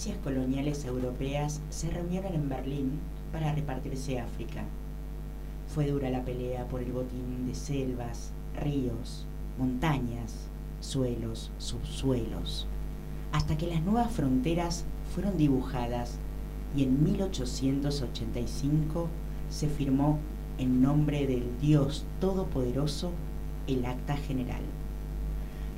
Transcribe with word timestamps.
Potencias 0.00 0.24
coloniales 0.24 0.86
europeas 0.86 1.60
se 1.68 1.90
reunieron 1.90 2.32
en 2.32 2.48
Berlín 2.48 2.92
para 3.32 3.54
repartirse 3.54 4.18
África. 4.18 4.64
Fue 5.68 5.88
dura 5.88 6.08
la 6.08 6.24
pelea 6.24 6.66
por 6.68 6.80
el 6.80 6.90
botín 6.90 7.46
de 7.46 7.54
selvas, 7.54 8.30
ríos, 8.58 9.26
montañas, 9.58 10.48
suelos, 10.80 11.50
subsuelos, 11.58 12.66
hasta 13.32 13.58
que 13.58 13.66
las 13.66 13.82
nuevas 13.82 14.10
fronteras 14.10 14.86
fueron 15.14 15.36
dibujadas 15.36 16.16
y 16.74 16.84
en 16.84 17.04
1885 17.04 19.06
se 19.50 19.68
firmó 19.68 20.18
en 20.56 20.80
nombre 20.80 21.26
del 21.26 21.44
Dios 21.60 22.06
Todopoderoso 22.20 23.10
el 23.66 23.84
Acta 23.84 24.16
General. 24.16 24.62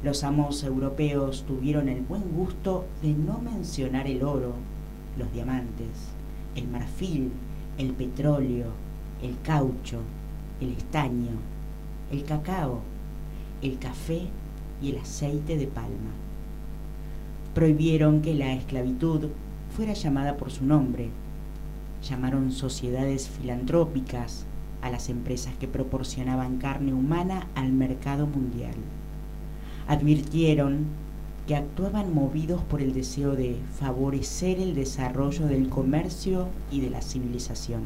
Los 0.02 0.24
amos 0.24 0.64
europeos 0.64 1.44
tuvieron 1.46 1.88
el 1.88 2.00
buen 2.00 2.24
gusto 2.34 2.86
de 3.02 3.14
no 3.14 3.38
mencionar 3.38 4.08
el 4.08 4.24
oro, 4.24 4.54
los 5.16 5.32
diamantes, 5.32 6.10
el 6.56 6.66
marfil, 6.66 7.30
el 7.78 7.92
petróleo, 7.92 8.66
el 9.22 9.40
caucho, 9.42 10.00
el 10.60 10.72
estaño, 10.72 11.30
el 12.10 12.24
cacao, 12.24 12.80
el 13.62 13.78
café 13.78 14.22
y 14.82 14.90
el 14.90 14.98
aceite 14.98 15.56
de 15.56 15.68
palma. 15.68 16.10
Prohibieron 17.54 18.22
que 18.22 18.34
la 18.34 18.54
esclavitud 18.54 19.28
fuera 19.76 19.92
llamada 19.92 20.36
por 20.36 20.50
su 20.50 20.64
nombre. 20.64 21.10
Llamaron 22.02 22.50
sociedades 22.50 23.28
filantrópicas 23.28 24.46
a 24.80 24.90
las 24.90 25.08
empresas 25.08 25.54
que 25.60 25.68
proporcionaban 25.68 26.58
carne 26.58 26.92
humana 26.92 27.46
al 27.54 27.70
mercado 27.72 28.26
mundial 28.26 28.74
advirtieron 29.88 30.86
que 31.46 31.56
actuaban 31.56 32.14
movidos 32.14 32.62
por 32.62 32.80
el 32.80 32.92
deseo 32.92 33.34
de 33.34 33.56
favorecer 33.78 34.60
el 34.60 34.74
desarrollo 34.74 35.46
del 35.46 35.68
comercio 35.68 36.48
y 36.70 36.80
de 36.80 36.90
la 36.90 37.02
civilización. 37.02 37.82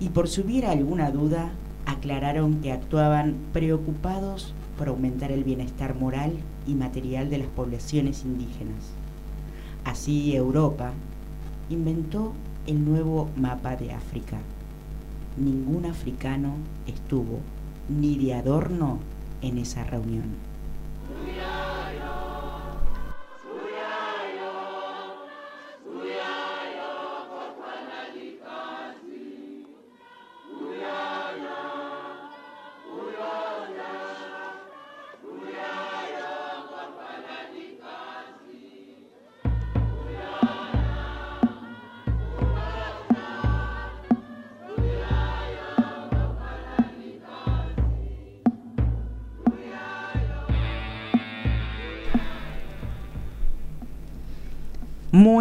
Y 0.00 0.10
por 0.10 0.28
si 0.28 0.42
hubiera 0.42 0.70
alguna 0.70 1.10
duda, 1.10 1.52
aclararon 1.86 2.60
que 2.60 2.72
actuaban 2.72 3.36
preocupados 3.52 4.54
por 4.76 4.88
aumentar 4.88 5.32
el 5.32 5.44
bienestar 5.44 5.94
moral 5.94 6.32
y 6.66 6.74
material 6.74 7.30
de 7.30 7.38
las 7.38 7.48
poblaciones 7.48 8.24
indígenas. 8.24 8.90
Así 9.84 10.34
Europa 10.34 10.92
inventó 11.70 12.32
el 12.66 12.84
nuevo 12.84 13.30
mapa 13.36 13.76
de 13.76 13.92
África. 13.92 14.38
Ningún 15.36 15.86
africano 15.86 16.54
estuvo 16.86 17.40
ni 17.88 18.18
de 18.18 18.34
adorno 18.34 18.98
en 19.40 19.58
esa 19.58 19.84
reunión. 19.84 20.51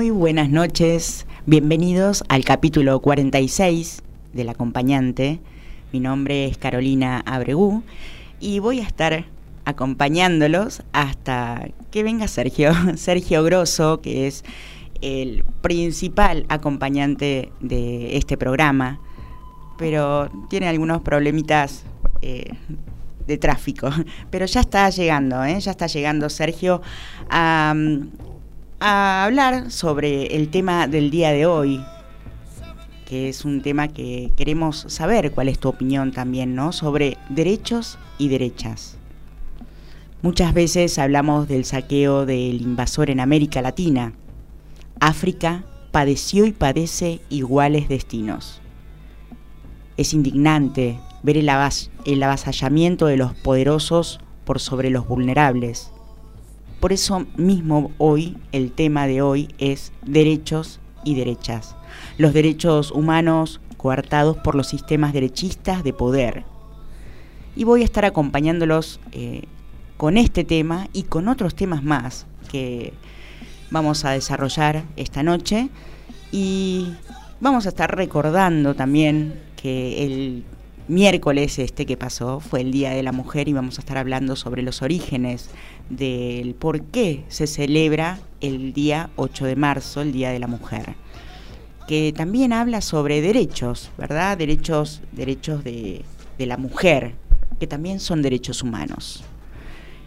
Muy 0.01 0.09
buenas 0.09 0.49
noches, 0.49 1.27
bienvenidos 1.45 2.23
al 2.27 2.43
capítulo 2.43 2.99
46 3.01 4.01
del 4.33 4.49
acompañante. 4.49 5.39
Mi 5.93 5.99
nombre 5.99 6.45
es 6.47 6.57
Carolina 6.57 7.21
Abregú 7.23 7.83
y 8.39 8.57
voy 8.57 8.79
a 8.79 8.83
estar 8.83 9.25
acompañándolos 9.63 10.81
hasta 10.91 11.67
que 11.91 12.01
venga 12.01 12.27
Sergio, 12.27 12.71
Sergio 12.95 13.43
Grosso, 13.43 14.01
que 14.01 14.25
es 14.25 14.43
el 15.01 15.43
principal 15.61 16.47
acompañante 16.49 17.51
de 17.59 18.17
este 18.17 18.37
programa, 18.37 18.99
pero 19.77 20.31
tiene 20.49 20.67
algunos 20.67 21.03
problemitas 21.03 21.83
eh, 22.23 22.55
de 23.27 23.37
tráfico. 23.37 23.91
Pero 24.31 24.47
ya 24.47 24.61
está 24.61 24.89
llegando, 24.89 25.43
¿eh? 25.43 25.59
ya 25.59 25.69
está 25.69 25.85
llegando 25.85 26.27
Sergio 26.27 26.81
a 27.29 27.75
a 28.83 29.25
hablar 29.25 29.69
sobre 29.69 30.35
el 30.35 30.49
tema 30.49 30.87
del 30.87 31.11
día 31.11 31.31
de 31.31 31.45
hoy, 31.45 31.85
que 33.05 33.29
es 33.29 33.45
un 33.45 33.61
tema 33.61 33.89
que 33.89 34.31
queremos 34.35 34.85
saber 34.87 35.31
cuál 35.31 35.49
es 35.49 35.59
tu 35.59 35.69
opinión 35.69 36.11
también, 36.11 36.55
¿no? 36.55 36.71
Sobre 36.71 37.17
derechos 37.29 37.99
y 38.17 38.29
derechas. 38.29 38.97
Muchas 40.23 40.55
veces 40.55 40.97
hablamos 40.97 41.47
del 41.47 41.63
saqueo 41.63 42.25
del 42.25 42.59
invasor 42.59 43.11
en 43.11 43.19
América 43.19 43.61
Latina. 43.61 44.13
África 44.99 45.63
padeció 45.91 46.47
y 46.47 46.51
padece 46.51 47.21
iguales 47.29 47.87
destinos. 47.87 48.61
Es 49.95 50.13
indignante 50.13 50.99
ver 51.21 51.37
el, 51.37 51.51
el 52.05 52.23
avasallamiento 52.23 53.05
de 53.05 53.17
los 53.17 53.35
poderosos 53.35 54.19
por 54.43 54.59
sobre 54.59 54.89
los 54.89 55.07
vulnerables 55.07 55.90
por 56.81 56.91
eso 56.91 57.27
mismo 57.37 57.91
hoy, 57.99 58.35
el 58.51 58.71
tema 58.71 59.05
de 59.05 59.21
hoy 59.21 59.53
es 59.59 59.93
derechos 60.03 60.79
y 61.05 61.13
derechas. 61.13 61.75
Los 62.17 62.33
derechos 62.33 62.89
humanos 62.91 63.61
coartados 63.77 64.37
por 64.37 64.55
los 64.55 64.67
sistemas 64.67 65.13
derechistas 65.13 65.83
de 65.83 65.93
poder. 65.93 66.43
Y 67.55 67.65
voy 67.65 67.83
a 67.83 67.85
estar 67.85 68.03
acompañándolos 68.03 68.99
eh, 69.11 69.43
con 69.97 70.17
este 70.17 70.43
tema 70.43 70.87
y 70.91 71.03
con 71.03 71.27
otros 71.27 71.53
temas 71.53 71.83
más 71.83 72.25
que 72.51 72.93
vamos 73.69 74.03
a 74.03 74.11
desarrollar 74.11 74.83
esta 74.95 75.21
noche. 75.21 75.69
Y 76.31 76.93
vamos 77.39 77.67
a 77.67 77.69
estar 77.69 77.95
recordando 77.95 78.73
también 78.73 79.39
que 79.55 80.03
el 80.03 80.43
miércoles 80.87 81.59
este 81.59 81.85
que 81.85 81.97
pasó 81.97 82.39
fue 82.39 82.61
el 82.61 82.71
Día 82.71 82.91
de 82.91 83.03
la 83.03 83.11
Mujer 83.11 83.47
y 83.47 83.53
vamos 83.53 83.77
a 83.77 83.81
estar 83.81 83.97
hablando 83.97 84.35
sobre 84.35 84.61
los 84.61 84.81
orígenes 84.81 85.49
del 85.89 86.55
por 86.55 86.81
qué 86.83 87.23
se 87.27 87.47
celebra 87.47 88.19
el 88.41 88.73
día 88.73 89.09
8 89.15 89.45
de 89.45 89.55
marzo, 89.55 90.01
el 90.01 90.11
Día 90.11 90.31
de 90.31 90.39
la 90.39 90.47
Mujer, 90.47 90.95
que 91.87 92.13
también 92.15 92.53
habla 92.53 92.81
sobre 92.81 93.21
derechos, 93.21 93.91
¿verdad? 93.97 94.37
Derechos, 94.37 95.01
derechos 95.11 95.63
de, 95.63 96.03
de 96.37 96.45
la 96.45 96.57
mujer, 96.57 97.13
que 97.59 97.67
también 97.67 97.99
son 97.99 98.21
derechos 98.21 98.63
humanos. 98.63 99.23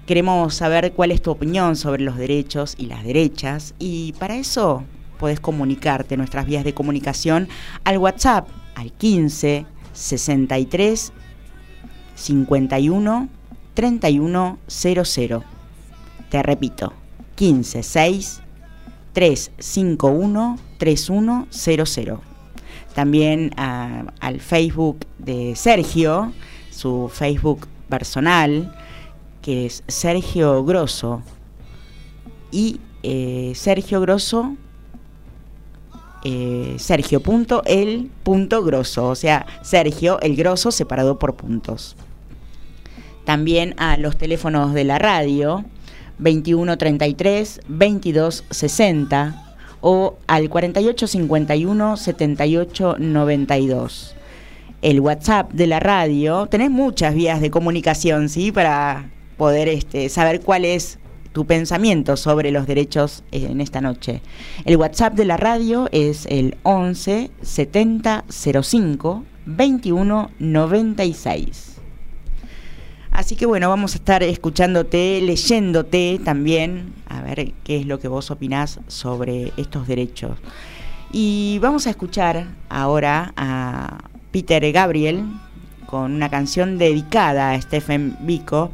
Queremos 0.07 0.55
saber 0.55 0.93
cuál 0.93 1.13
es 1.13 1.23
tu 1.23 1.31
opinión 1.31 1.77
sobre 1.77 2.03
los 2.03 2.17
derechos 2.17 2.75
y 2.77 2.87
las 2.87 3.05
derechas 3.05 3.75
y 3.79 4.13
para 4.19 4.37
eso 4.37 4.85
puedes 5.19 5.41
comunicarte 5.41 6.17
nuestras 6.17 6.45
vías 6.45 6.65
de 6.65 6.75
comunicación 6.75 7.49
al 7.85 7.99
WhatsApp 7.99 8.47
al 8.75 8.93
15 8.93 9.65
63 9.95 11.13
51 12.15 13.29
3100 13.75 15.55
te 16.35 16.43
repito, 16.43 16.93
156 17.37 18.41
351 19.13 20.59
3100. 20.79 22.19
También 22.93 23.53
al 23.57 24.41
Facebook 24.41 25.07
de 25.19 25.55
Sergio, 25.55 26.33
su 26.71 27.09
Facebook 27.13 27.69
personal, 27.89 28.77
que 29.43 29.67
es 29.67 29.85
Sergio 29.87 30.65
Grosso. 30.65 31.23
Y 32.51 32.81
eh, 33.05 33.53
Sergio 33.55 34.01
Grosso 34.01 34.57
eh, 36.25 36.77
sergio.el.grosso, 36.79 39.09
o 39.09 39.15
sea, 39.15 39.47
Sergio 39.63 40.21
el 40.21 40.37
grosso 40.37 40.71
separado 40.71 41.19
por 41.19 41.35
puntos. 41.35 41.97
También 43.25 43.75
a 43.79 43.97
los 43.97 44.17
teléfonos 44.17 44.75
de 44.75 44.85
la 44.85 44.99
radio 44.99 45.65
2133 46.19 47.61
2260 47.69 49.57
o 49.81 50.17
al 50.27 50.49
4851 50.49 51.97
7892. 51.97 54.17
El 54.83 55.01
WhatsApp 55.01 55.53
de 55.53 55.67
la 55.67 55.81
radio, 55.81 56.47
tenés 56.47 56.71
muchas 56.71 57.15
vías 57.15 57.41
de 57.41 57.51
comunicación, 57.51 58.29
¿sí? 58.29 58.53
Para 58.53 59.11
poder 59.37 59.69
este, 59.69 60.09
saber 60.09 60.41
cuál 60.41 60.65
es 60.65 60.99
tu 61.35 61.47
pensamiento 61.47 62.17
sobre 62.17 62.53
los 62.53 62.67
derechos 62.67 63.25
eh, 63.33 63.49
en 63.51 63.61
esta 63.61 63.81
noche. 63.81 64.23
El 64.65 64.77
WhatsApp 64.77 65.15
de 65.15 65.25
la 65.25 65.37
radio 65.37 65.89
es 65.91 66.27
el 66.27 66.57
11 66.63 67.31
70 67.43 68.25
05 68.63 69.25
21 69.45 70.31
96. 70.39 71.75
Así 73.11 73.35
que 73.35 73.47
bueno, 73.47 73.69
vamos 73.69 73.95
a 73.95 73.99
estar 73.99 74.23
escuchándote, 74.23 75.21
leyéndote 75.23 76.21
también, 76.25 76.93
a 77.09 77.21
ver 77.23 77.53
qué 77.65 77.79
es 77.79 77.87
lo 77.87 77.99
que 77.99 78.07
vos 78.07 78.31
opinás 78.31 78.79
sobre 78.87 79.53
estos 79.57 79.89
derechos. 79.89 80.39
Y 81.13 81.59
vamos 81.61 81.89
a 81.89 81.91
escuchar 81.91 82.47
ahora 82.69 83.33
a 83.37 84.05
Peter 84.31 84.71
Gabriel 84.71 85.25
con 85.87 86.15
una 86.15 86.31
canción 86.31 86.79
dedicada 86.79 87.53
a 87.53 87.61
Stephen 87.61 88.17
Biko 88.21 88.71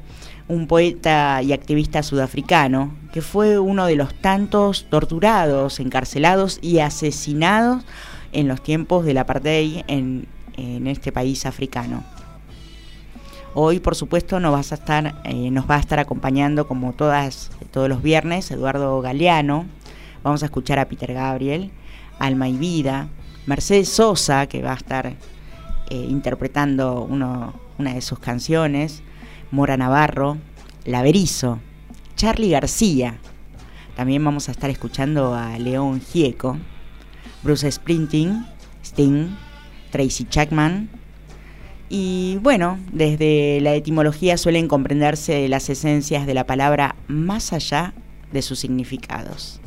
un 0.51 0.67
poeta 0.67 1.41
y 1.43 1.53
activista 1.53 2.03
sudafricano, 2.03 2.93
que 3.13 3.23
fue 3.23 3.61
uno 3.61 3.87
de 3.87 3.95
los 3.95 4.13
tantos 4.15 4.87
torturados, 4.91 5.79
encarcelados 5.79 6.59
y 6.61 6.81
asesinados 6.81 7.85
en 8.33 8.49
los 8.49 8.61
tiempos 8.61 9.05
del 9.05 9.19
apartheid 9.19 9.85
en, 9.87 10.27
en 10.57 10.89
este 10.89 11.13
país 11.13 11.47
africano. 11.47 12.03
Hoy, 13.55 13.79
por 13.79 13.95
supuesto, 13.95 14.41
nos, 14.41 14.51
vas 14.51 14.73
a 14.73 14.75
estar, 14.75 15.23
eh, 15.25 15.53
nos 15.53 15.71
va 15.71 15.77
a 15.77 15.81
estar 15.81 16.01
acompañando, 16.01 16.67
como 16.67 16.95
todas, 16.95 17.53
todos 17.71 17.89
los 17.89 18.03
viernes, 18.03 18.51
Eduardo 18.51 19.01
Galeano. 19.01 19.67
Vamos 20.25 20.43
a 20.43 20.47
escuchar 20.47 20.81
a 20.81 20.89
Peter 20.89 21.15
Gabriel, 21.15 21.71
Alma 22.19 22.49
y 22.49 22.57
Vida, 22.57 23.07
Mercedes 23.47 23.89
Sosa, 23.89 24.49
que 24.49 24.63
va 24.63 24.73
a 24.73 24.77
estar 24.77 25.07
eh, 25.07 25.15
interpretando 25.95 27.03
una 27.03 27.95
de 27.95 28.01
sus 28.01 28.19
canciones, 28.19 29.05
Mora 29.51 29.77
Navarro, 29.77 30.39
Laverizo, 30.85 31.59
Charlie 32.17 32.51
García. 32.51 33.19
También 33.97 34.25
vamos 34.25 34.49
a 34.49 34.53
estar 34.53 34.71
escuchando 34.71 35.35
a 35.35 35.59
León 35.59 36.01
Gieco, 36.01 36.57
Bruce 37.43 37.71
Sprinting, 37.71 38.47
Sting, 38.85 39.37
Tracy 39.91 40.25
Chapman. 40.25 40.89
Y 41.89 42.39
bueno, 42.43 42.79
desde 42.93 43.61
la 43.61 43.75
etimología 43.75 44.37
suelen 44.37 44.69
comprenderse 44.69 45.49
las 45.49 45.69
esencias 45.69 46.27
de 46.27 46.35
la 46.35 46.47
palabra 46.47 46.95
más 47.09 47.53
allá 47.53 47.95
de 48.33 48.43
sus 48.43 48.61
significados. 48.61 49.61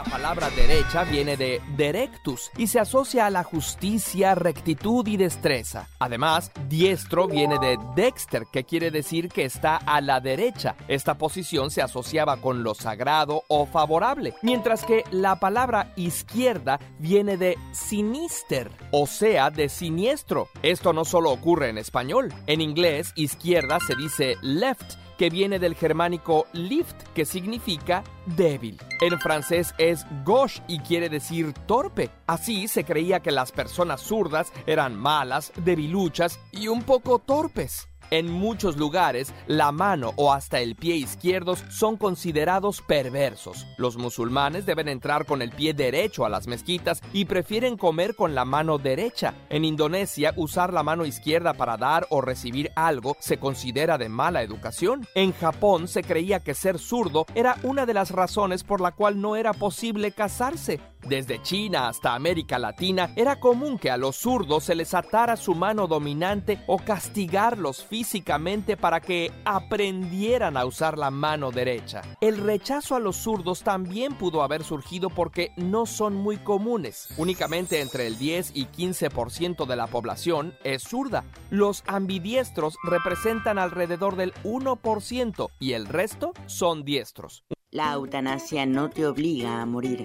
La 0.00 0.10
palabra 0.10 0.48
derecha 0.48 1.04
viene 1.04 1.36
de 1.36 1.60
directus 1.76 2.50
y 2.56 2.68
se 2.68 2.80
asocia 2.80 3.26
a 3.26 3.30
la 3.30 3.44
justicia, 3.44 4.34
rectitud 4.34 5.06
y 5.06 5.18
destreza. 5.18 5.90
Además, 5.98 6.50
diestro 6.70 7.28
viene 7.28 7.58
de 7.58 7.78
dexter, 7.94 8.44
que 8.50 8.64
quiere 8.64 8.90
decir 8.90 9.28
que 9.28 9.44
está 9.44 9.76
a 9.76 10.00
la 10.00 10.20
derecha. 10.20 10.74
Esta 10.88 11.18
posición 11.18 11.70
se 11.70 11.82
asociaba 11.82 12.38
con 12.38 12.62
lo 12.62 12.74
sagrado 12.74 13.42
o 13.48 13.66
favorable, 13.66 14.32
mientras 14.40 14.86
que 14.86 15.04
la 15.10 15.38
palabra 15.38 15.92
izquierda 15.96 16.80
viene 16.98 17.36
de 17.36 17.58
sinister, 17.72 18.70
o 18.92 19.06
sea, 19.06 19.50
de 19.50 19.68
siniestro. 19.68 20.48
Esto 20.62 20.94
no 20.94 21.04
solo 21.04 21.30
ocurre 21.30 21.68
en 21.68 21.76
español. 21.76 22.32
En 22.46 22.62
inglés, 22.62 23.12
izquierda 23.16 23.78
se 23.80 23.94
dice 23.96 24.36
left 24.40 24.99
que 25.20 25.28
viene 25.28 25.58
del 25.58 25.74
germánico 25.74 26.46
lift, 26.54 26.96
que 27.14 27.26
significa 27.26 28.02
débil. 28.24 28.80
En 29.02 29.20
francés 29.20 29.74
es 29.76 30.06
gauche 30.24 30.62
y 30.66 30.78
quiere 30.78 31.10
decir 31.10 31.52
torpe. 31.66 32.08
Así 32.26 32.68
se 32.68 32.84
creía 32.84 33.20
que 33.20 33.30
las 33.30 33.52
personas 33.52 34.00
zurdas 34.00 34.50
eran 34.64 34.96
malas, 34.96 35.52
debiluchas 35.62 36.40
y 36.52 36.68
un 36.68 36.84
poco 36.84 37.18
torpes. 37.18 37.89
En 38.10 38.28
muchos 38.28 38.76
lugares, 38.76 39.32
la 39.46 39.70
mano 39.70 40.12
o 40.16 40.32
hasta 40.32 40.60
el 40.60 40.74
pie 40.74 40.96
izquierdos 40.96 41.64
son 41.70 41.96
considerados 41.96 42.82
perversos. 42.82 43.66
Los 43.76 43.96
musulmanes 43.96 44.66
deben 44.66 44.88
entrar 44.88 45.26
con 45.26 45.42
el 45.42 45.50
pie 45.50 45.74
derecho 45.74 46.24
a 46.24 46.28
las 46.28 46.48
mezquitas 46.48 47.02
y 47.12 47.26
prefieren 47.26 47.76
comer 47.76 48.16
con 48.16 48.34
la 48.34 48.44
mano 48.44 48.78
derecha. 48.78 49.34
En 49.48 49.64
Indonesia, 49.64 50.34
usar 50.36 50.72
la 50.72 50.82
mano 50.82 51.06
izquierda 51.06 51.54
para 51.54 51.76
dar 51.76 52.06
o 52.10 52.20
recibir 52.20 52.72
algo 52.74 53.16
se 53.20 53.38
considera 53.38 53.96
de 53.96 54.08
mala 54.08 54.42
educación. 54.42 55.06
En 55.14 55.32
Japón 55.32 55.86
se 55.86 56.02
creía 56.02 56.40
que 56.40 56.54
ser 56.54 56.80
zurdo 56.80 57.26
era 57.36 57.56
una 57.62 57.86
de 57.86 57.94
las 57.94 58.10
razones 58.10 58.64
por 58.64 58.80
la 58.80 58.90
cual 58.90 59.20
no 59.20 59.36
era 59.36 59.52
posible 59.52 60.10
casarse. 60.10 60.80
Desde 61.06 61.42
China 61.42 61.88
hasta 61.88 62.14
América 62.14 62.58
Latina 62.58 63.12
era 63.16 63.40
común 63.40 63.78
que 63.78 63.90
a 63.90 63.96
los 63.96 64.16
zurdos 64.16 64.64
se 64.64 64.74
les 64.74 64.94
atara 64.94 65.36
su 65.36 65.54
mano 65.54 65.86
dominante 65.86 66.62
o 66.66 66.78
castigarlos 66.78 67.84
físicamente 67.84 68.76
para 68.76 69.00
que 69.00 69.32
aprendieran 69.44 70.56
a 70.56 70.64
usar 70.64 70.98
la 70.98 71.10
mano 71.10 71.50
derecha. 71.50 72.02
El 72.20 72.38
rechazo 72.38 72.94
a 72.94 73.00
los 73.00 73.16
zurdos 73.16 73.62
también 73.62 74.14
pudo 74.14 74.42
haber 74.42 74.62
surgido 74.62 75.10
porque 75.10 75.52
no 75.56 75.86
son 75.86 76.14
muy 76.14 76.36
comunes. 76.36 77.08
Únicamente 77.16 77.80
entre 77.80 78.06
el 78.06 78.18
10 78.18 78.52
y 78.54 78.66
15% 78.66 79.66
de 79.66 79.76
la 79.76 79.86
población 79.86 80.54
es 80.64 80.82
zurda. 80.82 81.24
Los 81.50 81.82
ambidiestros 81.86 82.76
representan 82.84 83.58
alrededor 83.58 84.16
del 84.16 84.34
1% 84.44 85.50
y 85.58 85.72
el 85.72 85.86
resto 85.86 86.32
son 86.46 86.84
diestros. 86.84 87.44
La 87.70 87.92
eutanasia 87.92 88.66
no 88.66 88.90
te 88.90 89.06
obliga 89.06 89.62
a 89.62 89.66
morir 89.66 90.04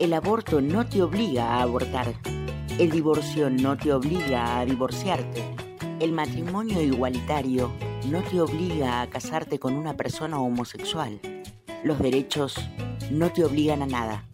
el 0.00 0.14
aborto 0.14 0.62
no 0.62 0.86
te 0.86 1.02
obliga 1.02 1.44
a 1.44 1.62
abortar. 1.62 2.14
El 2.78 2.90
divorcio 2.90 3.50
no 3.50 3.76
te 3.76 3.92
obliga 3.92 4.58
a 4.58 4.64
divorciarte. 4.64 5.44
El 6.00 6.12
matrimonio 6.12 6.80
igualitario 6.80 7.70
no 8.08 8.22
te 8.22 8.40
obliga 8.40 9.02
a 9.02 9.10
casarte 9.10 9.58
con 9.58 9.74
una 9.74 9.98
persona 9.98 10.40
homosexual. 10.40 11.20
Los 11.84 11.98
derechos 11.98 12.56
no 13.10 13.30
te 13.30 13.44
obligan 13.44 13.82
a 13.82 13.86
nada. 13.86 14.24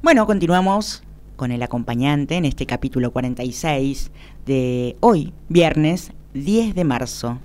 Bueno, 0.00 0.26
continuamos 0.26 1.02
con 1.36 1.52
el 1.52 1.62
acompañante 1.62 2.36
en 2.36 2.46
este 2.46 2.64
capítulo 2.64 3.10
46 3.10 4.10
de 4.46 4.96
hoy, 5.00 5.34
viernes 5.50 6.12
10 6.32 6.74
de 6.74 6.84
marzo. 6.84 7.38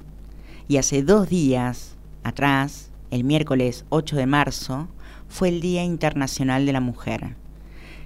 Y 0.69 0.77
hace 0.77 1.03
dos 1.03 1.27
días 1.27 1.97
atrás 2.23 2.86
el 3.11 3.23
miércoles 3.23 3.85
8 3.89 4.15
de 4.15 4.25
marzo, 4.25 4.87
fue 5.27 5.49
el 5.49 5.61
Día 5.61 5.83
Internacional 5.83 6.65
de 6.65 6.73
la 6.73 6.79
Mujer. 6.79 7.35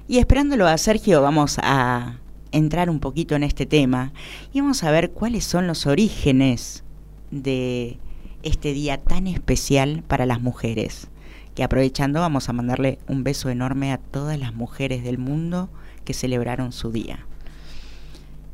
Y 0.08 0.18
esperándolo 0.18 0.68
a 0.68 0.78
Sergio, 0.78 1.22
vamos 1.22 1.58
a 1.62 2.18
entrar 2.52 2.90
un 2.90 3.00
poquito 3.00 3.36
en 3.36 3.44
este 3.44 3.66
tema 3.66 4.12
y 4.52 4.62
vamos 4.62 4.84
a 4.84 4.92
ver 4.92 5.12
cuáles 5.12 5.46
son 5.46 5.68
los 5.68 5.88
orígenes 5.88 6.84
de 7.32 7.98
este 8.44 8.74
día 8.74 8.98
tan 8.98 9.28
especial 9.28 10.04
para 10.08 10.26
las 10.26 10.42
mujeres. 10.42 11.08
Que 11.56 11.64
aprovechando 11.64 12.20
vamos 12.20 12.50
a 12.50 12.54
mandarle 12.54 13.00
un 13.08 13.24
beso 13.24 13.50
enorme 13.50 13.92
a 13.92 13.98
todas 13.98 14.40
las 14.40 14.54
mujeres 14.54 15.04
del 15.04 15.18
mundo 15.18 15.70
que 16.06 16.14
celebraron 16.14 16.72
su 16.72 16.92
día. 16.92 17.26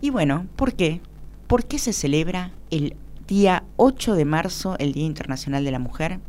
Y 0.01 0.10
bueno, 0.10 0.48
¿por 0.56 0.74
qué? 0.74 1.01
¿Por 1.48 1.66
qué 1.66 1.80
se 1.80 1.94
celebra 1.94 2.51
el 2.70 2.96
día 3.27 3.63
8 3.77 4.16
de 4.16 4.25
marzo, 4.25 4.75
el 4.80 4.94
Día 4.94 5.06
Internacional 5.06 5.63
de 5.63 5.72
la 5.72 5.80
Mujer? 5.80 6.20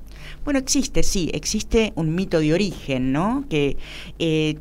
Bueno, 0.49 0.61
existe, 0.61 1.03
sí, 1.03 1.31
existe 1.35 1.93
un 1.95 2.15
mito 2.15 2.41
de 2.41 2.55
origen, 2.55 3.13
¿no? 3.13 3.45
Que 3.51 3.77
eh, 4.19 4.57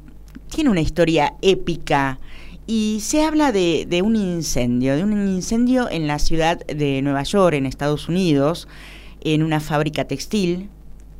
tiene 0.53 0.69
una 0.69 0.81
historia 0.81 1.35
épica 1.41 2.19
y 2.65 2.99
se 3.01 3.23
habla 3.23 3.53
de, 3.53 4.01
un 4.03 4.17
incendio, 4.17 4.97
de 4.97 5.05
un 5.05 5.13
incendio 5.29 5.89
en 5.89 6.05
la 6.05 6.19
ciudad 6.19 6.59
de 6.65 7.01
Nueva 7.01 7.23
York, 7.23 7.55
en 7.55 7.65
Estados 7.65 8.09
Unidos, 8.09 8.67
en 9.21 9.43
una 9.43 9.61
fábrica 9.61 10.03
textil, 10.03 10.69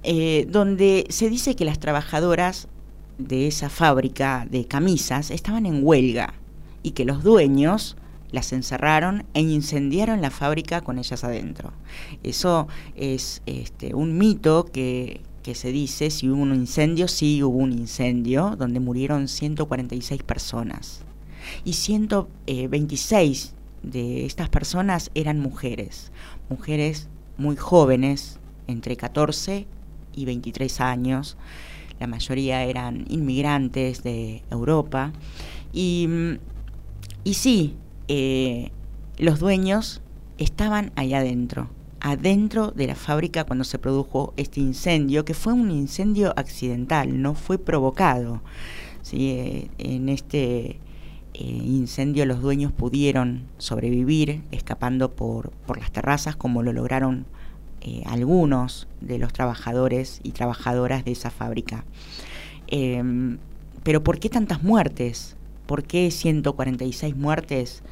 eh, 0.04 0.46
donde 0.50 1.06
se 1.12 1.30
dice 1.30 1.56
que 1.56 1.64
las 1.64 1.80
trabajadoras 1.80 2.68
de 3.20 3.48
esa 3.48 3.70
fábrica 3.70 4.46
de 4.52 4.66
camisas 4.66 5.32
estaban 5.32 5.66
en 5.66 5.80
huelga 5.82 6.34
y 6.84 6.92
que 6.92 7.06
los 7.06 7.24
dueños 7.24 7.96
las 8.32 8.52
encerraron 8.54 9.26
e 9.34 9.42
incendiaron 9.42 10.22
la 10.22 10.32
fábrica 10.32 10.82
con 10.82 11.00
ellas 11.00 11.24
adentro. 11.24 11.74
Eso 12.24 12.68
es 12.96 13.42
este, 13.46 13.94
un 13.96 14.18
mito 14.18 14.66
que, 14.66 15.22
que 15.44 15.56
se 15.56 15.72
dice, 15.72 16.10
si 16.10 16.30
hubo 16.30 16.42
un 16.42 16.54
incendio, 16.54 17.08
sí 17.08 17.42
hubo 17.42 17.58
un 17.58 17.72
incendio, 17.72 18.56
donde 18.58 18.80
murieron 18.80 19.28
146 19.28 20.24
personas. 20.24 21.04
Y 21.64 21.74
126 21.74 23.54
de 23.84 24.26
estas 24.26 24.50
personas 24.50 25.12
eran 25.16 25.40
mujeres, 25.40 26.12
mujeres 26.50 27.08
muy 27.38 27.56
jóvenes, 27.56 28.40
entre 28.68 28.98
14 28.98 29.66
y 30.16 30.26
23 30.26 30.82
años. 30.82 31.38
La 32.00 32.08
mayoría 32.08 32.64
eran 32.64 33.06
inmigrantes 33.10 34.04
de 34.04 34.44
Europa. 34.52 35.14
Y, 35.72 36.10
y 37.24 37.34
sí, 37.36 37.76
eh, 38.08 38.72
los 39.18 39.40
dueños 39.40 40.02
estaban 40.38 40.92
ahí 40.96 41.14
adentro, 41.14 41.70
adentro 42.00 42.72
de 42.72 42.88
la 42.88 42.96
fábrica 42.96 43.44
cuando 43.44 43.64
se 43.64 43.80
produjo 43.80 44.34
este 44.38 44.60
incendio, 44.60 45.26
que 45.26 45.34
fue 45.34 45.54
un 45.54 45.72
incendio 45.72 46.34
accidental, 46.38 47.22
no 47.22 47.34
fue 47.34 47.58
provocado. 47.58 48.42
¿sí? 49.02 49.30
Eh, 49.32 49.68
en 49.78 50.10
este 50.10 50.80
eh, 51.34 51.44
incendio 51.44 52.26
los 52.26 52.42
dueños 52.42 52.72
pudieron 52.72 53.44
sobrevivir 53.58 54.44
escapando 54.52 55.16
por, 55.16 55.52
por 55.66 55.80
las 55.80 55.92
terrazas 55.92 56.36
como 56.36 56.64
lo 56.64 56.74
lograron 56.74 57.26
algunos 58.06 58.86
de 59.00 59.18
los 59.18 59.32
trabajadores 59.32 60.20
y 60.22 60.32
trabajadoras 60.32 61.06
de 61.06 61.14
esa 61.14 61.32
fábrica. 61.32 61.86
Em, 62.68 63.38
pero 63.84 64.04
¿por 64.04 64.20
qué 64.20 64.30
tantas 64.30 64.62
muertes? 64.62 65.37
¿Por 65.68 65.84
qué 65.84 66.10
146 66.10 67.16
muertes? 67.16 67.84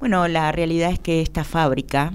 Bueno, 0.00 0.28
la 0.28 0.52
realidad 0.52 0.90
es 0.90 0.98
que 0.98 1.20
esta 1.20 1.44
fábrica 1.44 2.12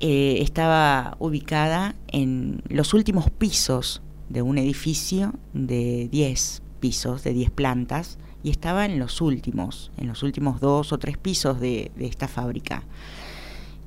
eh, 0.00 0.38
estaba 0.40 1.16
ubicada 1.18 1.96
en 2.06 2.62
los 2.68 2.94
últimos 2.94 3.30
pisos 3.30 4.02
de 4.28 4.42
un 4.42 4.58
edificio 4.58 5.32
de 5.54 6.08
10 6.12 6.62
pisos, 6.78 7.24
de 7.24 7.32
10 7.32 7.50
plantas, 7.50 8.18
y 8.42 8.50
estaba 8.50 8.84
en 8.84 8.98
los 8.98 9.20
últimos, 9.20 9.90
en 9.96 10.06
los 10.06 10.22
últimos 10.22 10.60
dos 10.60 10.92
o 10.92 10.98
tres 10.98 11.16
pisos 11.16 11.58
de, 11.58 11.90
esta 11.98 12.28
fábrica. 12.28 12.84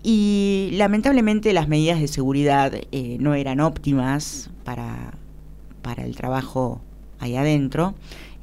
Y 0.03 0.71
lamentablemente 0.74 1.53
las 1.53 1.67
medidas 1.67 2.01
de 2.01 2.07
seguridad 2.07 2.74
eh, 2.74 3.17
no 3.19 3.36
eran 3.36 3.60
óptimas 3.60 4.50
para, 4.65 5.13
para 5.81 6.03
el 6.03 6.15
trabajo 6.15 6.81
ahí 7.19 7.36
adentro. 7.36 7.93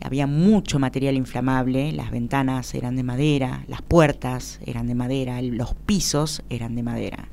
Había 0.00 0.26
mucho 0.26 0.78
material 0.78 1.16
inflamable, 1.16 1.92
las 1.92 2.10
ventanas 2.10 2.74
eran 2.74 2.96
de 2.96 3.02
madera, 3.02 3.64
las 3.66 3.82
puertas 3.82 4.60
eran 4.64 4.86
de 4.86 4.94
madera, 4.94 5.42
los 5.42 5.74
pisos 5.74 6.42
eran 6.50 6.76
de 6.76 6.82
madera, 6.84 7.28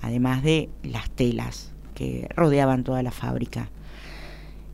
además 0.00 0.42
de 0.42 0.70
las 0.82 1.10
telas 1.10 1.72
que 1.94 2.28
rodeaban 2.34 2.84
toda 2.84 3.02
la 3.02 3.10
fábrica. 3.10 3.68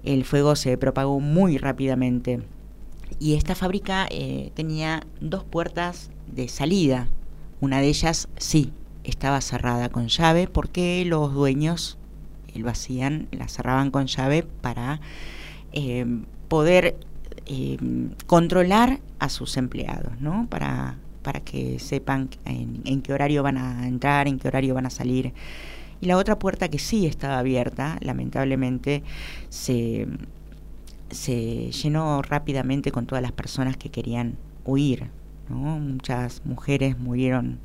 El 0.04 0.24
fuego 0.24 0.56
se 0.56 0.78
propagó 0.78 1.20
muy 1.20 1.58
rápidamente 1.58 2.42
y 3.18 3.34
esta 3.34 3.54
fábrica 3.54 4.06
eh, 4.10 4.52
tenía 4.54 5.02
dos 5.20 5.44
puertas 5.44 6.10
de 6.26 6.48
salida. 6.48 7.08
Una 7.60 7.80
de 7.80 7.88
ellas 7.88 8.28
sí 8.38 8.72
estaba 9.04 9.40
cerrada 9.40 9.88
con 9.88 10.08
llave 10.08 10.46
porque 10.46 11.04
los 11.04 11.34
dueños 11.34 11.98
lo 12.54 12.70
hacían, 12.70 13.28
la 13.32 13.48
cerraban 13.48 13.90
con 13.90 14.06
llave 14.06 14.42
para 14.42 15.00
eh, 15.72 16.06
poder 16.50 16.97
eh, 17.47 17.78
controlar 18.26 19.00
a 19.19 19.30
sus 19.30 19.57
empleados, 19.57 20.21
¿no? 20.21 20.47
Para, 20.50 20.99
para 21.23 21.40
que 21.40 21.78
sepan 21.78 22.28
en, 22.45 22.83
en, 22.85 23.00
qué 23.00 23.14
horario 23.14 23.42
van 23.42 23.57
a 23.57 23.88
entrar, 23.88 24.28
en 24.28 24.38
qué 24.38 24.49
horario 24.49 24.75
van 24.75 24.85
a 24.85 24.90
salir. 24.90 25.33
Y 26.02 26.07
la 26.07 26.19
otra 26.19 26.38
puerta 26.38 26.69
que 26.69 26.78
sí 26.78 27.07
estaba 27.07 27.38
abierta, 27.38 27.97
lamentablemente, 28.02 29.02
se 29.49 30.07
se 31.11 31.71
llenó 31.73 32.23
rápidamente 32.23 32.92
con 32.92 33.07
todas 33.07 33.23
las 33.23 33.33
personas 33.33 33.76
que 33.76 33.90
querían 33.90 34.37
huir. 34.64 35.11
Muchas 35.49 36.42
mujeres 36.45 36.99
murieron 36.99 37.59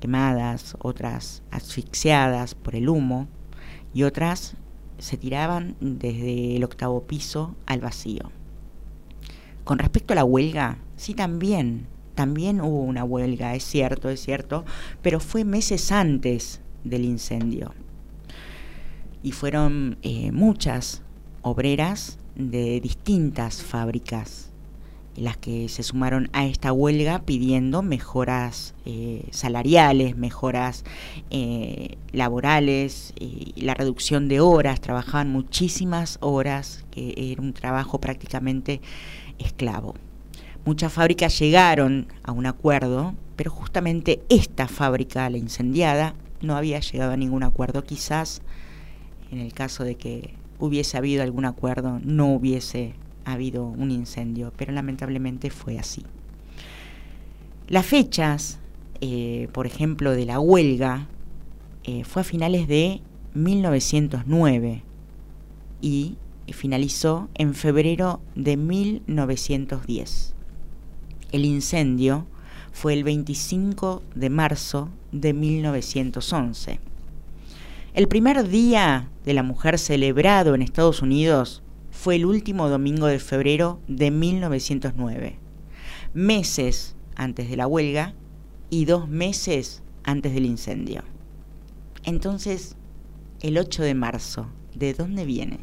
quemadas, 0.00 0.76
otras 0.80 1.42
asfixiadas 1.50 2.54
por 2.54 2.76
el 2.76 2.88
humo 2.88 3.26
y 3.92 4.04
otras 4.04 4.54
se 5.02 5.16
tiraban 5.16 5.74
desde 5.80 6.54
el 6.54 6.62
octavo 6.62 7.02
piso 7.02 7.56
al 7.66 7.80
vacío. 7.80 8.30
Con 9.64 9.80
respecto 9.80 10.12
a 10.12 10.16
la 10.16 10.24
huelga, 10.24 10.78
sí 10.94 11.12
también, 11.12 11.88
también 12.14 12.60
hubo 12.60 12.82
una 12.82 13.02
huelga, 13.02 13.56
es 13.56 13.64
cierto, 13.64 14.10
es 14.10 14.20
cierto, 14.20 14.64
pero 15.02 15.18
fue 15.18 15.44
meses 15.44 15.90
antes 15.90 16.60
del 16.84 17.04
incendio. 17.04 17.74
Y 19.24 19.32
fueron 19.32 19.98
eh, 20.02 20.30
muchas 20.30 21.02
obreras 21.42 22.18
de 22.36 22.80
distintas 22.80 23.60
fábricas 23.60 24.51
las 25.16 25.36
que 25.36 25.68
se 25.68 25.82
sumaron 25.82 26.30
a 26.32 26.46
esta 26.46 26.72
huelga 26.72 27.20
pidiendo 27.20 27.82
mejoras 27.82 28.74
eh, 28.86 29.26
salariales, 29.30 30.16
mejoras 30.16 30.84
eh, 31.30 31.96
laborales, 32.12 33.12
y 33.20 33.60
la 33.60 33.74
reducción 33.74 34.28
de 34.28 34.40
horas, 34.40 34.80
trabajaban 34.80 35.30
muchísimas 35.30 36.18
horas, 36.20 36.84
que 36.90 37.14
era 37.16 37.42
un 37.42 37.52
trabajo 37.52 38.00
prácticamente 38.00 38.80
esclavo. 39.38 39.94
Muchas 40.64 40.92
fábricas 40.92 41.38
llegaron 41.38 42.06
a 42.22 42.32
un 42.32 42.46
acuerdo, 42.46 43.14
pero 43.36 43.50
justamente 43.50 44.22
esta 44.28 44.68
fábrica, 44.68 45.28
la 45.28 45.38
incendiada, 45.38 46.14
no 46.40 46.56
había 46.56 46.80
llegado 46.80 47.12
a 47.12 47.16
ningún 47.16 47.42
acuerdo. 47.42 47.84
Quizás 47.84 48.42
en 49.32 49.38
el 49.38 49.52
caso 49.54 49.82
de 49.82 49.96
que 49.96 50.34
hubiese 50.58 50.96
habido 50.98 51.22
algún 51.22 51.46
acuerdo, 51.46 52.00
no 52.04 52.28
hubiese 52.28 52.94
habido 53.24 53.64
un 53.64 53.90
incendio, 53.90 54.52
pero 54.56 54.72
lamentablemente 54.72 55.50
fue 55.50 55.78
así. 55.78 56.02
Las 57.68 57.86
fechas, 57.86 58.58
eh, 59.00 59.48
por 59.52 59.66
ejemplo, 59.66 60.12
de 60.12 60.26
la 60.26 60.40
huelga, 60.40 61.06
eh, 61.84 62.04
fue 62.04 62.22
a 62.22 62.24
finales 62.24 62.68
de 62.68 63.00
1909 63.34 64.82
y 65.80 66.16
finalizó 66.52 67.28
en 67.34 67.54
febrero 67.54 68.20
de 68.34 68.56
1910. 68.56 70.34
El 71.32 71.44
incendio 71.44 72.26
fue 72.72 72.94
el 72.94 73.04
25 73.04 74.02
de 74.14 74.30
marzo 74.30 74.88
de 75.12 75.32
1911. 75.32 76.80
El 77.94 78.08
primer 78.08 78.48
día 78.48 79.08
de 79.24 79.34
la 79.34 79.42
mujer 79.42 79.78
celebrado 79.78 80.54
en 80.54 80.62
Estados 80.62 81.02
Unidos 81.02 81.62
fue 82.02 82.16
el 82.16 82.26
último 82.26 82.68
domingo 82.68 83.06
de 83.06 83.20
febrero 83.20 83.78
de 83.86 84.10
1909, 84.10 85.36
meses 86.14 86.96
antes 87.14 87.48
de 87.48 87.56
la 87.56 87.68
huelga 87.68 88.12
y 88.70 88.86
dos 88.86 89.08
meses 89.08 89.84
antes 90.02 90.34
del 90.34 90.46
incendio. 90.46 91.04
Entonces, 92.02 92.74
el 93.40 93.56
8 93.56 93.84
de 93.84 93.94
marzo, 93.94 94.48
¿de 94.74 94.94
dónde 94.94 95.24
viene? 95.24 95.60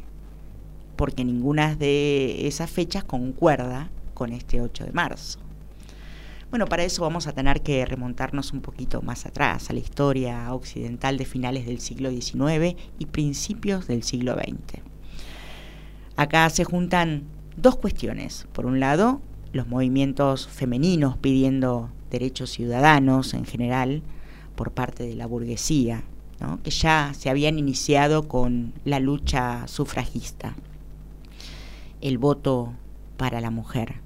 Porque 0.96 1.25
ninguna 1.25 1.75
de 1.75 2.48
esas 2.48 2.72
fechas 2.72 3.03
concuerda 3.03 3.91
con 4.13 4.31
este 4.31 4.62
8 4.62 4.86
de 4.86 4.93
marzo. 4.93 5.39
Bueno, 6.51 6.67
para 6.67 6.86
eso 6.86 7.01
vamos 7.01 7.27
a 7.27 7.34
tener 7.34 7.63
que 7.63 7.86
remontarnos 7.86 8.53
un 8.53 8.62
poquito 8.62 9.01
más 9.01 9.25
atrás, 9.25 9.69
a 9.69 9.74
la 9.74 9.79
historia 9.79 10.53
occidental 10.53 11.17
de 11.17 11.25
finales 11.25 11.65
del 11.65 11.81
siglo 11.81 12.10
XIX 12.10 12.77
y 12.98 13.08
principios 13.08 13.88
del 13.88 14.03
siglo 14.03 14.36
XX. 14.36 14.88
Acá 16.20 16.50
se 16.50 16.66
juntan 16.66 17.24
dos 17.56 17.78
cuestiones. 17.78 18.46
Por 18.52 18.66
un 18.66 18.82
lado, 18.82 19.22
los 19.54 19.70
movimientos 19.70 20.50
femeninos 20.50 21.16
pidiendo 21.16 21.92
derechos 22.12 22.50
ciudadanos 22.50 23.34
en 23.34 23.46
general 23.46 24.02
por 24.58 24.72
parte 24.72 25.04
de 25.04 25.16
la 25.16 25.28
burguesía, 25.28 26.04
que 26.62 26.72
ya 26.72 27.14
se 27.18 27.30
habían 27.30 27.58
iniciado 27.58 28.28
con 28.28 28.74
la 28.84 29.00
lucha 29.00 29.66
sufragista, 29.70 30.58
el 32.02 32.18
voto 32.18 32.74
para 33.16 33.40
la 33.40 33.50
mujer. 33.50 34.02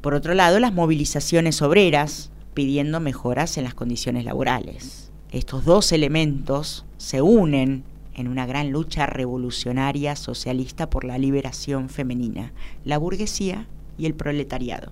Por 0.00 0.14
otro 0.14 0.32
lado, 0.32 0.58
las 0.58 0.72
movilizaciones 0.72 1.60
obreras 1.60 2.30
pidiendo 2.54 2.98
mejoras 2.98 3.58
en 3.58 3.64
las 3.64 3.74
condiciones 3.74 4.24
laborales. 4.24 5.10
Estos 5.32 5.66
dos 5.66 5.92
elementos 5.92 6.86
se 6.96 7.20
unen 7.20 7.84
en 8.16 8.26
una 8.26 8.46
gran 8.46 8.72
lucha 8.72 9.06
revolucionaria 9.06 10.16
socialista 10.16 10.90
por 10.90 11.04
la 11.04 11.18
liberación 11.18 11.88
femenina, 11.88 12.52
la 12.84 12.98
burguesía 12.98 13.66
y 13.96 14.06
el 14.06 14.14
proletariado. 14.14 14.90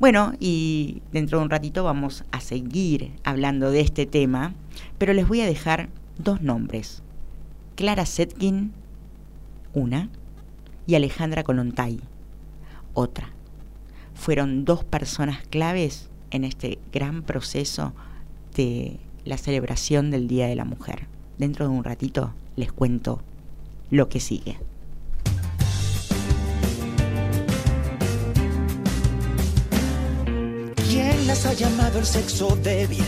Bueno, 0.00 0.34
y 0.40 1.00
dentro 1.12 1.38
de 1.38 1.44
un 1.44 1.50
ratito 1.50 1.84
vamos 1.84 2.24
a 2.32 2.40
seguir 2.40 3.12
hablando 3.24 3.70
de 3.70 3.80
este 3.80 4.04
tema, 4.04 4.52
pero 4.98 5.14
les 5.14 5.26
voy 5.26 5.40
a 5.40 5.46
dejar 5.46 5.88
dos 6.18 6.42
nombres. 6.42 7.02
Clara 7.76 8.04
Setkin, 8.04 8.72
una, 9.72 10.10
y 10.86 10.96
Alejandra 10.96 11.44
Colontay, 11.44 12.00
otra 12.92 13.34
fueron 14.14 14.64
dos 14.64 14.84
personas 14.84 15.46
claves 15.48 16.08
en 16.30 16.44
este 16.44 16.78
gran 16.92 17.22
proceso 17.22 17.92
de 18.56 18.98
la 19.24 19.36
celebración 19.36 20.10
del 20.10 20.28
Día 20.28 20.46
de 20.46 20.54
la 20.54 20.64
Mujer. 20.64 21.06
Dentro 21.38 21.66
de 21.66 21.70
un 21.74 21.84
ratito 21.84 22.32
les 22.56 22.72
cuento 22.72 23.20
lo 23.90 24.08
que 24.08 24.20
sigue. 24.20 24.58
¿Quién 30.88 31.26
las 31.26 31.44
ha 31.46 31.52
llamado 31.54 31.98
el 31.98 32.06
sexo 32.06 32.56
débil? 32.62 33.04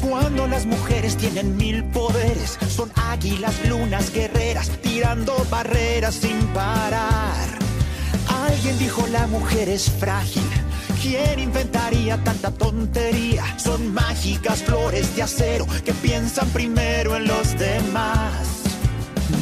Cuando 0.00 0.46
las 0.46 0.64
mujeres 0.64 1.16
tienen 1.16 1.56
mil 1.56 1.84
poderes, 1.90 2.58
son 2.68 2.90
águilas, 2.94 3.54
lunas, 3.68 4.12
guerreras, 4.12 4.70
tirando 4.80 5.34
barreras 5.50 6.14
sin 6.14 6.38
parar. 6.54 7.58
Alguien 8.46 8.78
dijo 8.78 9.06
la 9.08 9.26
mujer 9.26 9.68
es 9.68 9.90
frágil. 9.90 10.42
¿Quién 11.02 11.38
inventaría 11.38 12.16
tanta 12.24 12.50
tontería? 12.50 13.44
Son 13.56 13.94
mágicas 13.94 14.62
flores 14.62 15.14
de 15.14 15.22
acero 15.22 15.66
que 15.84 15.92
piensan 15.92 16.48
primero 16.48 17.14
en 17.16 17.26
los 17.26 17.56
demás. 17.56 18.64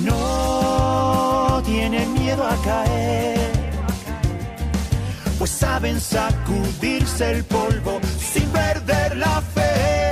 No 0.05 1.63
tienen 1.65 2.13
miedo 2.13 2.47
a 2.47 2.57
caer, 2.63 3.51
pues 5.39 5.51
saben 5.51 6.01
sacudirse 6.01 7.31
el 7.31 7.45
polvo 7.45 8.01
sin 8.19 8.49
perder 8.51 9.17
la 9.17 9.41
fe. 9.41 10.06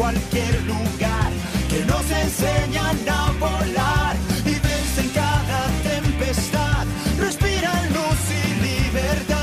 Cualquier 0.00 0.62
lugar, 0.62 1.30
que 1.68 1.84
nos 1.84 2.10
enseñan 2.10 2.96
a 3.06 3.32
volar 3.38 4.16
y 4.46 4.54
vencen 4.66 5.10
cada 5.14 5.66
tempestad, 5.82 6.86
respiran 7.18 7.86
luz 7.92 8.20
y 8.40 8.42
libertad, 8.66 9.36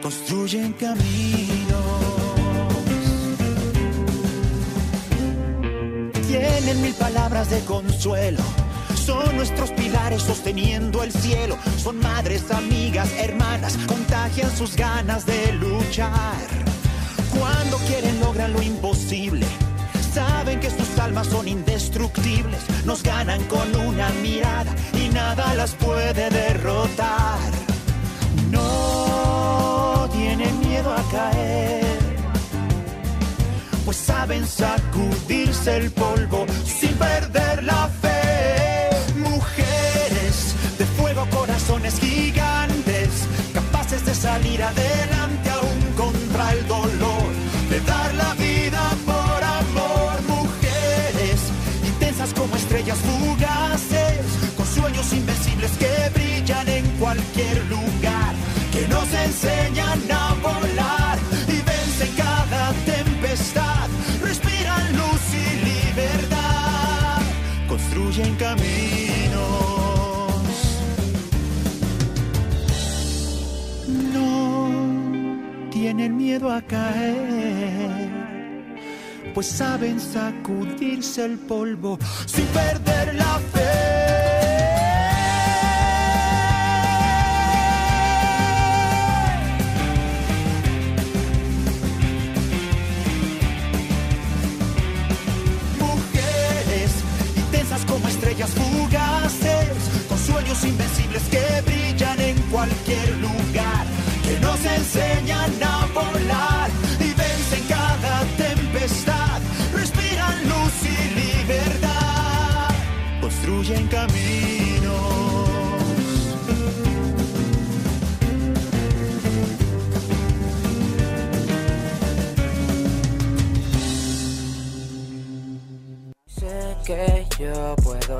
construyen 0.00 0.72
caminos. 0.74 1.76
Tienen 6.28 6.82
mil 6.82 6.94
palabras 6.94 7.50
de 7.50 7.58
consuelo. 7.64 8.44
Son 8.94 9.34
nuestros 9.34 9.70
pilares 9.72 10.22
sosteniendo 10.22 11.02
el 11.02 11.10
cielo. 11.12 11.58
Son 11.82 11.98
madres, 11.98 12.50
amigas, 12.52 13.08
hermanas. 13.18 13.76
Contagian 13.86 14.56
sus 14.56 14.76
ganas 14.76 15.26
de 15.26 15.52
luchar. 15.54 16.75
Cuando 17.38 17.76
quieren 17.78 18.20
logran 18.20 18.52
lo 18.52 18.62
imposible. 18.62 19.46
Saben 20.12 20.60
que 20.60 20.70
sus 20.70 20.98
almas 20.98 21.26
son 21.26 21.46
indestructibles. 21.46 22.60
Nos 22.84 23.02
ganan 23.02 23.42
con 23.44 23.74
una 23.76 24.08
mirada 24.22 24.74
y 24.94 25.08
nada 25.08 25.54
las 25.54 25.74
puede 25.74 26.30
derrotar. 26.30 27.38
No 28.50 30.08
tienen 30.12 30.58
miedo 30.60 30.92
a 30.92 31.02
caer 31.10 31.96
pues 33.86 33.98
saben 33.98 34.44
sacudirse 34.44 35.76
el 35.76 35.92
polvo 35.92 36.44
sin 36.64 36.92
perder 36.94 37.62
la 37.62 37.88
fe. 38.02 38.90
Mujeres 39.16 40.56
de 40.76 40.84
fuego, 40.84 41.24
corazones 41.30 42.00
gigantes, 42.00 43.10
capaces 43.54 44.04
de 44.04 44.12
salir 44.12 44.60
adelante 44.60 45.15
fugaces, 52.96 54.54
con 54.56 54.66
sueños 54.66 55.12
invencibles 55.12 55.70
que 55.78 56.10
brillan 56.14 56.68
en 56.68 56.86
cualquier 56.98 57.64
lugar, 57.66 58.34
que 58.72 58.86
nos 58.88 59.12
enseñan 59.12 60.00
a 60.10 60.34
volar 60.42 61.18
y 61.48 61.56
vencen 61.62 62.12
cada 62.16 62.72
tempestad. 62.84 63.88
Respiran 64.22 64.96
luz 64.96 65.22
y 65.32 65.46
libertad, 65.64 67.20
construyen 67.68 68.34
caminos. 68.36 68.66
No 74.12 75.70
tienen 75.70 76.16
miedo 76.16 76.50
a 76.50 76.60
caer, 76.62 78.05
pues 79.36 79.48
saben 79.48 80.00
sacudirse 80.00 81.26
el 81.26 81.36
polvo 81.36 81.98
sin 82.24 82.46
perder 82.46 83.16
la 83.16 83.38
fe. 83.52 83.66
Mujeres 95.78 96.92
intensas 97.36 97.84
como 97.84 98.08
estrellas 98.08 98.48
fugaces, 98.52 99.68
con 100.08 100.18
sueños 100.18 100.64
invencibles 100.64 101.22
que 101.24 101.60
brillan 101.60 102.20
en 102.22 102.40
cualquier 102.50 103.18
lugar, 103.18 103.84
que 104.24 104.40
nos 104.40 104.64
enseñan 104.64 105.50
a 105.62 105.86
volar 105.92 106.45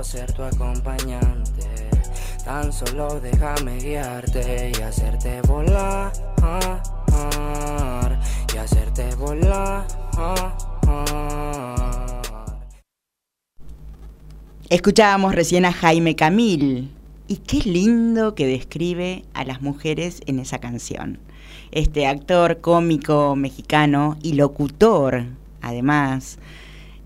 ser 0.05 0.33
tu 0.33 0.43
acompañante. 0.43 1.91
Tan 2.45 2.73
solo 2.73 3.21
déjame 3.21 3.79
guiarte 3.79 4.73
y 4.77 4.83
hacerte 4.83 5.41
volar. 5.43 6.13
Y 8.55 8.57
hacerte 8.59 9.15
volar. 9.17 9.87
Escuchábamos 14.69 15.35
recién 15.35 15.65
a 15.65 15.73
Jaime 15.73 16.17
Camil. 16.17 16.91
Y 17.29 17.37
qué 17.39 17.59
lindo 17.69 18.35
que 18.35 18.47
describe 18.47 19.25
a 19.35 19.45
las 19.45 19.61
mujeres 19.61 20.21
en 20.27 20.39
esa 20.39 20.59
canción. 20.59 21.19
Este 21.73 22.07
actor 22.07 22.61
cómico 22.61 23.35
mexicano 23.35 24.17
y 24.23 24.35
locutor, 24.35 25.25
además, 25.61 26.39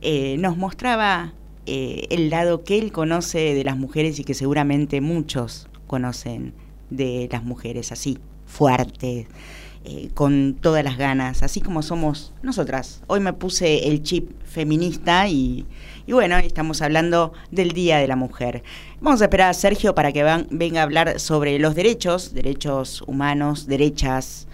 eh, 0.03 0.37
nos 0.38 0.59
mostraba 0.59 1.33
eh, 1.73 2.09
el 2.11 2.31
lado 2.31 2.65
que 2.65 2.81
él 2.81 2.91
conoce 2.91 3.55
de 3.55 3.63
las 3.63 3.77
mujeres 3.77 4.19
y 4.19 4.25
que 4.25 4.35
seguramente 4.35 5.01
muchos 5.01 5.69
conocen 5.87 6.53
de 6.91 7.29
las 7.31 7.45
mujeres, 7.45 7.93
así, 7.93 8.19
fuertes, 8.45 9.29
eh, 9.85 10.11
con 10.13 10.57
todas 10.61 10.83
las 10.83 10.99
ganas, 10.99 11.45
así 11.45 11.61
como 11.61 11.83
somos 11.83 12.33
nosotras. 12.43 13.05
Hoy 13.07 13.21
me 13.21 13.33
puse 13.35 13.87
el 13.87 14.03
chip 14.03 14.33
feminista 14.45 15.29
y, 15.29 15.65
y 16.09 16.13
bueno, 16.13 16.39
estamos 16.39 16.83
hablando 16.83 17.35
del 17.53 17.71
Día 17.71 17.99
de 17.99 18.09
la 18.09 18.17
Mujer. 18.17 18.65
Vamos 19.01 19.23
a 19.23 19.27
esperar 19.27 19.51
a 19.51 19.55
Sergio 19.55 19.95
para 19.95 20.11
que 20.11 20.25
venga 20.51 20.81
a 20.81 20.83
hablar 20.83 21.21
sobre 21.21 21.57
los 21.61 21.77
derechos, 21.77 22.35
derechos 22.35 23.05
humanos, 23.07 23.69
derechas. 23.69 24.49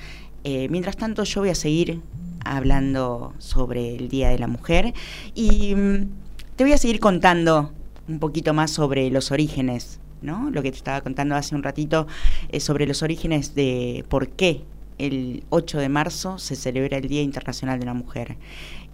Eh, 0.44 0.68
mientras 0.68 0.98
tanto, 0.98 1.24
yo 1.24 1.40
voy 1.40 1.48
a 1.48 1.54
seguir 1.54 2.02
hablando 2.44 3.32
sobre 3.38 3.96
el 3.96 4.10
Día 4.10 4.28
de 4.28 4.38
la 4.38 4.48
Mujer 4.48 4.92
y 5.34 5.74
mm, 5.74 6.25
te 6.56 6.64
voy 6.64 6.72
a 6.72 6.78
seguir 6.78 7.00
contando 7.00 7.70
un 8.08 8.18
poquito 8.18 8.54
más 8.54 8.70
sobre 8.70 9.10
los 9.10 9.30
orígenes, 9.30 10.00
¿no? 10.22 10.50
Lo 10.50 10.62
que 10.62 10.70
te 10.70 10.78
estaba 10.78 11.02
contando 11.02 11.34
hace 11.34 11.54
un 11.54 11.62
ratito 11.62 12.06
eh, 12.48 12.60
sobre 12.60 12.86
los 12.86 13.02
orígenes 13.02 13.54
de 13.54 14.06
por 14.08 14.30
qué 14.30 14.64
el 14.96 15.44
8 15.50 15.78
de 15.78 15.90
marzo 15.90 16.38
se 16.38 16.56
celebra 16.56 16.96
el 16.96 17.08
Día 17.08 17.20
Internacional 17.20 17.78
de 17.78 17.84
la 17.84 17.92
Mujer. 17.92 18.38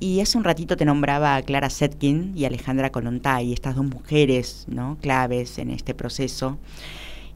Y 0.00 0.20
hace 0.20 0.36
un 0.36 0.42
ratito 0.42 0.76
te 0.76 0.84
nombraba 0.84 1.36
a 1.36 1.42
Clara 1.42 1.70
Zetkin 1.70 2.32
y 2.36 2.46
Alejandra 2.46 2.90
Kollontai, 2.90 3.52
estas 3.52 3.76
dos 3.76 3.84
mujeres 3.84 4.64
¿no? 4.66 4.98
claves 5.00 5.58
en 5.58 5.70
este 5.70 5.94
proceso. 5.94 6.58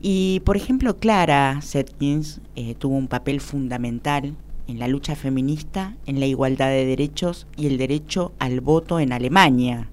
Y, 0.02 0.42
por 0.44 0.56
ejemplo, 0.56 0.96
Clara 0.96 1.60
Zetkins 1.62 2.40
eh, 2.56 2.74
tuvo 2.74 2.96
un 2.96 3.06
papel 3.06 3.40
fundamental 3.40 4.34
en 4.66 4.80
la 4.80 4.88
lucha 4.88 5.14
feminista, 5.14 5.94
en 6.06 6.18
la 6.18 6.26
igualdad 6.26 6.68
de 6.70 6.84
derechos 6.84 7.46
y 7.56 7.68
el 7.68 7.78
derecho 7.78 8.32
al 8.40 8.60
voto 8.60 8.98
en 8.98 9.12
Alemania. 9.12 9.88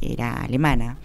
Era 0.00 0.42
alemana. 0.42 0.98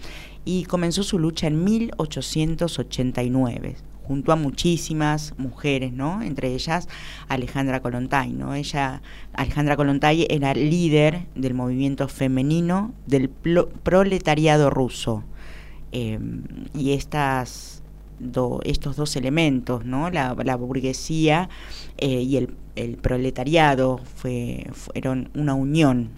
Y 0.44 0.64
comenzó 0.64 1.02
su 1.02 1.18
lucha 1.18 1.46
en 1.46 1.64
1889 1.64 3.76
junto 4.06 4.32
a 4.32 4.36
muchísimas 4.36 5.34
mujeres, 5.38 5.92
¿no? 5.92 6.22
Entre 6.22 6.54
ellas 6.54 6.88
Alejandra 7.28 7.80
Kollontai, 7.80 8.32
¿no? 8.32 8.54
Ella, 8.54 9.02
Alejandra 9.32 9.76
Kollontai 9.76 10.26
era 10.28 10.54
líder 10.54 11.26
del 11.34 11.54
movimiento 11.54 12.08
femenino 12.08 12.92
del 13.06 13.30
proletariado 13.30 14.70
ruso. 14.70 15.24
Eh, 15.92 16.18
y 16.74 16.92
estas 16.92 17.82
estos 18.64 18.96
dos 18.96 19.16
elementos, 19.16 19.84
¿no? 19.84 20.10
la, 20.10 20.56
burguesía 20.56 21.48
eh, 21.98 22.22
y 22.22 22.36
el, 22.36 22.96
proletariado 22.96 24.00
fue, 24.16 24.66
fueron 24.72 25.30
una 25.34 25.54
unión, 25.54 26.10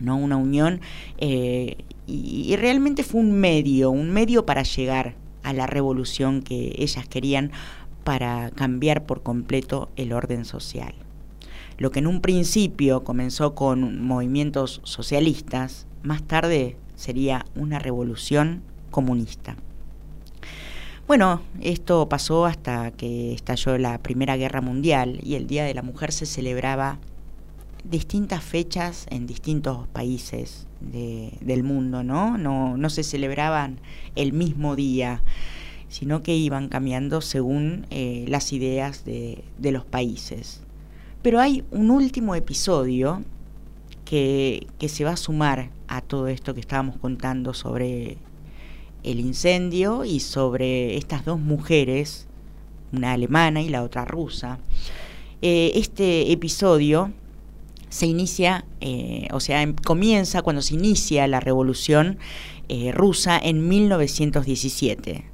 ¿no? 0.00 0.16
una 0.16 0.36
unión 0.36 0.80
y, 1.18 1.76
y 2.06 2.56
realmente 2.56 3.04
fue 3.04 3.20
un 3.20 3.32
medio, 3.32 3.90
un 3.90 4.10
medio 4.10 4.44
para 4.44 4.62
llegar 4.62 5.14
a 5.42 5.52
la 5.52 5.66
revolución 5.66 6.42
que 6.42 6.74
ellas 6.78 7.06
querían 7.08 7.52
para 8.04 8.50
cambiar 8.50 9.06
por 9.06 9.22
completo 9.22 9.90
el 9.96 10.12
orden 10.12 10.44
social. 10.44 10.94
Lo 11.78 11.90
que 11.90 12.00
en 12.00 12.06
un 12.06 12.20
principio 12.20 13.04
comenzó 13.04 13.54
con 13.54 14.02
movimientos 14.02 14.80
socialistas, 14.84 15.86
más 16.02 16.22
tarde 16.22 16.76
sería 16.94 17.46
una 17.54 17.78
revolución 17.78 18.62
comunista. 18.90 19.56
Bueno, 21.06 21.42
esto 21.60 22.08
pasó 22.08 22.46
hasta 22.46 22.90
que 22.92 23.32
estalló 23.32 23.78
la 23.78 23.98
Primera 23.98 24.36
Guerra 24.36 24.60
Mundial 24.60 25.18
y 25.22 25.34
el 25.34 25.46
Día 25.46 25.64
de 25.64 25.74
la 25.74 25.82
Mujer 25.82 26.12
se 26.12 26.26
celebraba 26.26 26.98
distintas 27.84 28.42
fechas 28.42 29.06
en 29.10 29.26
distintos 29.26 29.86
países 29.88 30.66
del 30.80 31.62
mundo, 31.62 32.02
¿no? 32.02 32.38
¿no? 32.38 32.90
Se 32.90 33.02
celebraban 33.02 33.80
el 34.16 34.32
mismo 34.32 34.76
día, 34.76 35.22
sino 35.88 36.22
que 36.22 36.34
iban 36.34 36.68
cambiando 36.68 37.20
según 37.20 37.86
eh, 37.90 38.24
las 38.28 38.52
ideas 38.52 39.04
de, 39.04 39.42
los 39.60 39.84
países. 39.84 40.62
Pero 41.22 41.40
hay 41.40 41.64
un 41.70 41.90
último 41.90 42.34
episodio 42.34 43.22
que, 44.04 44.66
que, 44.78 44.88
se 44.88 45.04
va 45.04 45.12
a 45.12 45.16
sumar 45.16 45.70
a 45.86 46.00
todo 46.00 46.28
esto 46.28 46.54
que 46.54 46.60
estábamos 46.60 46.96
contando 46.96 47.52
sobre 47.52 48.16
el 49.02 49.20
incendio 49.20 50.04
y 50.04 50.20
sobre 50.20 50.96
estas 50.96 51.24
dos 51.24 51.38
mujeres, 51.38 52.26
una 52.92 53.12
alemana 53.12 53.62
y 53.62 53.68
la 53.68 53.82
otra 53.82 54.04
rusa. 54.04 54.58
Eh, 55.42 55.72
este 55.74 56.32
episodio 56.32 57.12
se 57.90 58.06
inicia, 58.06 58.64
eh, 58.80 59.28
o 59.32 59.40
sea, 59.40 59.62
em, 59.62 59.74
comienza 59.74 60.42
cuando 60.42 60.62
se 60.62 60.74
inicia 60.74 61.26
la 61.26 61.40
revolución 61.40 62.18
eh, 62.68 62.92
rusa 62.92 63.38
en 63.38 63.68
1917. 63.68 65.24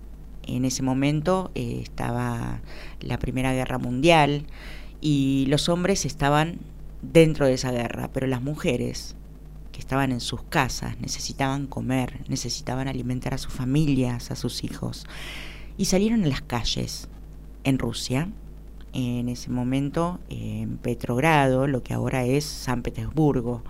En 0.46 0.64
ese 0.64 0.82
momento 0.82 1.50
estaba 1.54 2.60
la 3.00 3.18
Primera 3.18 3.52
Guerra 3.52 3.78
Mundial 3.78 4.46
y 5.00 5.46
los 5.48 5.68
hombres 5.68 6.04
estaban 6.04 6.58
dentro 7.02 7.46
de 7.46 7.54
esa 7.54 7.72
guerra, 7.72 8.10
pero 8.12 8.26
las 8.26 8.42
mujeres 8.42 9.16
que 9.76 9.80
estaban 9.80 10.10
en 10.10 10.20
sus 10.20 10.42
casas, 10.42 10.98
necesitaban 11.00 11.66
comer, 11.66 12.24
necesitaban 12.28 12.88
alimentar 12.88 13.34
a 13.34 13.38
sus 13.38 13.52
familias, 13.52 14.30
a 14.30 14.36
sus 14.36 14.64
hijos, 14.64 15.04
y 15.76 15.84
salieron 15.84 16.24
a 16.24 16.28
las 16.28 16.40
calles 16.40 17.08
en 17.64 17.78
Rusia, 17.78 18.30
en 18.96 19.28
ese 19.28 19.50
momento 19.50 20.18
en 20.30 20.78
Petrogrado, 20.78 21.66
lo 21.66 21.82
que 21.82 21.92
ahora 21.92 22.24
es 22.24 22.44
San 22.44 22.82
Petersburgo, 22.82 23.62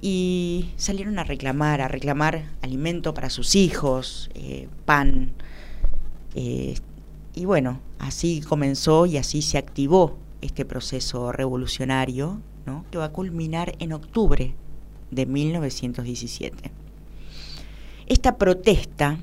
y 0.00 0.70
salieron 0.76 1.18
a 1.18 1.24
reclamar, 1.24 1.82
a 1.82 1.88
reclamar 1.88 2.46
alimento 2.62 3.12
para 3.12 3.28
sus 3.28 3.54
hijos, 3.54 4.30
eh, 4.34 4.68
pan, 4.86 5.32
eh, 6.34 6.76
y 7.34 7.44
bueno, 7.44 7.80
así 7.98 8.40
comenzó 8.40 9.04
y 9.04 9.18
así 9.18 9.42
se 9.42 9.58
activó 9.58 10.16
este 10.40 10.64
proceso 10.64 11.30
revolucionario, 11.30 12.40
¿no? 12.64 12.86
que 12.90 12.96
va 12.96 13.06
a 13.06 13.12
culminar 13.12 13.74
en 13.80 13.92
octubre 13.92 14.54
de 15.10 15.26
1917. 15.26 16.70
Esta 18.06 18.38
protesta 18.38 19.18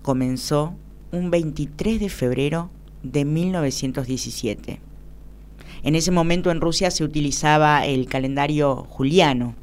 comenzó 0.00 0.74
un 1.12 1.30
23 1.30 2.00
de 2.00 2.08
febrero 2.08 2.70
de 3.02 3.24
1917. 3.24 4.80
En 5.82 5.94
ese 5.94 6.10
momento 6.10 6.50
en 6.50 6.60
Rusia 6.60 6.90
se 6.90 7.04
utilizaba 7.04 7.86
el 7.86 8.06
calendario 8.06 8.86
juliano. 8.88 9.54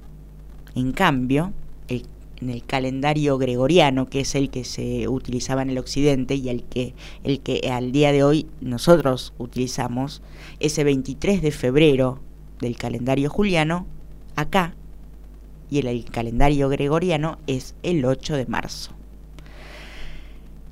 En 0.76 0.91
cambio, 0.91 1.54
en 1.88 2.50
el 2.50 2.65
calendario 2.65 3.38
gregoriano, 3.38 4.10
que 4.10 4.22
es 4.22 4.36
el 4.36 4.50
que 4.50 4.63
se 4.63 5.08
utilizaba 5.08 5.62
en 5.62 5.69
el 5.69 5.78
occidente 5.78 6.36
y 6.36 6.50
el 6.50 6.63
que, 6.63 6.93
el 7.24 7.39
que 7.39 7.69
al 7.72 7.91
día 7.91 8.12
de 8.12 8.24
hoy 8.24 8.48
nosotros 8.62 9.34
utilizamos, 9.38 10.22
ese 10.60 10.84
23 10.84 11.41
de 11.41 11.52
febrero 11.52 12.19
del 12.60 12.76
calendario 12.78 13.30
juliano, 13.30 13.86
acá 14.36 14.76
y 15.69 15.80
el, 15.80 16.06
calendario 16.06 16.69
gregoriano 16.69 17.39
es 17.48 17.76
el 17.84 18.06
8 18.06 18.36
de 18.36 18.46
marzo. 18.46 18.91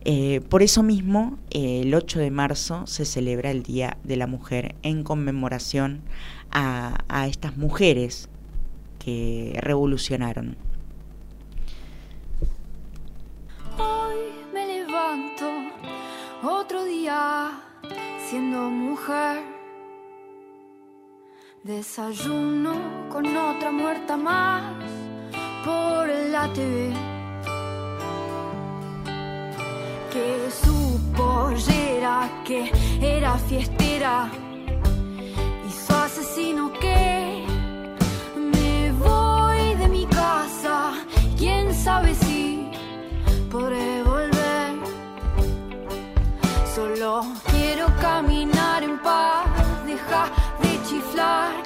Eh, 0.04 0.42
por 0.50 0.64
eso 0.64 0.82
mismo, 0.84 1.38
el 1.52 1.94
8 1.94 2.20
de 2.20 2.32
marzo 2.32 2.88
se 2.88 3.06
celebra 3.06 3.52
el 3.52 3.64
Día 3.64 3.98
de 4.04 4.16
la 4.16 4.28
Mujer 4.28 4.76
en 4.82 5.04
conmemoración 5.04 6.02
a, 6.52 7.04
a 7.08 7.28
estas 7.28 7.58
mujeres 7.58 8.30
que 8.98 9.58
revolucionaron. 9.62 10.58
Hoy 13.78 14.18
me 14.54 14.66
levanto 14.66 15.50
otro 16.44 16.84
día 16.84 17.62
siendo 18.30 18.70
mujer 18.70 19.52
Desayuno 21.64 23.08
con 23.10 23.38
otra 23.38 23.72
muerta 23.72 24.18
más 24.18 24.64
por 25.64 26.08
la 26.08 26.52
TV. 26.54 27.11
Que 30.12 30.50
su 30.52 31.00
pollera, 31.15 32.30
que 32.43 32.69
era 33.02 33.38
fiestera, 33.38 34.30
y 35.65 35.71
su 35.71 35.93
asesino 35.93 36.74
que 36.74 37.45
me 38.36 38.91
voy 38.91 39.76
de 39.76 39.88
mi 39.88 40.06
casa. 40.08 40.91
Quién 41.38 41.74
sabe 41.74 42.13
si 42.13 42.69
podré 43.50 44.04
volver. 44.04 44.71
Solo 46.76 47.24
quiero 47.52 47.86
caminar 48.02 48.84
en 48.84 49.00
paz, 49.00 49.45
deja 49.86 50.30
que 50.62 51.61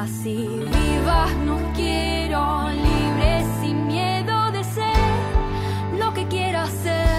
Así 0.00 0.48
vivas 0.48 1.30
no 1.44 1.58
quiero, 1.74 2.70
libre 2.70 3.44
sin 3.60 3.86
miedo 3.86 4.50
de 4.50 4.64
ser 4.64 5.98
lo 5.98 6.14
que 6.14 6.26
quiera 6.26 6.64
ser. 6.68 7.10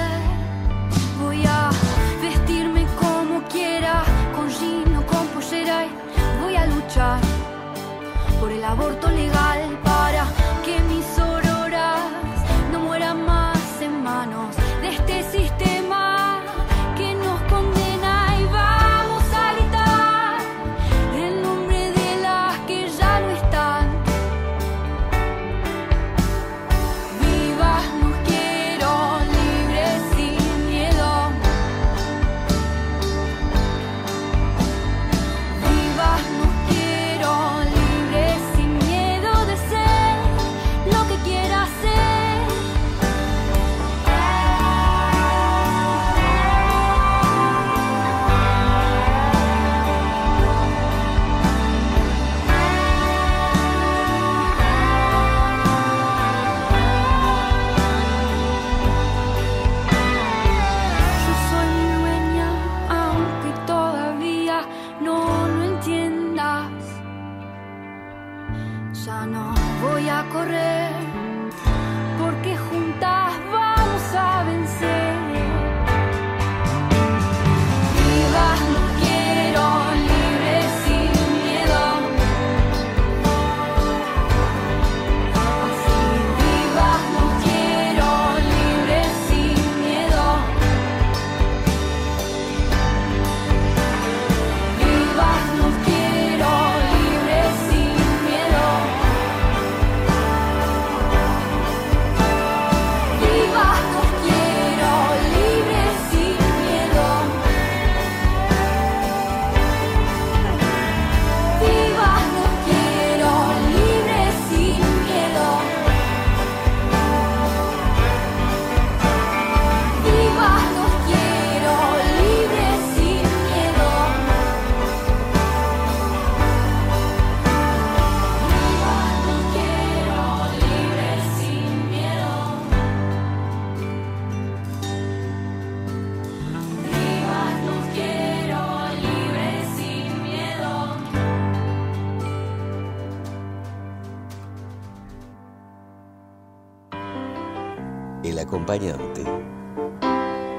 voy 6.42 6.56
a 6.56 6.66
luchar 6.66 7.20
por 8.40 8.52
el 8.52 8.64
aborto 8.64 9.10
legal 9.12 9.41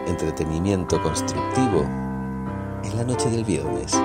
Entretenimiento 0.07 1.03
constructivo 1.03 1.81
en 2.85 2.97
la 2.99 3.05
noche 3.05 3.31
del 3.31 3.43
viernes. 3.43 3.99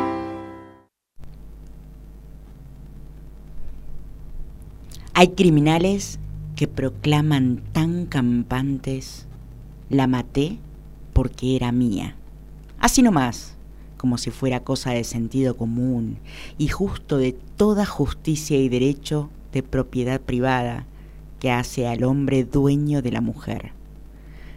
Hay 5.14 5.28
criminales 5.30 6.20
que 6.56 6.70
proclaman 6.70 7.62
tan 7.74 8.06
campantes, 8.06 9.26
la 9.90 10.08
maté 10.08 10.58
porque 11.12 11.58
era 11.58 11.74
mía. 11.74 12.16
Así 12.80 13.02
nomás, 13.02 13.58
como 13.98 14.18
si 14.18 14.32
fuera 14.32 14.62
cosa 14.62 14.92
de 14.92 15.04
sentido 15.04 15.58
común 15.58 16.18
y 16.58 16.70
justo 16.70 17.18
de 17.18 17.34
toda 17.34 17.86
justicia 17.86 18.58
y 18.58 18.70
derecho 18.70 19.30
de 19.52 19.64
propiedad 19.64 20.22
privada 20.22 20.86
que 21.42 21.52
hace 21.52 21.88
al 21.88 22.06
hombre 22.06 22.46
dueño 22.46 23.02
de 23.02 23.12
la 23.12 23.20
mujer. 23.20 23.77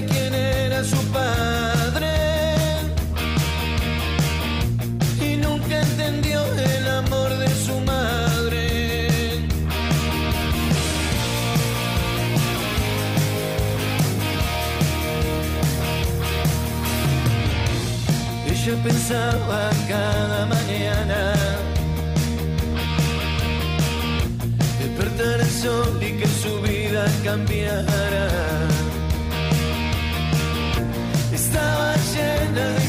Quién 0.00 0.34
era 0.34 0.82
su 0.84 0.96
padre. 1.12 2.08
Y 5.20 5.36
nunca 5.36 5.80
entendió 5.80 6.40
el 6.54 6.88
amor 6.88 7.30
de 7.36 7.48
su 7.64 7.78
madre. 7.80 9.38
Ella 18.50 18.74
pensaba 18.82 19.70
cada 19.88 20.46
mañana 20.46 21.34
despertar 24.80 25.40
el 25.40 25.50
sol 25.50 25.98
y 26.00 26.12
que 26.18 26.26
su 26.26 26.60
vida 26.62 27.04
cambiara. 27.24 28.11
another 32.54 32.81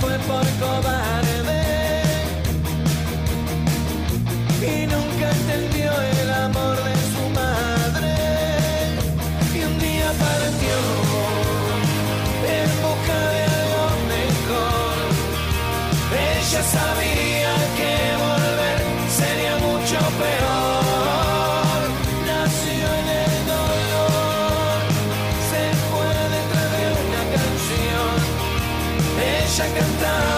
fue 0.00 0.18
por 0.26 0.46
cobarde. 0.60 1.03
Ella 29.56 29.66
cantaba 29.72 30.33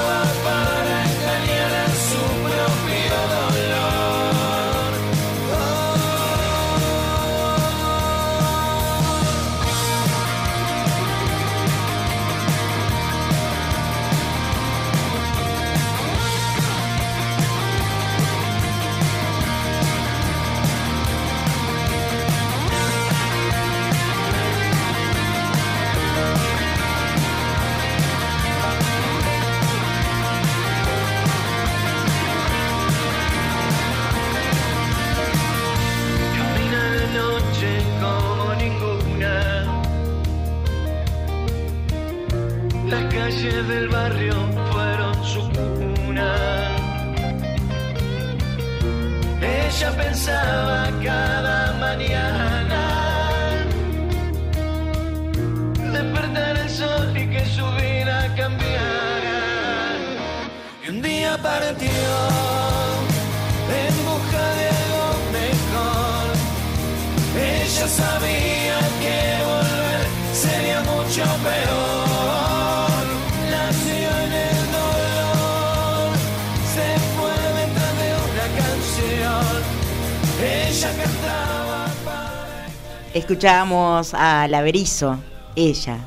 Escuchábamos 83.37 84.15
a 84.15 84.49
La 84.49 84.63
Berizo, 84.63 85.19
ella. 85.57 85.99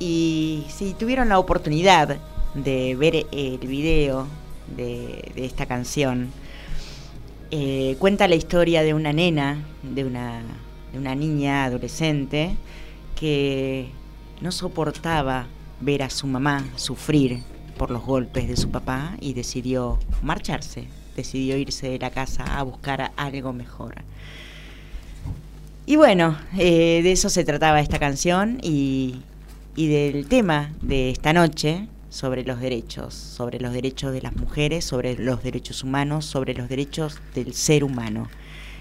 Y 0.00 0.64
si 0.68 0.92
tuvieron 0.94 1.28
la 1.28 1.38
oportunidad 1.38 2.18
de 2.54 2.96
ver 2.96 3.24
el 3.30 3.58
video 3.58 4.26
de, 4.66 5.30
esta 5.36 5.66
canción, 5.66 6.32
eh, 7.52 7.94
cuenta 8.00 8.26
la 8.26 8.34
historia 8.34 8.82
de 8.82 8.94
una 8.94 9.12
nena, 9.12 9.64
de 9.84 10.04
una, 10.04 10.42
de 10.92 10.98
una 10.98 11.14
niña 11.14 11.66
adolescente, 11.66 12.56
que 13.14 13.88
no 14.40 14.50
soportaba 14.50 15.46
ver 15.80 16.02
a 16.02 16.10
su 16.10 16.26
mamá 16.26 16.66
sufrir 16.74 17.44
por 17.76 17.92
los 17.92 18.04
golpes 18.04 18.48
de 18.48 18.56
su 18.56 18.72
papá 18.72 19.14
y 19.20 19.34
decidió 19.34 20.00
marcharse, 20.22 20.88
decidió 21.14 21.56
irse 21.56 21.88
de 21.90 22.00
la 22.00 22.10
casa 22.10 22.58
a 22.58 22.64
buscar 22.64 23.12
algo 23.16 23.52
mejor. 23.52 23.94
Y 25.88 25.96
bueno, 25.96 26.36
eh, 26.58 27.00
de 27.02 27.12
eso 27.12 27.30
se 27.30 27.44
trataba 27.44 27.80
esta 27.80 27.98
canción 27.98 28.58
y, 28.60 29.22
y 29.74 29.86
del 29.86 30.28
tema 30.28 30.70
de 30.82 31.08
esta 31.08 31.32
noche 31.32 31.88
sobre 32.10 32.44
los 32.44 32.60
derechos, 32.60 33.14
sobre 33.14 33.58
los 33.58 33.72
derechos 33.72 34.12
de 34.12 34.20
las 34.20 34.36
mujeres, 34.36 34.84
sobre 34.84 35.16
los 35.16 35.42
derechos 35.42 35.82
humanos, 35.82 36.26
sobre 36.26 36.52
los 36.52 36.68
derechos 36.68 37.18
del 37.34 37.54
ser 37.54 37.84
humano. 37.84 38.28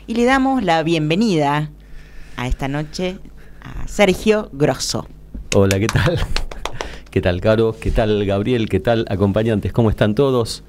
Y 0.06 0.15
le 0.15 0.26
damos 0.26 0.62
la 0.63 0.84
bienvenida 0.84 1.70
a 2.36 2.46
esta 2.46 2.67
noche 2.67 3.20
a 3.62 3.88
Sergio 3.88 4.50
Grosso. 4.52 5.08
Hola, 5.56 5.80
¿qué 5.80 5.88
tal? 5.88 6.20
¿Qué 7.10 7.22
tal, 7.22 7.39
Caro? 7.39 7.74
¿Qué 7.80 7.91
tal, 7.91 8.26
Gabriel? 8.26 8.67
¿Qué 8.67 8.82
tal, 8.82 9.06
acompañantes? 9.08 9.72
¿Cómo 9.72 9.89
están 9.89 10.13
todos? 10.13 10.65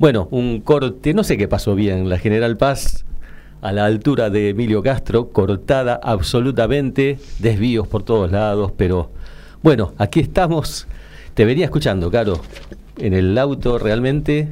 Bueno, 0.00 0.26
un 0.32 0.62
corte, 0.62 1.14
no 1.14 1.22
sé 1.22 1.36
qué 1.36 1.46
pasó 1.46 1.76
bien, 1.76 2.08
la 2.08 2.18
General 2.18 2.56
Paz 2.56 3.05
a 3.60 3.72
la 3.72 3.84
altura 3.84 4.30
de 4.30 4.50
Emilio 4.50 4.82
Castro, 4.82 5.30
cortada 5.30 5.98
absolutamente, 6.02 7.18
desvíos 7.38 7.88
por 7.88 8.02
todos 8.02 8.30
lados, 8.30 8.72
pero 8.76 9.10
bueno, 9.62 9.92
aquí 9.98 10.20
estamos. 10.20 10.86
Te 11.34 11.44
venía 11.44 11.64
escuchando, 11.64 12.10
Caro, 12.10 12.40
en 12.98 13.12
el 13.12 13.36
auto 13.36 13.78
realmente 13.78 14.48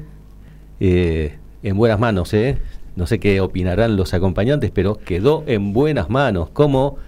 eh, 0.81 1.39
en 1.63 1.77
buenas 1.77 1.99
manos, 1.99 2.35
¿eh? 2.35 2.59
No 2.97 3.07
sé 3.07 3.19
qué 3.19 3.41
opinarán 3.41 3.97
los 3.97 4.15
acompañantes, 4.15 4.71
pero 4.73 4.97
quedó 4.97 5.45
en 5.47 5.73
buenas 5.73 6.11
manos, 6.11 6.51
como 6.51 6.99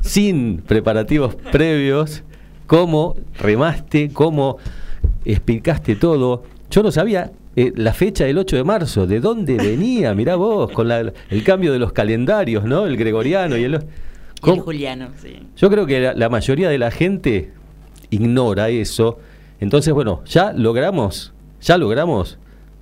sin 0.00 0.58
preparativos 0.58 1.34
previos, 1.52 2.22
cómo 2.66 3.14
remaste, 3.38 4.10
cómo 4.12 4.58
explicaste 5.24 5.96
todo. 5.96 6.44
Yo 6.74 6.82
no 6.82 6.90
sabía 6.90 7.30
eh, 7.54 7.72
la 7.76 7.92
fecha 7.92 8.24
del 8.24 8.36
8 8.36 8.56
de 8.56 8.64
marzo, 8.64 9.06
¿de 9.06 9.20
dónde 9.20 9.54
venía? 9.58 10.12
Mirá 10.12 10.34
vos, 10.34 10.72
con 10.72 10.88
la- 10.88 11.12
el 11.30 11.44
cambio 11.44 11.72
de 11.72 11.78
los 11.78 11.92
calendarios, 11.92 12.64
¿no? 12.64 12.84
El 12.86 12.96
gregoriano 12.96 13.56
y 13.56 13.62
el... 13.62 13.72
Y 13.72 13.74
el 13.76 13.84
¿Cómo? 14.40 14.62
Juliano, 14.62 15.10
sí. 15.22 15.36
Yo 15.56 15.70
creo 15.70 15.86
que 15.86 16.00
la, 16.00 16.14
la 16.14 16.28
mayoría 16.28 16.68
de 16.68 16.78
la 16.78 16.90
gente 16.90 17.52
ignora 18.10 18.70
eso. 18.70 19.20
Entonces, 19.60 19.94
bueno, 19.94 20.22
ya 20.26 20.52
logramos, 20.52 21.32
ya 21.62 21.78
logramos 21.78 22.38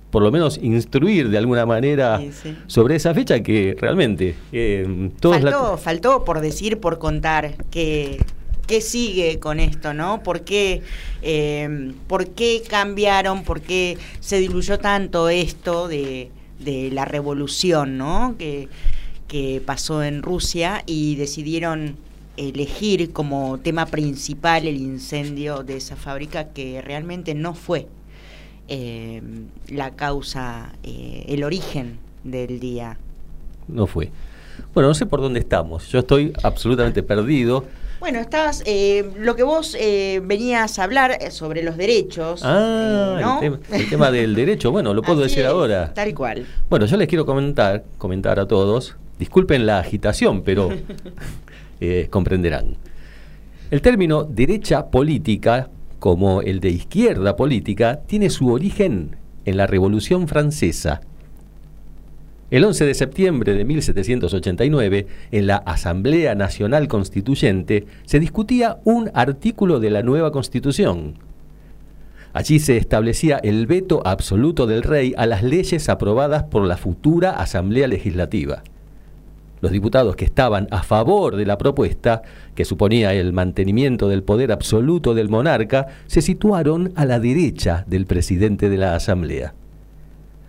por 0.09 0.23
lo 0.23 0.31
menos 0.31 0.57
instruir 0.61 1.29
de 1.29 1.37
alguna 1.37 1.65
manera 1.67 2.17
Sí, 2.19 2.31
sí. 2.31 2.57
sobre 2.67 2.95
esa 2.95 3.13
fecha 3.13 3.41
que 3.41 3.75
realmente 3.79 4.35
eh, 4.51 5.11
todos 5.19 5.41
la- 5.43 5.51
Faltó, 5.51 5.77
faltó 5.77 6.25
por 6.25 6.41
decir, 6.41 6.79
por 6.79 6.97
contar 6.97 7.55
que 7.69 8.17
qué 8.67 8.81
sigue 8.81 9.39
con 9.39 9.59
esto, 9.59 9.93
¿no? 9.93 10.23
¿Por 10.23 10.41
qué, 10.41 10.81
eh, 11.21 11.93
¿Por 12.07 12.29
qué 12.29 12.63
cambiaron? 12.67 13.43
¿Por 13.43 13.61
qué 13.61 13.97
se 14.19 14.39
diluyó 14.39 14.79
tanto 14.79 15.29
esto 15.29 15.87
de, 15.87 16.29
la 16.65 17.03
revolución, 17.05 17.97
¿no? 17.97 18.35
Que, 18.37 18.69
que 19.27 19.61
pasó 19.65 20.03
en 20.03 20.21
Rusia 20.21 20.83
y 20.85 21.15
decidieron 21.15 21.97
elegir 22.37 23.11
como 23.11 23.59
tema 23.59 23.85
principal 23.85 24.67
el 24.67 24.77
incendio 24.77 25.63
de 25.63 25.77
esa 25.77 25.95
fábrica 25.95 26.49
que 26.49 26.81
realmente 26.81 27.35
no 27.35 27.53
fue 27.53 27.87
eh, 28.69 29.21
la 29.67 29.91
causa, 29.91 30.73
eh, 30.83 31.25
el 31.27 31.43
origen 31.43 31.99
del 32.23 32.59
día. 32.59 32.97
no 33.67 33.87
fue. 33.87 34.09
Bueno, 34.73 34.89
no 34.89 34.95
sé 34.95 35.05
por 35.05 35.19
dónde 35.19 35.39
estamos. 35.39 35.89
Yo 35.89 35.99
estoy 35.99 36.33
absolutamente 36.43 37.03
perdido. 37.03 37.65
Bueno, 38.03 38.19
estabas, 38.19 38.61
eh, 38.65 39.11
lo 39.17 39.33
que 39.37 39.43
vos 39.43 39.77
eh, 39.79 40.21
venías 40.25 40.77
a 40.77 40.83
hablar 40.83 41.19
eh, 41.21 41.31
sobre 41.31 41.63
los 41.63 41.77
derechos. 41.77 42.41
Ah, 42.43 43.15
eh, 43.17 43.21
¿no? 43.21 43.35
el, 43.35 43.39
tema, 43.39 43.77
el 43.77 43.89
tema 43.89 44.11
del 44.11 44.35
derecho. 44.35 44.71
Bueno, 44.71 44.93
lo 44.93 45.01
puedo 45.01 45.23
Así 45.23 45.29
decir 45.29 45.45
es, 45.45 45.49
ahora. 45.49 45.93
Tal 45.93 46.13
cual. 46.13 46.45
Bueno, 46.69 46.85
yo 46.85 46.97
les 46.97 47.07
quiero 47.07 47.25
comentar, 47.25 47.85
comentar 47.97 48.41
a 48.41 48.45
todos, 48.45 48.97
disculpen 49.19 49.65
la 49.65 49.79
agitación, 49.79 50.41
pero 50.41 50.69
eh, 51.79 52.07
comprenderán. 52.09 52.75
El 53.71 53.81
término 53.81 54.25
derecha 54.25 54.87
política, 54.87 55.69
como 55.99 56.41
el 56.41 56.59
de 56.59 56.71
izquierda 56.71 57.37
política, 57.37 58.01
tiene 58.05 58.29
su 58.29 58.51
origen 58.51 59.15
en 59.45 59.55
la 59.55 59.65
Revolución 59.65 60.27
Francesa. 60.27 60.99
El 62.53 62.65
11 62.65 62.85
de 62.85 62.93
septiembre 62.93 63.55
de 63.55 63.65
1789, 63.65 65.07
en 65.31 65.47
la 65.47 65.55
Asamblea 65.55 66.35
Nacional 66.35 66.87
Constituyente, 66.87 67.87
se 68.05 68.19
discutía 68.19 68.77
un 68.83 69.09
artículo 69.15 69.79
de 69.79 69.89
la 69.89 70.03
nueva 70.03 70.31
Constitución, 70.31 71.15
Allí 72.31 72.59
se 72.59 72.77
establecía 72.77 73.37
el 73.37 73.65
veto 73.65 74.03
absoluto 74.05 74.67
del 74.67 74.83
rey 74.83 75.15
a 75.17 75.25
las 75.25 75.41
leyes 75.41 75.89
aprobadas 75.89 76.43
por 76.43 76.63
la 76.67 76.77
futura 76.77 77.31
Asamblea 77.31 77.87
Legislativa. 77.87 78.61
Los 79.61 79.71
diputados 79.71 80.15
que 80.15 80.25
estaban 80.25 80.67
a 80.69 80.83
favor 80.83 81.35
de 81.35 81.47
la 81.47 81.57
propuesta, 81.57 82.21
que 82.53 82.65
suponía 82.65 83.15
el 83.15 83.33
mantenimiento 83.33 84.09
del 84.09 84.21
poder 84.21 84.51
absoluto 84.51 85.15
del 85.15 85.29
monarca, 85.29 85.87
se 86.05 86.21
situaron 86.21 86.93
a 86.95 87.05
la 87.05 87.19
derecha 87.19 87.83
del 87.87 88.05
presidente 88.05 88.69
de 88.69 88.77
la 88.77 88.93
Asamblea. 88.93 89.55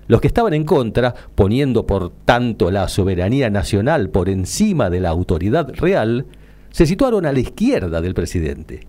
Los 0.06 0.20
que 0.20 0.26
estaban 0.26 0.54
en 0.54 0.64
contra, 0.64 1.14
poniendo 1.34 1.86
por 1.86 2.10
tanto 2.24 2.70
la 2.70 2.88
soberanía 2.88 3.50
nacional 3.50 4.10
por 4.10 4.28
encima 4.28 4.90
de 4.90 5.00
la 5.00 5.10
autoridad 5.10 5.72
real, 5.74 6.26
se 6.70 6.86
situaron 6.86 7.24
a 7.26 7.32
la 7.32 7.40
izquierda 7.40 8.00
del 8.00 8.14
presidente. 8.14 8.86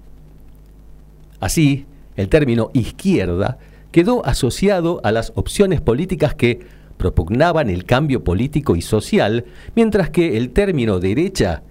Así, 1.39 1.85
el 2.15 2.29
término 2.29 2.71
izquierda 2.73 3.57
quedó 3.91 4.25
asociado 4.25 4.99
a 5.03 5.11
las 5.11 5.31
opciones 5.35 5.81
políticas 5.81 6.35
que 6.35 6.59
propugnaban 6.97 7.69
el 7.69 7.85
cambio 7.85 8.23
político 8.23 8.75
y 8.75 8.81
social, 8.81 9.45
mientras 9.75 10.09
que 10.09 10.37
el 10.37 10.49
término 10.49 10.99
derecha 10.99 11.63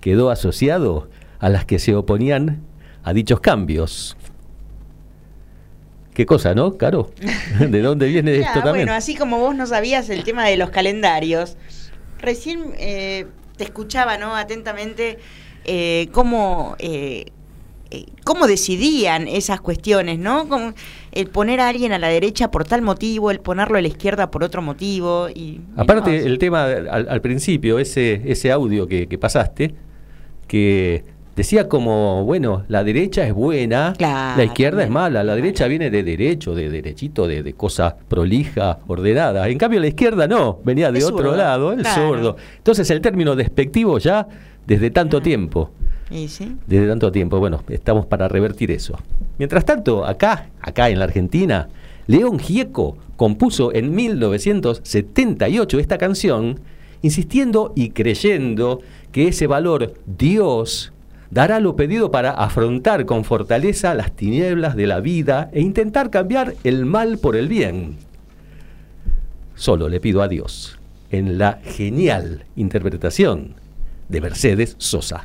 quedó 0.00 0.30
asociado 0.30 1.08
a 1.38 1.48
las 1.48 1.64
que 1.64 1.78
se 1.78 1.94
oponían 1.94 2.62
a 3.02 3.12
dichos 3.12 3.40
cambios. 3.40 4.16
Qué 6.18 6.26
cosa, 6.26 6.52
¿no, 6.52 6.76
Caro? 6.76 7.12
¿De 7.60 7.80
dónde 7.80 8.08
viene 8.08 8.40
Ya, 8.40 8.48
esto 8.48 8.54
también? 8.54 8.86
Bueno, 8.86 8.92
así 8.94 9.14
como 9.14 9.38
vos 9.38 9.54
no 9.54 9.68
sabías 9.68 10.10
el 10.10 10.24
tema 10.24 10.44
de 10.46 10.56
los 10.56 10.70
calendarios, 10.70 11.56
recién 12.18 12.72
eh, 12.76 13.26
te 13.56 13.62
escuchaba 13.62 14.18
¿no? 14.18 14.34
atentamente 14.34 15.18
eh, 15.64 16.08
cómo, 16.10 16.74
eh, 16.80 17.26
cómo 18.24 18.48
decidían 18.48 19.28
esas 19.28 19.60
cuestiones, 19.60 20.18
¿no? 20.18 20.48
Como 20.48 20.74
el 21.12 21.28
poner 21.28 21.60
a 21.60 21.68
alguien 21.68 21.92
a 21.92 22.00
la 22.00 22.08
derecha 22.08 22.50
por 22.50 22.64
tal 22.64 22.82
motivo, 22.82 23.30
el 23.30 23.38
ponerlo 23.38 23.78
a 23.78 23.80
la 23.80 23.86
izquierda 23.86 24.28
por 24.28 24.42
otro 24.42 24.60
motivo. 24.60 25.28
Y, 25.28 25.60
Aparte, 25.76 26.26
el 26.26 26.38
tema 26.38 26.64
al, 26.64 27.08
al 27.08 27.20
principio, 27.20 27.78
ese, 27.78 28.22
ese 28.24 28.50
audio 28.50 28.88
que, 28.88 29.06
que 29.06 29.18
pasaste, 29.18 29.72
que 30.48 31.04
decía 31.38 31.68
como, 31.68 32.24
bueno, 32.24 32.64
la 32.66 32.82
derecha 32.82 33.24
es 33.24 33.32
buena, 33.32 33.94
Claro, 33.96 34.36
la 34.36 34.44
izquierda 34.44 34.82
es 34.82 34.90
mala, 34.90 35.22
la 35.22 35.34
bien. 35.34 35.44
derecha 35.46 35.68
viene 35.68 35.88
de 35.88 36.02
derecho, 36.02 36.52
de 36.52 36.68
derechito, 36.68 37.28
de, 37.28 37.44
de 37.44 37.52
cosa 37.54 37.96
prolija, 38.08 38.80
ordenada. 38.88 39.48
En 39.48 39.56
cambio, 39.56 39.78
la 39.78 39.86
izquierda 39.86 40.26
no, 40.26 40.58
venía 40.64 40.90
de 40.90 41.04
otro 41.04 41.36
lado, 41.36 41.72
el 41.72 41.82
claro. 41.82 42.08
zurdo. 42.08 42.36
Entonces, 42.56 42.90
el 42.90 43.00
término 43.00 43.36
despectivo 43.36 43.98
ya 43.98 44.26
desde 44.66 44.90
tanto 44.90 45.18
Ah. 45.18 45.22
tiempo. 45.22 45.70
Y 46.10 46.26
sí. 46.26 46.56
Desde 46.66 46.88
tanto 46.88 47.12
tiempo, 47.12 47.38
bueno, 47.38 47.62
estamos 47.68 48.04
para 48.06 48.26
revertir 48.28 48.70
eso. 48.72 48.98
Mientras 49.38 49.64
tanto, 49.64 50.04
acá, 50.04 50.46
acá 50.60 50.90
en 50.90 50.98
la 50.98 51.04
Argentina, 51.04 51.68
León 52.08 52.38
Gieco 52.40 52.96
compuso 53.16 53.72
en 53.72 53.94
1978 53.94 55.78
esta 55.78 55.98
canción, 55.98 56.58
insistiendo 57.02 57.72
y 57.76 57.90
creyendo 57.90 58.80
que 59.12 59.28
ese 59.28 59.46
valor 59.46 59.94
Dios 60.06 60.92
dará 61.30 61.60
lo 61.60 61.76
pedido 61.76 62.10
para 62.10 62.30
afrontar 62.30 63.06
con 63.06 63.24
fortaleza 63.24 63.94
las 63.94 64.12
tinieblas 64.12 64.76
de 64.76 64.86
la 64.86 65.00
vida 65.00 65.50
e 65.52 65.60
intentar 65.60 66.10
cambiar 66.10 66.54
el 66.64 66.84
mal 66.84 67.18
por 67.18 67.36
el 67.36 67.48
bien. 67.48 67.96
Solo 69.54 69.88
le 69.88 70.00
pido 70.00 70.22
a 70.22 70.28
Dios, 70.28 70.78
en 71.10 71.38
la 71.38 71.60
genial 71.64 72.44
interpretación 72.56 73.54
de 74.08 74.20
Mercedes 74.20 74.76
Sosa. 74.78 75.24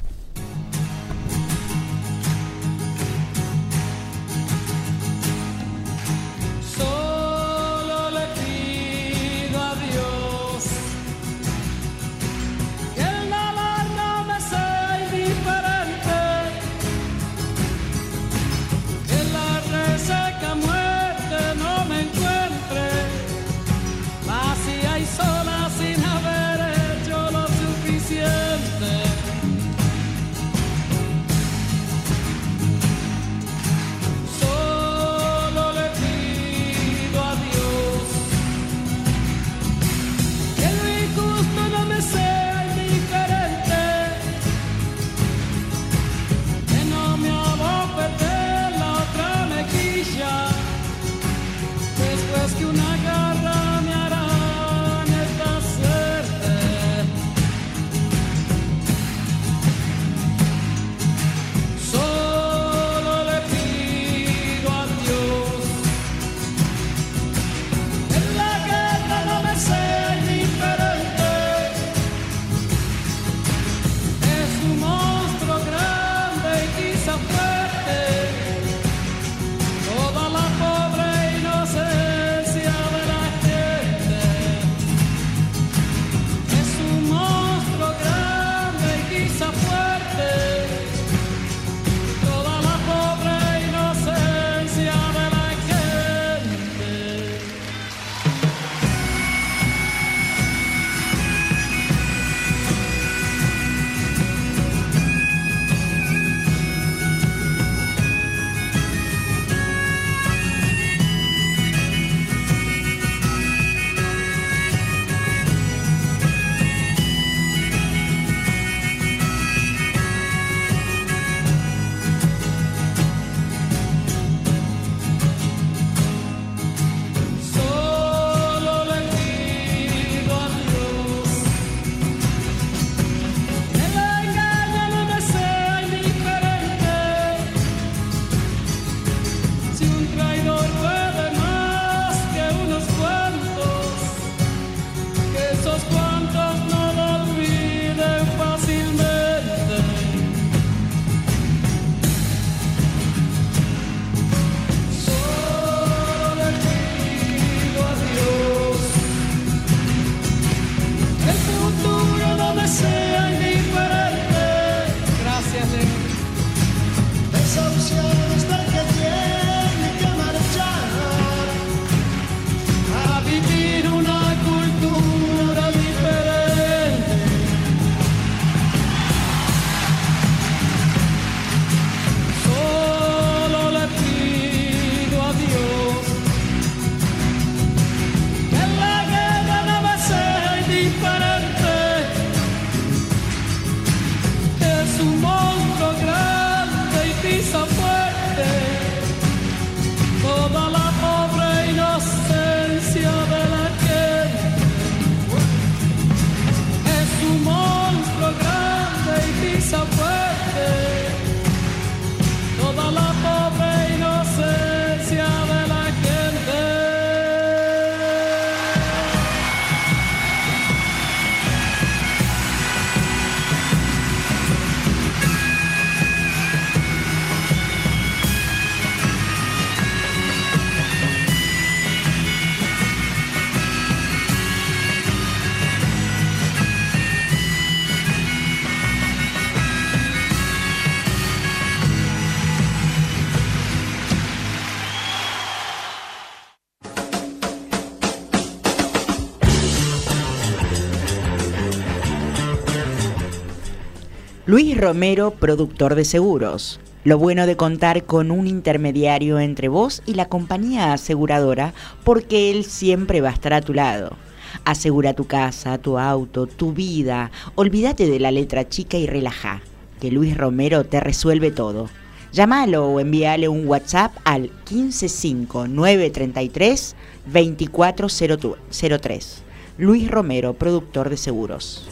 Luis 254.53 254.77
Romero, 254.79 255.31
productor 255.31 255.95
de 255.95 256.05
seguros. 256.05 256.79
Lo 257.03 257.17
bueno 257.17 257.47
de 257.47 257.57
contar 257.57 258.03
con 258.03 258.29
un 258.29 258.45
intermediario 258.45 259.39
entre 259.39 259.67
vos 259.67 260.03
y 260.05 260.13
la 260.13 260.29
compañía 260.29 260.93
aseguradora, 260.93 261.73
porque 262.03 262.51
él 262.51 262.63
siempre 262.63 263.19
va 263.19 263.29
a 263.29 263.33
estar 263.33 263.53
a 263.53 263.61
tu 263.61 263.73
lado. 263.73 264.15
Asegura 264.63 265.15
tu 265.15 265.25
casa, 265.25 265.79
tu 265.79 265.97
auto, 265.97 266.45
tu 266.45 266.71
vida. 266.71 267.31
Olvídate 267.55 268.05
de 268.05 268.19
la 268.19 268.29
letra 268.29 268.69
chica 268.69 268.95
y 268.95 269.07
relaja, 269.07 269.63
que 269.99 270.11
Luis 270.11 270.37
Romero 270.37 270.83
te 270.83 270.99
resuelve 270.99 271.49
todo. 271.49 271.89
Llámalo 272.31 272.85
o 272.85 272.99
envíale 272.99 273.47
un 273.47 273.67
WhatsApp 273.67 274.11
al 274.23 274.51
155-933 274.65 276.93
2403. 277.25 279.43
Luis 279.79 280.11
Romero, 280.11 280.53
productor 280.53 281.09
de 281.09 281.17
seguros. 281.17 281.87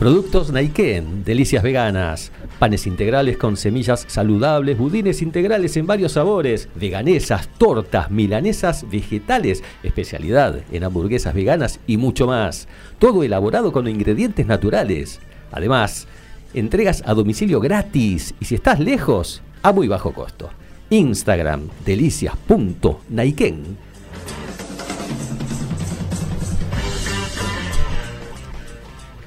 Productos 0.00 0.50
Naiken, 0.50 1.24
delicias 1.24 1.62
veganas, 1.62 2.32
panes 2.58 2.86
integrales 2.86 3.36
con 3.36 3.58
semillas 3.58 4.06
saludables, 4.08 4.78
budines 4.78 5.20
integrales 5.20 5.76
en 5.76 5.86
varios 5.86 6.12
sabores, 6.12 6.70
veganesas, 6.74 7.50
tortas, 7.58 8.10
milanesas, 8.10 8.88
vegetales, 8.90 9.62
especialidad 9.82 10.62
en 10.72 10.84
hamburguesas 10.84 11.34
veganas 11.34 11.80
y 11.86 11.98
mucho 11.98 12.26
más. 12.26 12.66
Todo 12.98 13.24
elaborado 13.24 13.72
con 13.72 13.88
ingredientes 13.88 14.46
naturales. 14.46 15.20
Además, 15.52 16.08
entregas 16.54 17.02
a 17.04 17.12
domicilio 17.12 17.60
gratis 17.60 18.34
y 18.40 18.46
si 18.46 18.54
estás 18.54 18.80
lejos, 18.80 19.42
a 19.60 19.70
muy 19.70 19.86
bajo 19.86 20.14
costo. 20.14 20.48
Instagram 20.88 21.68
delicias.naiken 21.84 23.89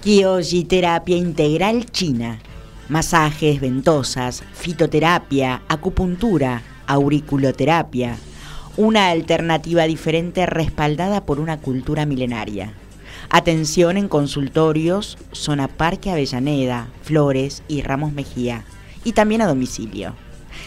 Kyoji 0.03 0.65
Terapia 0.65 1.15
Integral 1.15 1.85
China. 1.85 2.37
Masajes, 2.89 3.61
ventosas, 3.61 4.43
fitoterapia, 4.51 5.61
acupuntura, 5.69 6.61
auriculoterapia. 6.87 8.17
Una 8.75 9.07
alternativa 9.07 9.85
diferente 9.85 10.45
respaldada 10.45 11.25
por 11.25 11.39
una 11.39 11.61
cultura 11.61 12.05
milenaria. 12.05 12.73
Atención 13.29 13.95
en 13.95 14.09
consultorios, 14.09 15.17
zona 15.31 15.69
Parque 15.69 16.11
Avellaneda, 16.11 16.89
Flores 17.03 17.63
y 17.69 17.81
Ramos 17.81 18.11
Mejía. 18.11 18.65
Y 19.05 19.13
también 19.13 19.41
a 19.41 19.47
domicilio. 19.47 20.15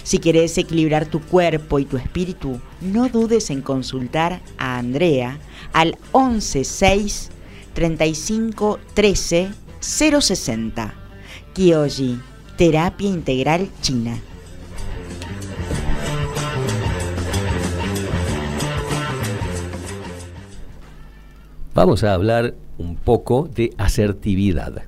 Si 0.02 0.18
quieres 0.18 0.56
equilibrar 0.56 1.04
tu 1.04 1.20
cuerpo 1.20 1.78
y 1.78 1.84
tu 1.84 1.98
espíritu, 1.98 2.58
no 2.80 3.10
dudes 3.10 3.50
en 3.50 3.60
consultar 3.60 4.40
a 4.56 4.78
Andrea 4.78 5.38
al 5.74 5.98
116 6.12 7.32
35 7.76 8.80
13 8.94 9.50
060. 9.80 10.94
Kyoji, 11.52 12.18
Terapia 12.56 13.08
Integral 13.08 13.68
China. 13.82 14.18
Vamos 21.74 22.02
a 22.02 22.14
hablar 22.14 22.54
un 22.78 22.96
poco 22.96 23.46
de 23.54 23.74
asertividad. 23.76 24.84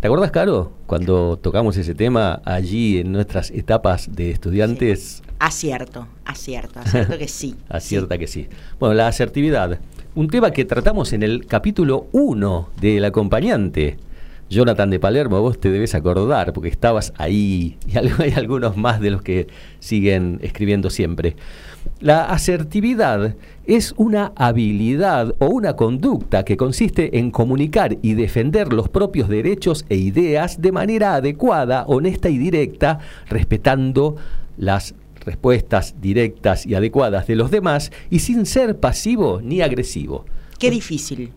¿Te 0.00 0.06
acuerdas, 0.06 0.30
Caro, 0.30 0.72
cuando 0.86 1.36
tocamos 1.36 1.76
ese 1.76 1.94
tema 1.94 2.40
allí 2.46 3.00
en 3.00 3.12
nuestras 3.12 3.50
etapas 3.50 4.08
de 4.10 4.30
estudiantes? 4.30 5.22
Acierto, 5.40 6.08
acierto, 6.24 6.80
acierto 6.80 7.18
que 7.18 7.28
sí. 7.28 7.54
Acierta 7.68 8.16
que 8.16 8.28
sí. 8.28 8.48
Bueno, 8.80 8.94
la 8.94 9.08
asertividad, 9.08 9.78
un 10.18 10.26
tema 10.26 10.50
que 10.50 10.64
tratamos 10.64 11.12
en 11.12 11.22
el 11.22 11.46
capítulo 11.46 12.08
1 12.10 12.70
del 12.80 13.04
acompañante. 13.04 13.98
Jonathan 14.50 14.90
de 14.90 14.98
Palermo, 14.98 15.40
vos 15.40 15.60
te 15.60 15.70
debes 15.70 15.94
acordar, 15.94 16.52
porque 16.52 16.70
estabas 16.70 17.12
ahí, 17.18 17.78
y 17.86 17.96
hay 18.18 18.32
algunos 18.34 18.76
más 18.76 19.00
de 19.00 19.12
los 19.12 19.22
que 19.22 19.46
siguen 19.78 20.40
escribiendo 20.42 20.90
siempre. 20.90 21.36
La 22.00 22.24
asertividad 22.24 23.36
es 23.64 23.94
una 23.96 24.32
habilidad 24.34 25.36
o 25.38 25.46
una 25.50 25.76
conducta 25.76 26.44
que 26.44 26.56
consiste 26.56 27.20
en 27.20 27.30
comunicar 27.30 27.96
y 28.02 28.14
defender 28.14 28.72
los 28.72 28.88
propios 28.88 29.28
derechos 29.28 29.84
e 29.88 29.94
ideas 29.94 30.60
de 30.60 30.72
manera 30.72 31.14
adecuada, 31.14 31.84
honesta 31.86 32.28
y 32.28 32.38
directa, 32.38 32.98
respetando 33.28 34.16
las 34.56 34.96
respuestas 35.24 36.00
directas 36.00 36.66
y 36.66 36.74
adecuadas 36.74 37.26
de 37.26 37.36
los 37.36 37.50
demás 37.50 37.90
y 38.10 38.20
sin 38.20 38.46
ser 38.46 38.78
pasivo 38.78 39.40
ni 39.42 39.60
agresivo. 39.60 40.24
Qué 40.58 40.70
difícil, 40.70 41.32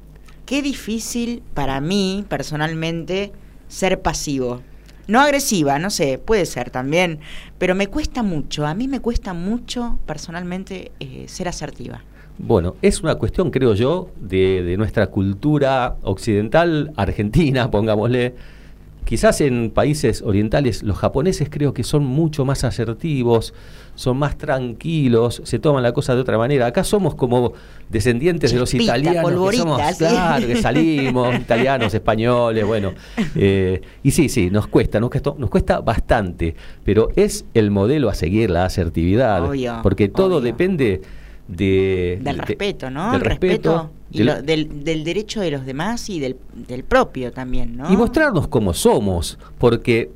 qué 0.46 0.62
difícil 0.62 1.44
para 1.54 1.80
mí 1.82 2.26
personalmente 2.28 3.32
ser 3.68 4.02
pasivo. 4.02 4.62
No 5.08 5.20
agresiva, 5.20 5.80
no 5.80 5.90
sé, 5.90 6.20
puede 6.20 6.46
ser 6.46 6.70
también, 6.70 7.20
pero 7.58 7.76
me 7.76 7.88
cuesta 7.88 8.24
mucho, 8.24 8.66
a 8.66 8.74
mí 8.74 8.88
me 8.88 9.00
cuesta 9.00 9.34
mucho 9.34 10.00
personalmente 10.06 10.92
eh, 11.00 11.26
ser 11.28 11.48
asertiva. 11.48 12.04
Bueno, 12.38 12.76
es 12.82 13.02
una 13.02 13.16
cuestión, 13.16 13.52
creo 13.52 13.74
yo, 13.74 14.10
de, 14.20 14.64
de 14.64 14.78
nuestra 14.78 15.08
cultura 15.08 15.98
occidental, 16.02 16.92
argentina, 16.96 17.70
pongámosle, 17.72 18.36
Quizás 19.06 19.42
en 19.42 19.72
países 19.72 20.22
orientales 20.22 20.84
los 20.84 20.98
japoneses 20.98 21.50
creo 21.50 21.74
que 21.74 21.84
son 21.84 22.06
mucho 22.06 22.46
más 22.46 22.64
asertivos, 22.64 23.54
son 23.96 24.18
más 24.18 24.38
tranquilos, 24.38 25.42
se 25.44 25.60
toman 25.60 25.84
la 25.84 25.92
cosa 25.92 26.16
de 26.16 26.22
otra 26.22 26.38
manera. 26.38 26.66
Acá 26.68 26.84
somos 26.84 27.16
como 27.16 27.54
descendientes 27.90 28.54
de 28.54 28.60
los 28.60 28.74
italianos, 28.74 29.52
que 29.52 29.58
somos, 29.58 29.82
claro, 29.98 30.48
que 30.48 30.56
salimos, 30.56 31.36
italianos, 31.40 31.94
españoles, 31.94 32.66
bueno. 32.66 32.94
Eh, 33.36 33.82
y 34.04 34.12
sí, 34.12 34.30
sí, 34.30 34.50
nos 34.50 34.68
cuesta, 34.68 35.00
nos 35.00 35.10
cuesta, 35.10 35.34
nos 35.38 35.50
cuesta 35.50 35.80
bastante, 35.82 36.56
pero 36.84 37.10
es 37.16 37.46
el 37.54 37.72
modelo 37.72 38.10
a 38.10 38.14
seguir, 38.14 38.50
la 38.50 38.66
asertividad, 38.66 39.50
porque 39.84 40.10
todo 40.10 40.42
depende 40.42 41.02
de, 41.48 42.20
del 42.22 42.38
respeto, 42.40 42.90
¿no? 42.90 43.12
Del 43.12 43.22
respeto. 43.22 43.92
Y 44.12 44.24
del, 44.24 44.84
del, 44.84 45.04
derecho 45.04 45.42
de 45.42 45.52
los 45.52 45.66
demás 45.66 46.10
y 46.10 46.20
del, 46.20 46.38
del 46.68 46.84
propio 46.84 47.32
también, 47.32 47.78
¿no? 47.78 47.92
Y 47.92 47.96
mostrarnos 47.96 48.48
como 48.48 48.74
somos, 48.74 49.40
porque 49.58 50.12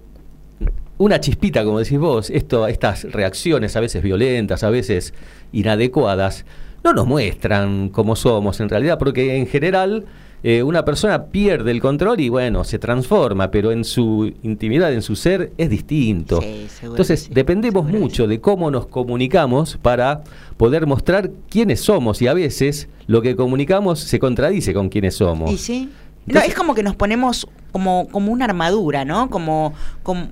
una 0.97 1.19
chispita, 1.19 1.63
como 1.63 1.79
decís 1.79 1.99
vos, 1.99 2.29
esto, 2.29 2.67
estas 2.67 3.03
reacciones 3.11 3.75
a 3.75 3.79
veces 3.79 4.01
violentas, 4.03 4.63
a 4.63 4.69
veces 4.69 5.13
inadecuadas, 5.51 6.45
no 6.83 6.93
nos 6.93 7.07
muestran 7.07 7.89
cómo 7.89 8.15
somos 8.15 8.59
en 8.59 8.69
realidad, 8.69 8.99
porque 8.99 9.37
en 9.37 9.47
general 9.47 10.05
eh, 10.47 10.61
una 10.61 10.85
persona 10.85 11.23
pierde 11.23 11.71
el 11.71 11.81
control 11.81 12.19
y 12.19 12.29
bueno, 12.29 12.63
se 12.63 12.77
transforma, 12.77 13.49
pero 13.49 13.71
en 13.71 13.83
su 13.83 14.31
intimidad, 14.43 14.93
en 14.93 15.01
su 15.01 15.15
ser, 15.15 15.51
es 15.57 15.71
distinto. 15.71 16.39
Entonces, 16.83 17.31
dependemos 17.31 17.87
mucho 17.87 18.27
de 18.27 18.39
cómo 18.39 18.69
nos 18.69 18.85
comunicamos 18.85 19.79
para 19.81 20.23
poder 20.55 20.85
mostrar 20.85 21.31
quiénes 21.49 21.81
somos 21.81 22.21
y 22.21 22.27
a 22.27 22.35
veces 22.35 22.89
lo 23.07 23.23
que 23.23 23.35
comunicamos 23.35 23.99
se 24.01 24.19
contradice 24.19 24.71
con 24.75 24.89
quiénes 24.89 25.15
somos. 25.15 25.49
Y 25.49 25.57
sí. 25.57 25.89
no, 26.27 26.39
es 26.41 26.53
como 26.53 26.75
que 26.75 26.83
nos 26.83 26.95
ponemos 26.95 27.47
como, 27.71 28.07
como 28.09 28.31
una 28.31 28.45
armadura, 28.45 29.03
¿no? 29.03 29.31
Como, 29.31 29.73
como 30.03 30.27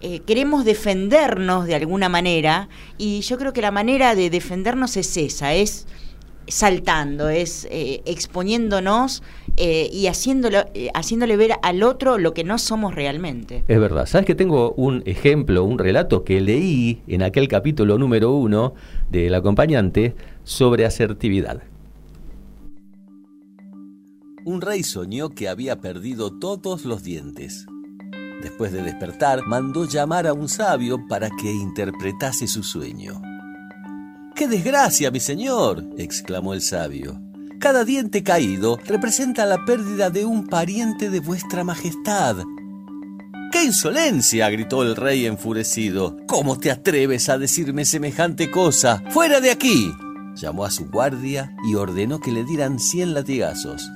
eh, 0.00 0.20
queremos 0.20 0.64
defendernos 0.64 1.66
de 1.66 1.74
alguna 1.74 2.08
manera 2.08 2.70
y 2.96 3.20
yo 3.20 3.36
creo 3.36 3.52
que 3.52 3.60
la 3.60 3.70
manera 3.70 4.14
de 4.14 4.30
defendernos 4.30 4.96
es 4.96 5.14
esa, 5.18 5.52
es 5.52 5.86
saltando, 6.48 7.28
es 7.28 7.66
eh, 7.70 8.02
exponiéndonos 8.04 9.22
eh, 9.56 9.88
y 9.92 10.06
haciéndolo, 10.06 10.58
eh, 10.74 10.90
haciéndole 10.94 11.36
ver 11.36 11.52
al 11.62 11.82
otro 11.82 12.18
lo 12.18 12.34
que 12.34 12.44
no 12.44 12.58
somos 12.58 12.94
realmente. 12.94 13.64
Es 13.68 13.80
verdad. 13.80 14.06
¿Sabes 14.06 14.26
que 14.26 14.34
tengo 14.34 14.72
un 14.72 15.02
ejemplo, 15.06 15.64
un 15.64 15.78
relato 15.78 16.24
que 16.24 16.40
leí 16.40 17.02
en 17.06 17.22
aquel 17.22 17.48
capítulo 17.48 17.98
número 17.98 18.34
uno 18.34 18.74
del 19.10 19.34
acompañante 19.34 20.14
sobre 20.44 20.86
asertividad? 20.86 21.62
Un 24.44 24.60
rey 24.60 24.82
soñó 24.82 25.30
que 25.30 25.48
había 25.48 25.80
perdido 25.80 26.38
todos 26.38 26.84
los 26.84 27.04
dientes. 27.04 27.66
Después 28.42 28.72
de 28.72 28.82
despertar, 28.82 29.46
mandó 29.46 29.86
llamar 29.86 30.26
a 30.26 30.32
un 30.32 30.48
sabio 30.48 31.06
para 31.08 31.30
que 31.30 31.52
interpretase 31.52 32.48
su 32.48 32.64
sueño. 32.64 33.22
¡Qué 34.34 34.48
desgracia, 34.48 35.10
mi 35.10 35.20
señor! 35.20 35.84
exclamó 35.98 36.54
el 36.54 36.62
sabio. 36.62 37.20
Cada 37.60 37.84
diente 37.84 38.22
caído 38.22 38.78
representa 38.86 39.46
la 39.46 39.64
pérdida 39.64 40.10
de 40.10 40.24
un 40.24 40.46
pariente 40.46 41.10
de 41.10 41.20
vuestra 41.20 41.64
majestad. 41.64 42.38
¡Qué 43.52 43.64
insolencia! 43.64 44.48
gritó 44.48 44.82
el 44.82 44.96
rey 44.96 45.26
enfurecido. 45.26 46.16
¿Cómo 46.26 46.58
te 46.58 46.70
atreves 46.70 47.28
a 47.28 47.38
decirme 47.38 47.84
semejante 47.84 48.50
cosa? 48.50 49.02
¡Fuera 49.10 49.40
de 49.40 49.50
aquí! 49.50 49.92
Llamó 50.34 50.64
a 50.64 50.70
su 50.70 50.86
guardia 50.86 51.54
y 51.68 51.74
ordenó 51.74 52.18
que 52.18 52.32
le 52.32 52.44
dieran 52.44 52.80
cien 52.80 53.12
latigazos. 53.12 53.90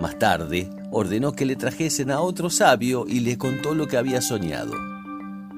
Más 0.00 0.18
tarde, 0.18 0.68
ordenó 0.90 1.32
que 1.32 1.46
le 1.46 1.54
trajesen 1.54 2.10
a 2.10 2.20
otro 2.20 2.50
sabio 2.50 3.06
y 3.06 3.20
le 3.20 3.38
contó 3.38 3.74
lo 3.74 3.86
que 3.86 3.96
había 3.96 4.20
soñado. 4.20 4.91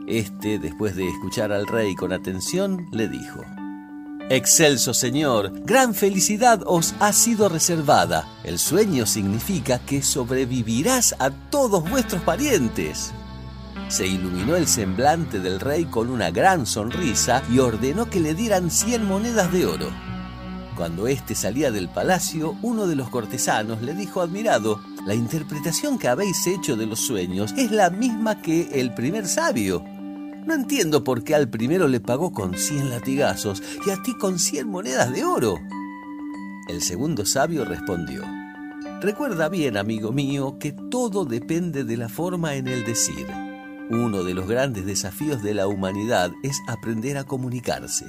Este, 0.07 0.59
después 0.59 0.97
de 0.97 1.09
escuchar 1.09 1.53
al 1.53 1.67
rey 1.67 1.95
con 1.95 2.13
atención, 2.13 2.87
le 2.93 3.09
dijo, 3.09 3.43
Excelso 4.31 4.95
Señor, 4.95 5.53
gran 5.65 5.95
felicidad 5.95 6.63
os 6.67 6.95
ha 7.01 7.13
sido 7.13 7.49
reservada. 7.49 8.27
El 8.43 8.59
sueño 8.59 9.05
significa 9.07 9.79
que 9.79 10.03
sobrevivirás 10.03 11.15
a 11.19 11.31
todos 11.31 11.89
vuestros 11.89 12.23
parientes. 12.23 13.13
Se 13.89 14.07
iluminó 14.07 14.57
el 14.57 14.67
semblante 14.67 15.41
del 15.41 15.61
rey 15.61 15.85
con 15.85 16.09
una 16.09 16.31
gran 16.31 16.65
sonrisa 16.65 17.43
y 17.51 17.59
ordenó 17.59 18.09
que 18.09 18.21
le 18.21 18.35
dieran 18.35 18.71
cien 18.71 19.05
monedas 19.05 19.53
de 19.53 19.67
oro. 19.67 19.91
Cuando 20.75 21.07
éste 21.07 21.35
salía 21.35 21.71
del 21.71 21.89
palacio, 21.89 22.57
uno 22.63 22.87
de 22.87 22.97
los 22.97 23.09
cortesanos 23.11 23.83
le 23.83 23.95
dijo 23.95 24.23
admirado, 24.23 24.81
la 25.07 25.15
interpretación 25.15 25.99
que 25.99 26.09
habéis 26.09 26.47
hecho 26.47 26.77
de 26.77 26.87
los 26.87 27.01
sueños 27.01 27.53
es 27.57 27.71
la 27.71 27.91
misma 27.91 28.41
que 28.41 28.81
el 28.81 28.95
primer 28.95 29.29
sabio. 29.29 29.85
No 30.47 30.55
entiendo 30.55 31.05
por 31.05 31.25
qué 31.25 31.35
al 31.35 31.49
primero 31.49 31.89
le 31.89 32.01
pagó 32.01 32.33
con 32.33 32.55
cien 32.55 32.91
latigazos 32.91 33.63
y 33.87 33.91
a 33.91 34.03
ti 34.03 34.15
con 34.19 34.39
cien 34.39 34.69
monedas 34.69 35.13
de 35.13 35.25
oro. 35.25 35.57
El 36.69 36.83
segundo 36.83 37.25
sabio 37.25 37.65
respondió, 37.65 38.23
Recuerda 39.01 39.49
bien, 39.49 39.77
amigo 39.77 40.13
mío, 40.13 40.57
que 40.59 40.73
todo 40.73 41.25
depende 41.25 41.85
de 41.85 41.97
la 41.97 42.09
forma 42.09 42.55
en 42.55 42.69
el 42.69 42.85
decir. 42.85 43.27
Uno 43.91 44.25
de 44.25 44.33
los 44.33 44.49
grandes 44.49 44.87
desafíos 44.87 45.43
de 45.43 45.53
la 45.53 45.67
humanidad 45.67 46.31
es 46.43 46.61
aprender 46.69 47.19
a 47.19 47.25
comunicarse. 47.25 48.07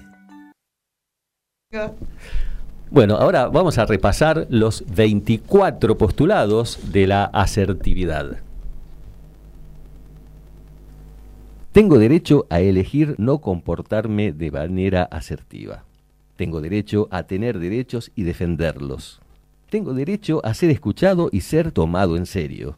Bueno, 2.90 3.16
ahora 3.16 3.48
vamos 3.48 3.78
a 3.78 3.86
repasar 3.86 4.48
los 4.50 4.86
24 4.88 5.98
postulados 5.98 6.80
de 6.94 7.08
la 7.08 7.26
asertividad. 7.26 8.38
Tengo 11.76 12.00
derecho 12.00 12.48
a 12.50 12.62
elegir 12.62 13.16
no 13.18 13.40
comportarme 13.40 14.32
de 14.32 14.50
manera 14.50 15.04
asertiva. 15.04 15.84
Tengo 16.38 16.62
derecho 16.62 17.10
a 17.12 17.24
tener 17.24 17.60
derechos 17.60 18.14
y 18.16 18.24
defenderlos. 18.24 19.20
Tengo 19.70 19.94
derecho 19.94 20.40
a 20.46 20.54
ser 20.54 20.70
escuchado 20.70 21.28
y 21.34 21.42
ser 21.42 21.74
tomado 21.74 22.16
en 22.16 22.28
serio. 22.28 22.78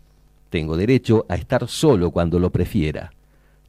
Tengo 0.49 0.77
derecho 0.77 1.27
a 1.29 1.35
estar 1.35 1.67
solo 1.67 2.09
cuando 2.09 2.39
lo 2.39 2.49
prefiera. 2.49 3.11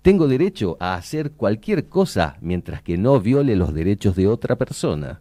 Tengo 0.01 0.29
derecho 0.29 0.79
a 0.81 0.95
hacer 0.95 1.33
cualquier 1.33 1.91
cosa 1.91 2.39
mientras 2.41 2.81
que 2.81 2.97
no 2.97 3.21
viole 3.21 3.55
los 3.55 3.75
derechos 3.75 4.17
de 4.17 4.29
otra 4.29 4.57
persona. 4.57 5.21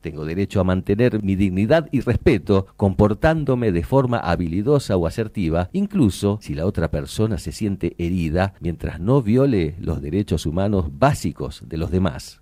Tengo 0.00 0.24
derecho 0.24 0.60
a 0.60 0.64
mantener 0.64 1.22
mi 1.22 1.36
dignidad 1.36 1.88
y 1.92 2.00
respeto 2.00 2.66
comportándome 2.76 3.70
de 3.70 3.82
forma 3.82 4.18
habilidosa 4.18 4.96
o 4.96 5.06
asertiva, 5.06 5.68
incluso 5.72 6.38
si 6.40 6.54
la 6.54 6.64
otra 6.64 6.90
persona 6.90 7.36
se 7.36 7.52
siente 7.52 7.94
herida 7.98 8.54
mientras 8.60 8.98
no 8.98 9.20
viole 9.20 9.74
los 9.78 10.00
derechos 10.00 10.46
humanos 10.46 10.86
básicos 10.98 11.62
de 11.66 11.76
los 11.76 11.90
demás. 11.90 12.40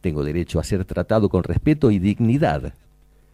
Tengo 0.00 0.24
derecho 0.24 0.58
a 0.58 0.64
ser 0.64 0.84
tratado 0.84 1.28
con 1.28 1.44
respeto 1.44 1.92
y 1.92 2.00
dignidad. 2.00 2.74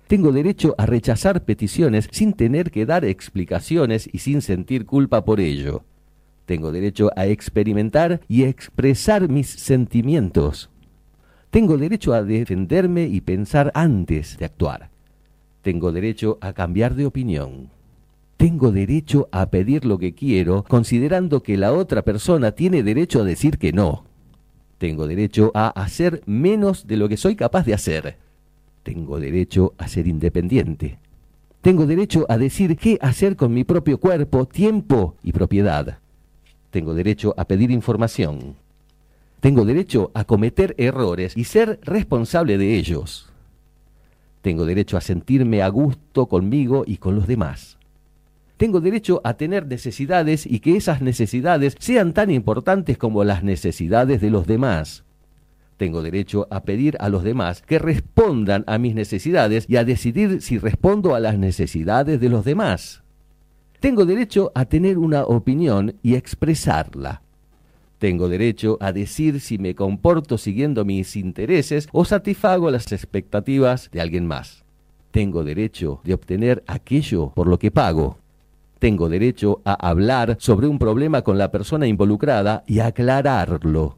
Tengo 0.06 0.32
derecho 0.32 0.74
a 0.76 0.84
rechazar 0.84 1.44
peticiones 1.44 2.08
sin 2.12 2.34
tener 2.34 2.70
que 2.70 2.84
dar 2.84 3.04
explicaciones 3.04 4.08
y 4.12 4.18
sin 4.18 4.42
sentir 4.42 4.84
culpa 4.84 5.24
por 5.24 5.40
ello. 5.40 5.82
Tengo 6.44 6.72
derecho 6.72 7.10
a 7.16 7.26
experimentar 7.26 8.20
y 8.28 8.44
expresar 8.44 9.28
mis 9.28 9.48
sentimientos. 9.48 10.70
Tengo 11.56 11.78
derecho 11.78 12.12
a 12.12 12.22
defenderme 12.22 13.06
y 13.06 13.22
pensar 13.22 13.72
antes 13.74 14.36
de 14.36 14.44
actuar. 14.44 14.90
Tengo 15.62 15.90
derecho 15.90 16.36
a 16.42 16.52
cambiar 16.52 16.94
de 16.94 17.06
opinión. 17.06 17.70
Tengo 18.36 18.72
derecho 18.72 19.30
a 19.32 19.46
pedir 19.46 19.86
lo 19.86 19.96
que 19.96 20.12
quiero, 20.12 20.64
considerando 20.64 21.42
que 21.42 21.56
la 21.56 21.72
otra 21.72 22.02
persona 22.02 22.52
tiene 22.52 22.82
derecho 22.82 23.22
a 23.22 23.24
decir 23.24 23.56
que 23.56 23.72
no. 23.72 24.04
Tengo 24.76 25.06
derecho 25.06 25.50
a 25.54 25.68
hacer 25.68 26.20
menos 26.26 26.86
de 26.86 26.98
lo 26.98 27.08
que 27.08 27.16
soy 27.16 27.36
capaz 27.36 27.64
de 27.64 27.72
hacer. 27.72 28.18
Tengo 28.82 29.18
derecho 29.18 29.72
a 29.78 29.88
ser 29.88 30.08
independiente. 30.08 30.98
Tengo 31.62 31.86
derecho 31.86 32.26
a 32.28 32.36
decir 32.36 32.76
qué 32.76 32.98
hacer 33.00 33.34
con 33.34 33.54
mi 33.54 33.64
propio 33.64 33.98
cuerpo, 33.98 34.44
tiempo 34.44 35.14
y 35.22 35.32
propiedad. 35.32 36.00
Tengo 36.70 36.92
derecho 36.92 37.32
a 37.38 37.46
pedir 37.46 37.70
información. 37.70 38.56
Tengo 39.40 39.64
derecho 39.64 40.10
a 40.14 40.24
cometer 40.24 40.74
errores 40.78 41.36
y 41.36 41.44
ser 41.44 41.78
responsable 41.82 42.58
de 42.58 42.76
ellos. 42.76 43.30
Tengo 44.42 44.64
derecho 44.64 44.96
a 44.96 45.00
sentirme 45.00 45.62
a 45.62 45.68
gusto 45.68 46.26
conmigo 46.26 46.84
y 46.86 46.96
con 46.96 47.14
los 47.14 47.26
demás. 47.26 47.78
Tengo 48.56 48.80
derecho 48.80 49.20
a 49.24 49.34
tener 49.34 49.66
necesidades 49.66 50.46
y 50.46 50.60
que 50.60 50.76
esas 50.76 51.02
necesidades 51.02 51.76
sean 51.78 52.14
tan 52.14 52.30
importantes 52.30 52.96
como 52.96 53.22
las 53.24 53.42
necesidades 53.42 54.20
de 54.20 54.30
los 54.30 54.46
demás. 54.46 55.04
Tengo 55.76 56.02
derecho 56.02 56.48
a 56.50 56.62
pedir 56.62 56.96
a 57.00 57.10
los 57.10 57.22
demás 57.22 57.60
que 57.60 57.78
respondan 57.78 58.64
a 58.66 58.78
mis 58.78 58.94
necesidades 58.94 59.66
y 59.68 59.76
a 59.76 59.84
decidir 59.84 60.40
si 60.40 60.56
respondo 60.58 61.14
a 61.14 61.20
las 61.20 61.38
necesidades 61.38 62.18
de 62.18 62.28
los 62.30 62.46
demás. 62.46 63.02
Tengo 63.80 64.06
derecho 64.06 64.52
a 64.54 64.64
tener 64.64 64.96
una 64.96 65.24
opinión 65.24 65.96
y 66.02 66.14
expresarla. 66.14 67.25
Tengo 67.98 68.28
derecho 68.28 68.76
a 68.80 68.92
decir 68.92 69.40
si 69.40 69.58
me 69.58 69.74
comporto 69.74 70.36
siguiendo 70.36 70.84
mis 70.84 71.16
intereses 71.16 71.88
o 71.92 72.04
satisfago 72.04 72.70
las 72.70 72.92
expectativas 72.92 73.90
de 73.90 74.00
alguien 74.00 74.26
más. 74.26 74.64
Tengo 75.10 75.44
derecho 75.44 76.00
de 76.04 76.12
obtener 76.12 76.62
aquello 76.66 77.32
por 77.34 77.48
lo 77.48 77.58
que 77.58 77.70
pago. 77.70 78.18
Tengo 78.78 79.08
derecho 79.08 79.62
a 79.64 79.72
hablar 79.88 80.36
sobre 80.38 80.66
un 80.66 80.78
problema 80.78 81.22
con 81.22 81.38
la 81.38 81.50
persona 81.50 81.86
involucrada 81.86 82.64
y 82.66 82.80
aclararlo. 82.80 83.96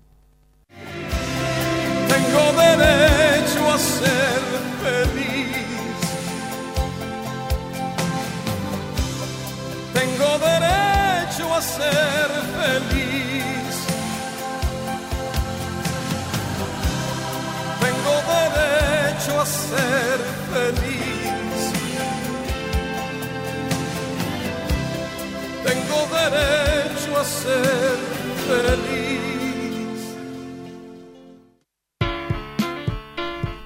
Ser 27.49 27.97
feliz. 28.47 29.19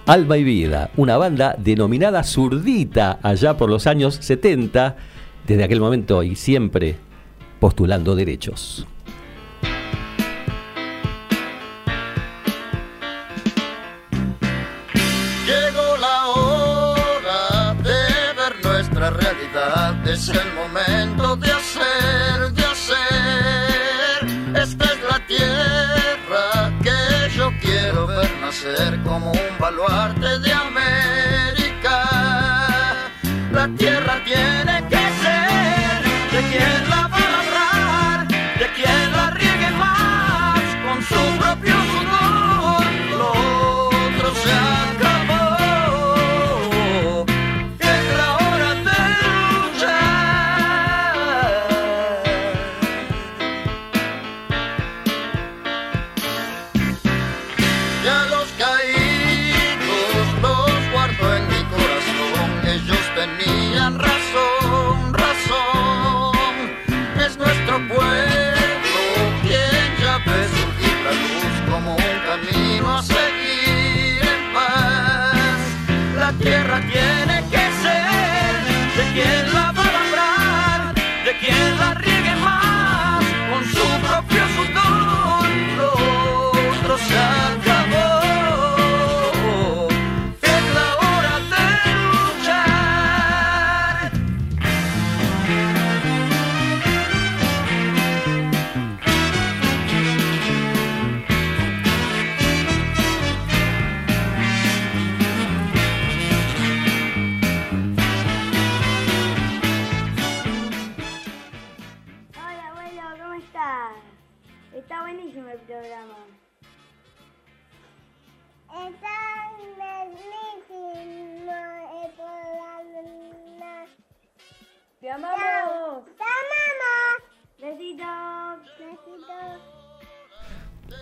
Alba 0.07 0.39
y 0.39 0.45
Vida, 0.45 0.91
una 0.97 1.17
banda 1.17 1.57
denominada 1.59 2.23
Zurdita 2.25 3.19
allá 3.23 3.57
por 3.57 3.71
los 3.71 3.87
años 3.87 4.19
70, 4.21 4.97
desde 5.47 5.65
aquel 5.65 5.81
momento 5.81 6.23
y 6.23 6.37
siempre 6.37 6.97
postulando 7.61 8.15
derechos. 8.15 8.87
Nacer 28.65 29.03
como 29.03 29.33
un 29.33 29.59
baluarte 29.59 30.39
de 30.39 30.53
América. 30.53 32.09
La 33.53 33.69
tierra 33.77 34.23
tiene 34.25 34.89
que 34.89 35.02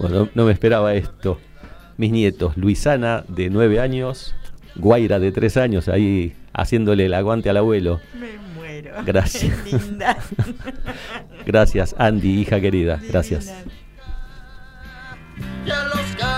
Bueno, 0.00 0.30
no 0.34 0.46
me 0.46 0.52
esperaba 0.52 0.94
esto. 0.94 1.38
Mis 1.98 2.10
nietos, 2.10 2.56
Luisana 2.56 3.22
de 3.28 3.50
9 3.50 3.80
años, 3.80 4.34
Guaira 4.76 5.18
de 5.18 5.30
3 5.30 5.58
años, 5.58 5.88
ahí 5.88 6.34
haciéndole 6.54 7.04
el 7.04 7.14
aguante 7.14 7.50
al 7.50 7.58
abuelo. 7.58 8.00
Me 8.18 8.38
muero. 8.54 8.94
Gracias. 9.04 9.52
Linda. 9.70 10.16
Gracias, 11.44 11.94
Andy, 11.98 12.40
hija 12.40 12.60
querida. 12.60 12.98
Gracias. 13.10 13.52
Divina. 15.64 16.29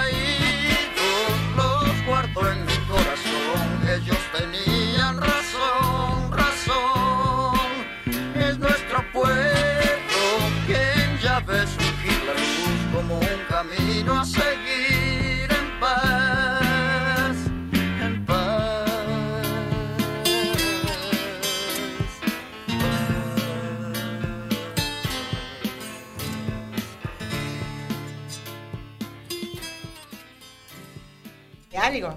¿Algo? 31.82 32.14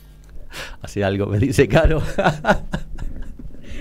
Hace 0.82 1.04
algo, 1.04 1.26
me 1.26 1.38
dice 1.38 1.68
Caro. 1.68 2.02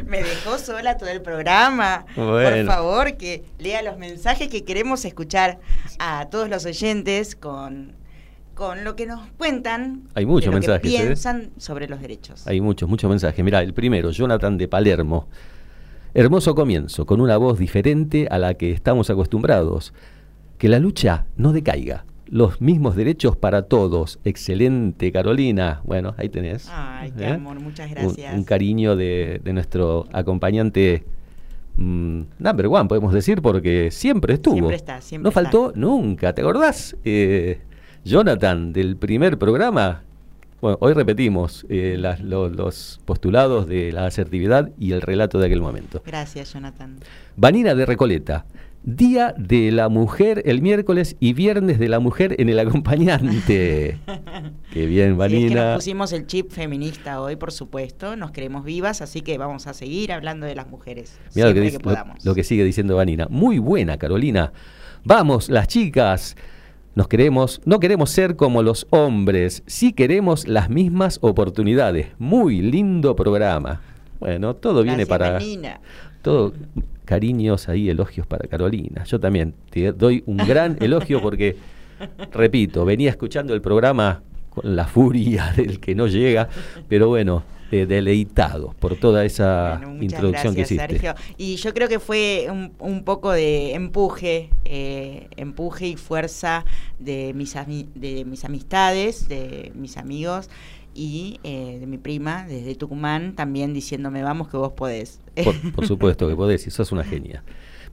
Me 0.06 0.22
dejó 0.22 0.58
sola 0.58 0.98
todo 0.98 1.10
el 1.10 1.22
programa. 1.22 2.06
Por 2.16 2.66
favor, 2.66 3.18
que 3.18 3.44
lea 3.58 3.82
los 3.82 3.98
mensajes 3.98 4.48
que 4.48 4.64
queremos 4.64 5.04
escuchar 5.06 5.60
a 6.00 6.28
todos 6.30 6.50
los 6.50 6.66
oyentes 6.66 7.36
con, 7.36 7.94
con 8.54 8.84
lo 8.84 8.96
que 8.96 9.06
nos 9.06 9.28
cuentan. 9.38 10.04
Hay 10.14 10.26
muchos 10.26 10.54
de 10.54 10.56
lo 10.56 10.62
que 10.62 10.68
mensajes, 10.68 10.94
¿eh? 10.94 11.04
piensan 11.04 11.50
sobre 11.58 11.88
los 11.88 12.00
derechos. 12.00 12.46
Hay 12.48 12.62
muchos, 12.62 12.88
muchos 12.88 13.10
mensajes. 13.10 13.44
Mira, 13.44 13.62
el 13.62 13.74
primero, 13.74 14.12
Jonathan 14.12 14.58
de 14.58 14.68
Palermo. 14.68 15.28
Hermoso 16.14 16.54
comienzo, 16.54 17.06
con 17.06 17.20
una 17.20 17.38
voz 17.38 17.58
diferente 17.58 18.28
a 18.30 18.38
la 18.38 18.54
que 18.54 18.72
estamos 18.72 19.10
acostumbrados. 19.10 19.94
Que 20.58 20.70
la 20.70 20.80
lucha 20.80 21.26
no 21.36 21.54
decaiga. 21.54 22.06
Los 22.30 22.60
mismos 22.62 22.96
derechos 22.96 23.38
para 23.38 23.64
todos. 23.64 24.20
Excelente, 24.24 25.12
Carolina. 25.12 25.82
Bueno, 25.86 26.14
ahí 26.18 26.30
tenés. 26.30 26.68
Ay, 26.72 27.12
qué 27.18 27.24
¿Eh? 27.26 27.30
amor, 27.34 27.60
muchas 27.60 27.90
gracias. 27.90 28.34
Un, 28.36 28.44
cariño 28.44 28.96
de, 28.96 29.40
de 29.44 29.54
nuestro 29.54 30.06
acompañante 30.12 31.04
mm, 31.78 32.22
number 32.40 32.68
one, 32.68 32.86
podemos 32.90 33.14
decir, 33.14 33.42
porque 33.42 33.92
siempre 33.92 34.34
estuvo. 34.36 34.56
Siempre 34.56 34.76
está, 34.76 35.02
siempre 35.02 35.24
no 35.24 35.30
está. 35.30 35.42
faltó 35.42 35.72
nunca. 35.76 36.34
¿Te 36.34 36.42
acordás, 36.42 36.96
eh, 37.06 37.62
Jonathan, 38.04 38.74
del 38.74 38.98
primer 38.98 39.38
programa? 39.38 40.04
Bueno, 40.60 40.78
hoy 40.82 40.94
repetimos 40.94 41.66
eh, 41.70 41.98
las- 42.00 42.20
lo- 42.20 42.50
los 42.50 43.00
postulados 43.06 43.68
de 43.68 43.92
la 43.92 44.06
asertividad 44.08 44.72
y 44.80 44.92
el 44.92 45.02
relato 45.02 45.38
de 45.40 45.46
aquel 45.46 45.62
momento. 45.62 46.02
Gracias, 46.06 46.52
Jonathan. 46.54 46.96
Vanina 47.36 47.76
de 47.76 47.86
Recoleta. 47.86 48.46
Día 48.90 49.36
de 49.38 49.70
la 49.74 49.90
mujer 49.90 50.44
el 50.46 50.62
miércoles 50.62 51.18
y 51.20 51.34
viernes 51.34 51.78
de 51.78 51.90
la 51.90 52.00
mujer 52.00 52.38
en 52.40 52.48
el 52.48 52.58
acompañante. 52.58 53.98
Qué 54.72 54.86
bien, 54.86 54.90
Sí, 54.90 54.94
es 54.94 54.96
que 54.96 55.08
nos 55.10 55.18
Vanina. 55.18 55.76
pusimos 55.76 56.14
el 56.14 56.26
chip 56.26 56.52
feminista 56.52 57.20
hoy, 57.22 57.36
por 57.36 57.52
supuesto. 57.52 58.16
Nos 58.16 58.32
queremos 58.32 58.64
vivas, 58.64 59.02
así 59.02 59.20
que 59.22 59.38
vamos 59.38 59.68
a 59.68 59.74
seguir 59.74 60.14
hablando 60.14 60.46
de 60.46 60.56
las 60.56 60.70
mujeres. 60.70 61.20
Mira 61.36 61.50
lo 61.50 61.54
que, 61.54 61.60
dice- 61.60 61.80
que 61.80 61.90
lo- 62.24 62.34
que 62.34 62.44
sigue 62.46 62.64
diciendo 62.64 62.96
Vanina. 62.96 63.28
Muy 63.30 63.60
buena, 63.60 63.98
Carolina. 63.98 64.54
Vamos, 65.04 65.50
las 65.50 65.68
chicas. 65.68 66.38
Nos 66.96 67.10
queremos, 67.10 67.60
no 67.66 67.82
queremos 67.82 68.10
ser 68.10 68.38
como 68.38 68.64
los 68.64 68.88
hombres, 68.90 69.64
sí 69.68 69.92
queremos 69.92 70.48
las 70.48 70.70
mismas 70.70 71.20
oportunidades. 71.22 72.08
Muy 72.20 72.62
lindo 72.62 73.16
programa. 73.18 73.82
Bueno, 74.22 74.56
todo 74.56 74.82
viene 74.82 75.06
para 75.06 75.32
Vanina. 75.32 75.82
todo 76.22 76.54
cariños 77.08 77.70
ahí, 77.70 77.90
elogios 77.90 78.28
para 78.28 78.48
Carolina. 78.48 79.04
Yo 79.06 79.20
también 79.20 79.56
te 79.72 79.94
doy 79.94 80.22
un 80.28 80.38
gran 80.38 80.78
elogio 80.82 81.22
porque 81.22 81.56
repito, 82.32 82.86
venía 82.86 83.10
escuchando 83.10 83.54
el 83.56 83.62
programa 83.62 84.22
con 84.50 84.76
la 84.76 84.86
furia 84.86 85.54
del 85.58 85.80
que 85.80 85.96
no 85.96 86.08
llega, 86.08 86.50
pero 86.88 87.08
bueno, 87.08 87.44
eh, 87.72 87.86
deleitado 87.86 88.74
por 88.80 88.96
toda 88.96 89.26
esa 89.26 89.80
Bueno, 89.84 90.04
introducción 90.04 90.54
gracias, 90.54 90.56
que 90.56 90.76
hiciste. 90.76 91.00
Sergio. 91.00 91.16
Y 91.38 91.56
yo 91.58 91.74
creo 91.74 91.90
que 91.90 92.00
fue 92.00 92.48
un, 92.50 92.74
un 92.80 93.04
poco 93.04 93.32
de 93.32 93.74
empuje, 93.74 94.50
eh, 94.66 95.28
empuje 95.36 95.88
y 95.88 95.96
fuerza 95.96 96.66
de 97.00 97.34
mis, 97.34 97.56
de 97.96 98.26
mis 98.26 98.46
amistades, 98.46 99.28
de 99.28 99.72
mis 99.76 99.98
amigos 99.98 100.50
y 100.98 101.40
eh, 101.44 101.78
de 101.80 101.86
mi 101.86 101.98
prima 101.98 102.46
desde 102.48 102.74
Tucumán 102.76 103.36
también 103.36 103.74
diciéndome, 103.74 104.24
vamos 104.24 104.50
que 104.50 104.58
vos 104.58 104.74
podés. 104.74 105.22
Por, 105.44 105.72
por 105.72 105.88
supuesto 105.88 106.28
que 106.28 106.36
podés, 106.36 106.66
y 106.66 106.72
sos 106.72 106.92
una 106.92 107.04
genia. 107.04 107.44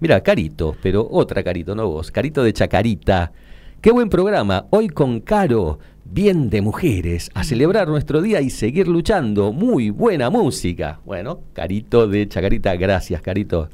Mira, 0.01 0.23
Carito, 0.23 0.75
pero 0.83 1.07
otra 1.11 1.45
Carito, 1.45 1.75
no 1.75 1.89
vos. 1.89 2.11
Carito 2.11 2.43
de 2.43 2.53
Chacarita. 2.53 3.33
Qué 3.81 3.93
buen 3.93 4.09
programa. 4.09 4.67
Hoy 4.71 4.89
con 4.89 5.21
Caro, 5.21 5.79
bien 6.05 6.49
de 6.49 6.63
mujeres, 6.63 7.31
a 7.35 7.45
celebrar 7.45 7.89
nuestro 7.89 8.23
día 8.23 8.41
y 8.41 8.49
seguir 8.49 8.89
luchando. 8.89 9.53
Muy 9.53 9.91
buena 9.91 10.31
música. 10.31 11.01
Bueno, 11.05 11.41
Carito 11.53 12.09
de 12.09 12.27
Chacarita, 12.27 12.75
gracias, 12.77 13.21
Carito. 13.21 13.69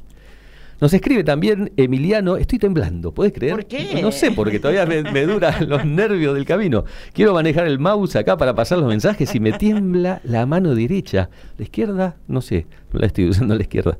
Nos 0.81 0.91
escribe 0.95 1.23
también 1.23 1.71
Emiliano, 1.77 2.37
estoy 2.37 2.57
temblando, 2.57 3.13
¿puedes 3.13 3.33
creer? 3.33 3.53
¿Por 3.53 3.65
qué? 3.67 4.01
No 4.01 4.11
sé, 4.11 4.31
porque 4.31 4.59
todavía 4.59 4.87
me, 4.87 5.03
me 5.03 5.27
duran 5.27 5.53
los 5.69 5.85
nervios 5.85 6.33
del 6.33 6.43
camino. 6.43 6.85
Quiero 7.13 7.35
manejar 7.35 7.67
el 7.67 7.77
mouse 7.77 8.15
acá 8.15 8.35
para 8.35 8.55
pasar 8.55 8.79
los 8.79 8.87
mensajes 8.87 9.33
y 9.35 9.39
me 9.39 9.53
tiembla 9.53 10.21
la 10.23 10.47
mano 10.47 10.73
derecha. 10.73 11.29
La 11.59 11.65
izquierda, 11.65 12.15
no 12.27 12.41
sé, 12.41 12.65
no 12.91 12.99
la 12.99 13.05
estoy 13.05 13.29
usando 13.29 13.53
la 13.53 13.61
izquierda. 13.61 13.99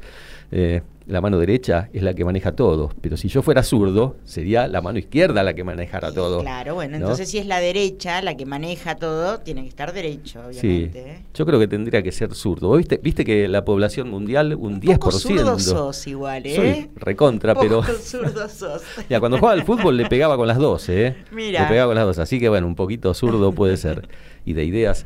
Eh, 0.52 0.82
la 1.08 1.22
mano 1.22 1.38
derecha 1.40 1.90
es 1.94 2.04
la 2.04 2.14
que 2.14 2.24
maneja 2.24 2.54
todo, 2.54 2.92
pero 3.02 3.18
si 3.18 3.28
yo 3.28 3.42
fuera 3.42 3.64
zurdo, 3.64 4.16
sería 4.24 4.68
la 4.68 4.82
mano 4.82 5.00
izquierda 5.00 5.44
la 5.44 5.54
que 5.54 5.64
manejara 5.64 6.12
todo. 6.14 6.42
Claro, 6.42 6.76
bueno, 6.76 6.92
¿no? 6.92 6.98
entonces 6.98 7.30
si 7.30 7.38
es 7.38 7.46
la 7.46 7.60
derecha 7.60 8.22
la 8.22 8.36
que 8.38 8.46
maneja 8.46 8.96
todo, 8.96 9.40
tiene 9.40 9.64
que 9.64 9.70
estar 9.70 9.94
derecho, 9.94 10.42
Sí, 10.52 10.58
obviamente. 10.60 11.00
¿eh? 11.00 11.22
yo 11.34 11.46
creo 11.46 11.60
que 11.60 11.68
tendría 11.68 12.02
que 12.04 12.12
ser 12.12 12.34
zurdo. 12.34 12.68
¿Vos 12.68 12.78
¿Viste, 12.78 13.00
viste 13.02 13.26
que 13.26 13.48
la 13.48 13.66
población 13.66 14.10
mundial, 14.10 14.56
un 14.56 14.80
10%. 14.82 14.94
Poco 14.94 15.12
zurdo 15.12 15.60
sos 15.60 16.08
igual, 16.08 16.46
¿eh? 16.46 16.56
Soy 16.56 16.90
recontra, 16.96 17.56
pero. 17.56 17.82
Poco 17.82 17.94
zurdo 17.94 18.48
sos. 18.50 18.82
Ya, 19.10 19.20
cuando 19.20 19.38
jugaba 19.38 19.54
al 19.60 19.66
fútbol 19.66 19.98
le 19.98 20.06
pegaba 20.06 20.38
con 20.38 20.48
las 20.48 20.58
dos, 20.58 20.88
¿eh? 20.90 21.16
Mira. 21.32 21.64
Le 21.64 21.68
pegaba 21.68 21.90
con 21.90 21.96
las 21.96 22.06
dos. 22.06 22.20
Así 22.20 22.40
que 22.40 22.50
bueno, 22.50 22.68
un 22.68 22.76
poquito 22.76 23.14
zurdo 23.14 23.52
puede 23.52 23.78
ser. 23.78 24.08
Y 24.44 24.54
de 24.54 24.66
ideas, 24.66 25.06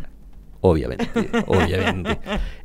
obviamente, 0.70 1.08
obviamente. 1.48 2.18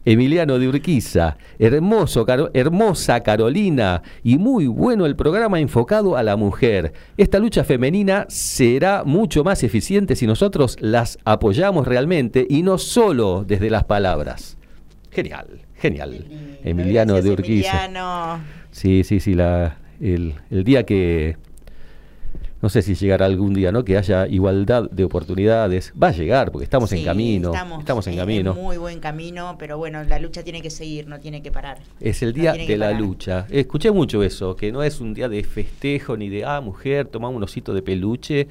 Emiliano 0.05 0.59
de 0.59 0.69
Urquiza, 0.69 1.37
hermoso, 1.59 2.25
Caro- 2.25 2.51
hermosa 2.55 3.21
Carolina 3.23 4.03
y 4.23 4.39
muy 4.39 4.67
bueno 4.67 5.07
el 5.07 5.17
programa 5.17 5.61
enfocado 5.61 6.17
a 6.17 6.23
la 6.23 6.37
mujer. 6.37 6.93
Esta 7.17 7.39
lucha 7.39 7.65
femenina 7.65 8.27
será 8.29 9.05
mucho 9.05 9.45
más 9.45 9.63
eficiente 9.63 10.17
si 10.17 10.27
nosotros 10.27 10.77
las 10.81 11.19
apoyamos 11.25 11.87
realmente 11.87 12.47
y 12.49 12.63
no 12.63 12.79
solo 12.79 13.45
desde 13.47 13.71
las 13.71 13.85
palabras. 13.85 14.57
Genial, 15.11 15.47
genial. 15.77 16.25
Emiliano 16.65 17.15
Gracias, 17.15 17.25
de 17.25 17.31
Urquiza. 17.33 17.85
Emiliano. 17.85 18.41
Sí, 18.71 19.03
sí, 19.05 19.21
sí, 19.21 19.35
la, 19.35 19.79
el, 20.01 20.35
el 20.51 20.65
día 20.65 20.85
que, 20.85 21.37
no 22.63 22.69
sé 22.69 22.83
si 22.83 22.95
llegará 22.95 23.27
algún 23.27 23.55
día, 23.55 23.73
¿no? 23.73 23.85
Que 23.85 23.97
haya 23.97 24.27
igualdad 24.27 24.91
de 24.91 25.05
oportunidades. 25.05 25.93
Va 26.01 26.09
a 26.09 26.13
llegar, 26.13 26.53
porque 26.53 26.65
estamos 26.65 26.93
en 26.93 27.05
camino. 27.05 27.53
Estamos, 27.79 28.07
en 28.07 28.17
camino. 28.17 28.55
muy 28.55 28.77
buen 28.77 29.01
camino, 29.01 29.57
pero 29.59 29.79
bueno, 29.79 30.05
la 30.05 30.19
lucha 30.19 30.43
tiene 30.43 30.61
que 30.61 30.71
seguir, 30.71 31.07
no 31.07 31.21
tiene 31.21 31.43
que 31.43 31.51
parar. 31.51 31.79
Es 32.01 32.23
el 32.23 32.35
día 32.35 32.53
de 32.53 32.77
la 32.77 32.89
parar. 32.89 33.01
lucha. 33.01 33.47
Escuché 33.49 33.91
mucho 33.91 34.23
eso, 34.23 34.57
que 34.57 34.73
no 34.73 34.83
es 34.83 35.01
un 35.01 35.15
día 35.15 35.29
de 35.29 35.43
festejo 35.43 36.17
ni 36.17 36.29
de, 36.29 36.45
ah, 36.45 36.61
mujer, 36.61 37.07
toma 37.07 37.29
un 37.29 37.43
osito 37.43 37.73
de 37.73 37.81
peluche, 37.81 38.47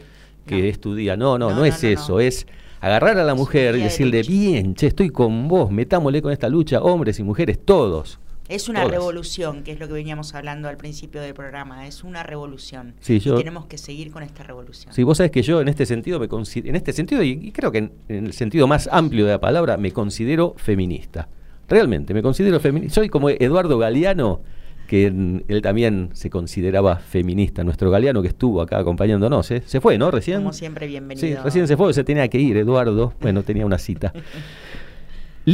que 0.45 0.69
es 0.69 0.79
tu 0.79 0.95
día. 0.95 1.15
No, 1.15 1.37
no, 1.37 1.51
no, 1.51 1.57
No, 1.57 1.65
es 1.65 1.83
eso, 1.83 2.19
es 2.19 2.47
agarrar 2.81 3.17
a 3.19 3.23
la 3.23 3.35
mujer 3.35 3.75
y 3.75 3.79
de 3.79 3.83
decirle, 3.85 4.23
bien, 4.23 4.73
che, 4.73 4.87
estoy 4.87 5.09
con 5.09 5.47
vos, 5.47 5.69
metámosle 5.69 6.21
con 6.21 6.31
esta 6.31 6.49
lucha, 6.49 6.81
hombres 6.81 7.19
y 7.19 7.23
mujeres, 7.23 7.59
todos. 7.63 8.19
Es 8.49 8.67
una 8.67 8.81
Todas. 8.81 8.91
revolución, 8.95 9.63
que 9.63 9.71
es 9.71 9.79
lo 9.79 9.87
que 9.87 9.93
veníamos 9.93 10.33
hablando 10.33 10.67
al 10.67 10.75
principio 10.75 11.21
del 11.21 11.33
programa, 11.35 11.85
es 11.87 12.03
una 12.03 12.23
revolución. 12.23 12.95
Sí, 12.99 13.19
yo- 13.19 13.35
Y 13.35 13.37
tenemos 13.37 13.67
que 13.67 13.77
seguir 13.77 14.09
con 14.11 14.23
esta 14.23 14.43
revolución. 14.43 14.91
Sí, 14.93 15.03
vos 15.03 15.17
sabés 15.17 15.31
que 15.31 15.43
yo 15.43 15.61
en 15.61 15.67
este 15.67 15.85
sentido 15.85 16.19
me 16.19 16.27
en 16.27 16.75
este 16.75 16.91
sentido 16.91 17.21
y, 17.23 17.29
y 17.29 17.51
creo 17.51 17.71
que 17.71 17.77
en, 17.77 17.91
en 18.07 18.25
el 18.25 18.33
sentido 18.33 18.65
más 18.67 18.89
amplio 18.91 19.25
de 19.25 19.31
la 19.33 19.39
palabra 19.39 19.77
me 19.77 19.91
considero 19.91 20.55
feminista. 20.57 21.29
Realmente, 21.67 22.13
me 22.15 22.23
considero 22.23 22.59
feminista. 22.59 22.95
Soy 22.95 23.07
como 23.09 23.29
Eduardo 23.29 23.77
Galeano 23.77 24.41
que 24.87 25.05
él 25.05 25.61
también 25.61 26.09
se 26.13 26.31
consideraba 26.31 26.95
feminista, 26.95 27.63
nuestro 27.63 27.91
Galeano 27.91 28.23
que 28.23 28.29
estuvo 28.29 28.59
acá 28.59 28.79
acompañándonos. 28.79 29.51
¿eh? 29.51 29.61
Se 29.67 29.79
fue, 29.79 29.99
¿no? 29.99 30.09
Recién. 30.09 30.39
Como 30.39 30.51
siempre, 30.53 30.87
bienvenido. 30.87 31.27
Sí, 31.27 31.35
recién 31.35 31.67
se 31.67 31.77
fue, 31.77 31.93
se 31.93 32.03
tenía 32.03 32.27
que 32.27 32.39
ir, 32.39 32.57
Eduardo. 32.57 33.13
Bueno, 33.21 33.43
tenía 33.43 33.67
una 33.67 33.77
cita. 33.77 34.11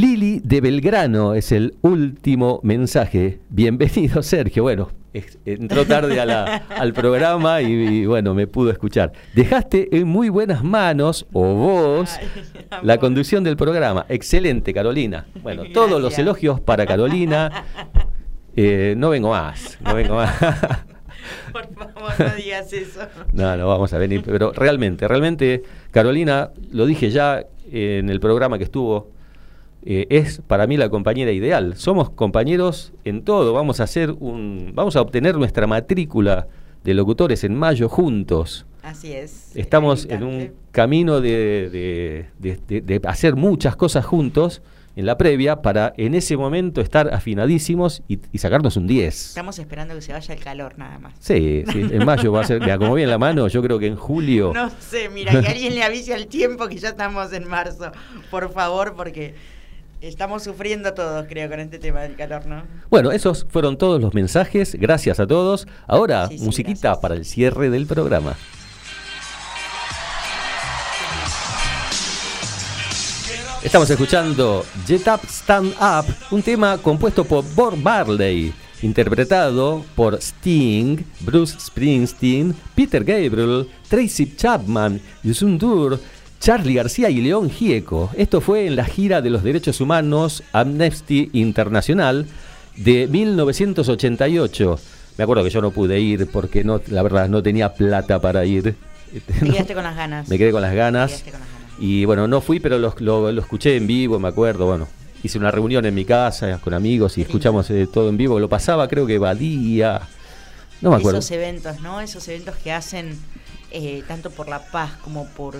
Lili 0.00 0.40
de 0.44 0.60
Belgrano 0.60 1.32
es 1.32 1.52
el 1.52 1.74
último 1.80 2.60
mensaje. 2.62 3.38
Bienvenido, 3.48 4.22
Sergio. 4.22 4.62
Bueno, 4.62 4.90
entró 5.46 5.86
tarde 5.86 6.20
a 6.20 6.26
la- 6.26 6.56
al 6.76 6.92
programa 6.92 7.62
y, 7.62 7.72
y, 7.72 8.04
bueno, 8.04 8.34
me 8.34 8.46
pudo 8.46 8.70
escuchar. 8.70 9.12
Dejaste 9.34 9.96
en 9.96 10.06
muy 10.06 10.28
buenas 10.28 10.62
manos, 10.62 11.24
o 11.32 11.54
vos, 11.54 12.10
la 12.82 12.98
conducción 12.98 13.42
del 13.42 13.56
programa. 13.56 14.04
Excelente, 14.10 14.74
Carolina. 14.74 15.24
Bueno, 15.42 15.62
todos 15.72 15.98
los 15.98 16.18
elogios 16.18 16.60
para 16.60 16.84
Carolina. 16.86 17.64
Eh, 18.58 18.94
no 18.96 19.10
vengo 19.10 19.28
más, 19.28 19.76
no 19.82 19.94
vengo 19.94 20.14
más. 20.14 20.34
Por 21.52 21.68
favor, 21.74 22.12
no 22.18 22.34
digas 22.34 22.72
eso. 22.72 23.00
No, 23.34 23.54
no 23.54 23.68
vamos 23.68 23.92
a 23.92 23.98
venir, 23.98 24.22
pero 24.24 24.50
realmente, 24.52 25.06
realmente, 25.06 25.62
Carolina, 25.90 26.52
lo 26.72 26.86
dije 26.86 27.10
ya 27.10 27.44
en 27.70 28.08
el 28.08 28.18
programa 28.18 28.56
que 28.56 28.64
estuvo, 28.64 29.10
eh, 29.86 30.06
es 30.10 30.42
para 30.46 30.66
mí 30.66 30.76
la 30.76 30.88
compañera 30.90 31.32
ideal. 31.32 31.74
Somos 31.76 32.10
compañeros 32.10 32.92
en 33.04 33.22
todo, 33.22 33.52
vamos 33.52 33.80
a 33.80 33.84
hacer 33.84 34.10
un, 34.18 34.72
vamos 34.74 34.96
a 34.96 35.00
obtener 35.00 35.36
nuestra 35.36 35.66
matrícula 35.66 36.48
de 36.84 36.92
locutores 36.94 37.44
en 37.44 37.54
mayo 37.54 37.88
juntos. 37.88 38.66
Así 38.82 39.12
es. 39.12 39.56
Estamos 39.56 40.06
en 40.10 40.22
un 40.22 40.52
camino 40.70 41.20
de, 41.20 42.26
de- 42.38 42.80
de- 42.82 43.00
hacer 43.08 43.34
muchas 43.34 43.74
cosas 43.74 44.04
juntos 44.04 44.62
en 44.94 45.04
la 45.06 45.18
previa 45.18 45.60
para 45.60 45.92
en 45.98 46.14
ese 46.14 46.36
momento 46.38 46.80
estar 46.80 47.12
afinadísimos 47.12 48.02
y, 48.08 48.18
y 48.32 48.38
sacarnos 48.38 48.76
un 48.78 48.86
10. 48.86 49.28
Estamos 49.30 49.58
esperando 49.58 49.94
que 49.94 50.00
se 50.00 50.12
vaya 50.12 50.32
el 50.34 50.40
calor 50.42 50.78
nada 50.78 50.98
más. 50.98 51.14
Sí, 51.18 51.64
sí, 51.70 51.80
en 51.92 52.04
mayo 52.06 52.32
va 52.32 52.40
a 52.40 52.44
ser, 52.44 52.60
mira, 52.60 52.78
como 52.78 52.94
viene 52.94 53.10
la 53.10 53.18
mano, 53.18 53.46
yo 53.48 53.60
creo 53.62 53.78
que 53.78 53.88
en 53.88 53.96
julio. 53.96 54.52
No 54.54 54.70
sé, 54.80 55.08
mira, 55.10 55.32
que 55.40 55.48
alguien 55.48 55.74
le 55.74 55.82
avise 55.82 56.14
al 56.14 56.28
tiempo 56.28 56.66
que 56.68 56.76
ya 56.78 56.90
estamos 56.90 57.32
en 57.34 57.46
marzo. 57.48 57.92
Por 58.30 58.50
favor, 58.52 58.94
porque 58.96 59.34
estamos 60.00 60.42
sufriendo 60.44 60.94
todos, 60.94 61.26
creo, 61.28 61.48
con 61.48 61.60
este 61.60 61.78
tema 61.78 62.00
del 62.02 62.16
calor, 62.16 62.46
¿no? 62.46 62.64
Bueno, 62.90 63.12
esos 63.12 63.46
fueron 63.48 63.76
todos 63.76 64.00
los 64.00 64.14
mensajes. 64.14 64.74
Gracias 64.74 65.20
a 65.20 65.26
todos. 65.26 65.66
Ahora, 65.86 66.28
Sí, 66.28 66.38
sí, 66.38 66.44
musiquita 66.44 67.00
para 67.00 67.14
el 67.14 67.24
cierre 67.24 67.70
del 67.70 67.86
programa. 67.86 68.34
Estamos 73.62 73.90
escuchando 73.90 74.64
Jet 74.86 75.08
Up 75.08 75.20
Stand 75.28 75.74
Up, 75.80 76.06
un 76.30 76.40
tema 76.42 76.78
compuesto 76.78 77.24
por 77.24 77.44
Bob 77.54 77.76
Marley, 77.76 78.52
interpretado 78.82 79.84
por 79.96 80.14
Sting, 80.14 80.98
Bruce 81.20 81.58
Springsteen, 81.58 82.54
Peter 82.76 83.02
Gabriel, 83.02 83.68
Tracy 83.88 84.36
Chapman, 84.36 85.00
Yusun 85.24 85.58
Dur, 85.58 85.98
Charlie 86.40 86.74
García 86.74 87.10
y 87.10 87.20
León 87.20 87.50
Gieco. 87.50 88.10
Esto 88.16 88.40
fue 88.40 88.66
en 88.66 88.76
la 88.76 88.84
gira 88.84 89.20
de 89.22 89.30
los 89.30 89.42
derechos 89.42 89.80
humanos 89.80 90.42
Amnesty 90.52 91.30
Internacional 91.32 92.26
de 92.76 93.06
1988. 93.08 94.78
Me 95.18 95.24
acuerdo 95.24 95.42
que 95.44 95.50
yo 95.50 95.60
no 95.62 95.70
pude 95.70 95.98
ir 96.00 96.28
porque 96.30 96.62
no, 96.62 96.80
la 96.88 97.02
verdad 97.02 97.28
no 97.28 97.42
tenía 97.42 97.72
plata 97.74 98.20
para 98.20 98.44
ir. 98.44 98.74
Te 99.40 99.46
quedaste 99.50 99.74
con 99.74 99.84
las 99.84 99.96
ganas. 99.96 100.28
Me 100.28 100.36
quedé 100.38 100.52
con 100.52 100.62
las 100.62 100.74
ganas. 100.74 101.22
con 101.22 101.32
las 101.32 101.32
ganas. 101.40 101.48
Y 101.78 102.04
bueno, 102.04 102.26
no 102.28 102.40
fui, 102.40 102.60
pero 102.60 102.78
lo, 102.78 102.94
lo- 102.98 103.32
lo 103.32 103.40
escuché 103.40 103.76
en 103.76 103.86
vivo, 103.86 104.18
me 104.18 104.28
acuerdo. 104.28 104.66
Bueno, 104.66 104.88
hice 105.22 105.38
una 105.38 105.50
reunión 105.50 105.84
en 105.86 105.94
mi 105.94 106.04
casa 106.04 106.58
con 106.62 106.74
amigos 106.74 107.16
y 107.18 107.22
escuchamos 107.22 107.68
eh, 107.70 107.86
todo 107.92 108.08
en 108.08 108.16
vivo. 108.16 108.38
Lo 108.38 108.48
pasaba, 108.48 108.88
creo 108.88 109.06
que 109.06 109.18
Badía. 109.18 110.00
No 110.80 110.90
me 110.90 110.96
acuerdo. 110.96 111.18
Esos 111.18 111.30
eventos, 111.30 111.80
¿no? 111.80 112.00
Esos 112.00 112.26
eventos 112.28 112.56
que 112.56 112.72
hacen 112.72 113.18
eh, 113.70 114.02
tanto 114.06 114.30
por 114.30 114.48
la 114.48 114.60
paz 114.70 114.92
como 115.02 115.26
por 115.28 115.56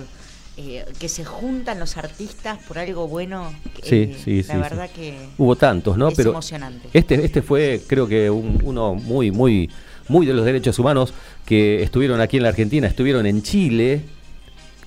eh, 0.57 0.85
que 0.99 1.07
se 1.07 1.23
juntan 1.23 1.79
los 1.79 1.97
artistas 1.97 2.57
por 2.67 2.79
algo 2.79 3.07
bueno. 3.07 3.53
Sí, 3.83 3.95
eh, 3.95 4.17
sí, 4.23 4.43
La 4.43 4.53
sí, 4.55 4.59
verdad 4.59 4.89
sí. 4.93 5.01
que 5.01 5.17
Hubo 5.37 5.55
tantos, 5.55 5.97
¿no? 5.97 6.09
es 6.09 6.15
Pero 6.15 6.31
emocionante. 6.31 6.89
este, 6.93 7.23
este 7.23 7.41
fue, 7.41 7.81
creo 7.87 8.07
que 8.07 8.29
un- 8.29 8.59
uno 8.63 8.95
muy, 8.95 9.31
muy, 9.31 9.69
muy 10.07 10.25
de 10.25 10.33
los 10.33 10.43
derechos 10.45 10.77
humanos 10.79 11.13
que 11.45 11.83
estuvieron 11.83 12.19
aquí 12.21 12.37
en 12.37 12.43
la 12.43 12.49
Argentina, 12.49 12.87
estuvieron 12.87 13.25
en 13.25 13.41
Chile. 13.43 14.01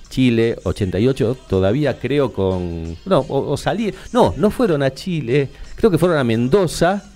Chile 0.09 0.57
88, 0.63 1.37
todavía 1.47 1.97
creo 1.97 2.33
con... 2.33 2.97
No, 3.05 3.19
o, 3.19 3.51
o 3.51 3.55
salí... 3.57 3.93
No, 4.11 4.33
no 4.35 4.51
fueron 4.51 4.83
a 4.83 4.93
Chile, 4.93 5.47
creo 5.75 5.89
que 5.89 5.97
fueron 5.97 6.17
a 6.17 6.23
Mendoza. 6.25 7.10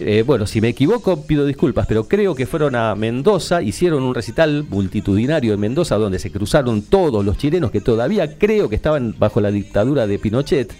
Eh, 0.00 0.22
bueno, 0.22 0.46
si 0.46 0.60
me 0.60 0.68
equivoco 0.68 1.22
pido 1.22 1.44
disculpas, 1.44 1.86
pero 1.86 2.06
creo 2.06 2.34
que 2.34 2.46
fueron 2.46 2.74
a 2.76 2.94
Mendoza, 2.94 3.62
hicieron 3.62 4.02
un 4.02 4.14
recital 4.14 4.64
multitudinario 4.68 5.54
en 5.54 5.60
Mendoza 5.60 5.96
donde 5.96 6.18
se 6.18 6.30
cruzaron 6.30 6.82
todos 6.82 7.24
los 7.24 7.36
chilenos 7.36 7.70
que 7.70 7.80
todavía 7.80 8.38
creo 8.38 8.68
que 8.68 8.76
estaban 8.76 9.14
bajo 9.18 9.40
la 9.40 9.50
dictadura 9.50 10.06
de 10.06 10.18
Pinochet. 10.18 10.72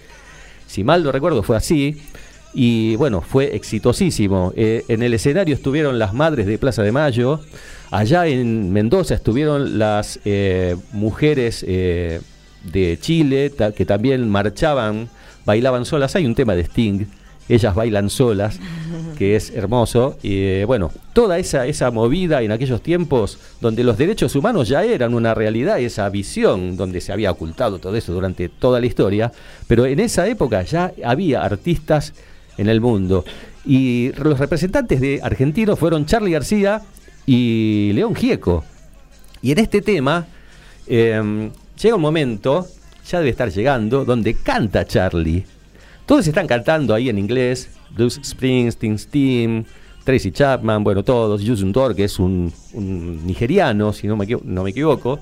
Si 0.66 0.84
mal 0.84 1.02
no 1.02 1.12
recuerdo 1.12 1.42
fue 1.42 1.56
así. 1.56 1.96
Y 2.54 2.96
bueno, 2.96 3.20
fue 3.20 3.54
exitosísimo. 3.54 4.52
Eh, 4.56 4.84
en 4.88 5.02
el 5.02 5.12
escenario 5.14 5.54
estuvieron 5.54 5.98
las 5.98 6.14
madres 6.14 6.46
de 6.46 6.58
Plaza 6.58 6.82
de 6.82 6.92
Mayo. 6.92 7.40
Allá 7.90 8.26
en 8.26 8.72
Mendoza 8.72 9.14
estuvieron 9.14 9.78
las 9.78 10.18
eh, 10.24 10.76
mujeres 10.92 11.62
de 11.62 12.98
Chile 13.00 13.52
que 13.76 13.84
también 13.84 14.28
marchaban, 14.28 15.08
bailaban 15.44 15.84
solas. 15.84 16.16
Hay 16.16 16.26
un 16.26 16.34
tema 16.34 16.54
de 16.54 16.62
Sting, 16.62 17.06
ellas 17.48 17.74
bailan 17.74 18.10
solas, 18.10 18.58
que 19.16 19.36
es 19.36 19.50
hermoso. 19.50 20.18
Y 20.22 20.42
eh, 20.42 20.64
bueno, 20.66 20.90
toda 21.12 21.38
esa, 21.38 21.66
esa 21.66 21.90
movida 21.90 22.42
en 22.42 22.52
aquellos 22.52 22.82
tiempos 22.82 23.38
donde 23.60 23.84
los 23.84 23.98
derechos 23.98 24.34
humanos 24.36 24.68
ya 24.68 24.84
eran 24.84 25.14
una 25.14 25.34
realidad, 25.34 25.80
esa 25.80 26.08
visión 26.08 26.76
donde 26.76 27.00
se 27.00 27.12
había 27.12 27.30
ocultado 27.30 27.78
todo 27.78 27.96
eso 27.96 28.12
durante 28.12 28.48
toda 28.48 28.80
la 28.80 28.86
historia, 28.86 29.32
pero 29.66 29.86
en 29.86 30.00
esa 30.00 30.26
época 30.26 30.62
ya 30.62 30.92
había 31.04 31.42
artistas 31.42 32.14
en 32.56 32.68
el 32.68 32.80
mundo. 32.80 33.24
Y 33.64 34.12
los 34.12 34.38
representantes 34.38 35.00
de 35.00 35.20
argentinos 35.22 35.78
fueron 35.78 36.06
Charlie 36.06 36.32
García 36.32 36.82
y 37.26 37.92
León 37.94 38.14
Gieco. 38.14 38.64
Y 39.42 39.52
en 39.52 39.58
este 39.58 39.82
tema 39.82 40.26
eh, 40.86 41.50
llega 41.80 41.96
un 41.96 42.02
momento, 42.02 42.66
ya 43.08 43.18
debe 43.18 43.30
estar 43.30 43.50
llegando, 43.50 44.04
donde 44.04 44.34
canta 44.34 44.86
Charlie. 44.86 45.44
Todos 46.08 46.26
están 46.26 46.46
cantando 46.46 46.94
ahí 46.94 47.10
en 47.10 47.18
inglés, 47.18 47.68
Bruce 47.90 48.24
Springsteen, 48.24 48.98
Steam, 48.98 49.64
Tracy 50.04 50.32
Chapman, 50.32 50.82
bueno, 50.82 51.04
todos, 51.04 51.42
Yusun 51.42 51.70
Tor, 51.70 51.94
que 51.94 52.04
es 52.04 52.18
un, 52.18 52.50
un 52.72 53.26
nigeriano, 53.26 53.92
si 53.92 54.06
no 54.06 54.16
me, 54.16 54.26
no 54.26 54.64
me 54.64 54.70
equivoco, 54.70 55.20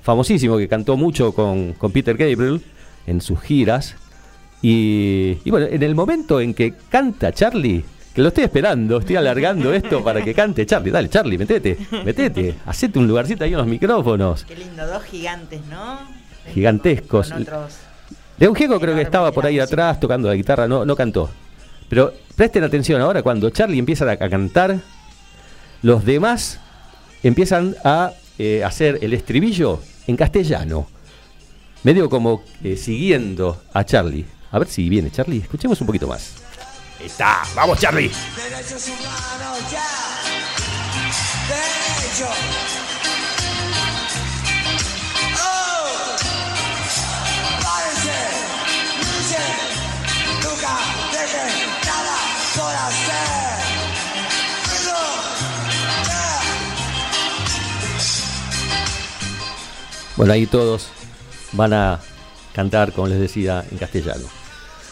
famosísimo, 0.00 0.56
que 0.56 0.66
cantó 0.66 0.96
mucho 0.96 1.32
con, 1.32 1.74
con 1.74 1.92
Peter 1.92 2.16
Gabriel 2.16 2.62
en 3.06 3.20
sus 3.20 3.38
giras. 3.38 3.96
Y, 4.62 5.36
y 5.44 5.50
bueno, 5.50 5.66
en 5.66 5.82
el 5.82 5.94
momento 5.94 6.40
en 6.40 6.54
que 6.54 6.72
canta 6.88 7.30
Charlie, 7.30 7.84
que 8.14 8.22
lo 8.22 8.28
estoy 8.28 8.44
esperando, 8.44 8.96
estoy 8.96 9.16
alargando 9.16 9.74
esto 9.74 10.02
para 10.02 10.24
que 10.24 10.32
cante 10.32 10.64
Charlie. 10.64 10.90
Dale, 10.90 11.10
Charlie, 11.10 11.36
metete, 11.36 11.76
metete, 12.02 12.54
hacete 12.64 12.98
un 12.98 13.06
lugarcito 13.06 13.44
ahí 13.44 13.50
en 13.50 13.58
los 13.58 13.66
micrófonos. 13.66 14.46
Qué 14.46 14.56
lindo, 14.56 14.86
dos 14.86 15.02
gigantes, 15.02 15.60
¿no? 15.66 15.98
Gigantescos. 16.54 17.30
Con 17.30 17.42
otros. 17.42 17.74
León 18.38 18.54
Gieco 18.54 18.80
creo 18.80 18.94
que 18.94 19.02
estaba 19.02 19.32
por 19.32 19.46
ahí 19.46 19.60
atrás 19.60 20.00
tocando 20.00 20.28
la 20.28 20.34
guitarra, 20.34 20.66
no, 20.66 20.84
no 20.84 20.96
cantó. 20.96 21.30
Pero 21.88 22.12
presten 22.34 22.64
atención 22.64 23.00
ahora, 23.00 23.22
cuando 23.22 23.50
Charlie 23.50 23.78
empieza 23.78 24.04
a, 24.08 24.12
a 24.12 24.28
cantar, 24.28 24.80
los 25.82 26.04
demás 26.04 26.58
empiezan 27.22 27.76
a 27.84 28.12
eh, 28.38 28.64
hacer 28.64 28.98
el 29.02 29.14
estribillo 29.14 29.80
en 30.06 30.16
castellano. 30.16 30.88
Medio 31.82 32.08
como 32.08 32.42
eh, 32.62 32.76
siguiendo 32.76 33.62
a 33.72 33.84
Charlie. 33.84 34.24
A 34.50 34.58
ver 34.58 34.68
si 34.68 34.88
viene 34.88 35.10
Charlie, 35.10 35.38
escuchemos 35.40 35.80
un 35.80 35.86
poquito 35.86 36.06
más. 36.06 36.34
Ahí 36.98 37.06
está, 37.06 37.42
vamos 37.54 37.78
Charlie. 37.78 38.10
Derechos 38.10 38.88
humanos, 38.88 39.70
ya. 39.70 39.84
Derecho. 41.48 42.93
Bueno, 60.16 60.32
ahí 60.32 60.46
todos 60.46 60.88
van 61.52 61.72
a 61.72 62.00
cantar, 62.54 62.92
como 62.92 63.08
les 63.08 63.18
decía, 63.18 63.64
en 63.70 63.78
castellano. 63.78 64.24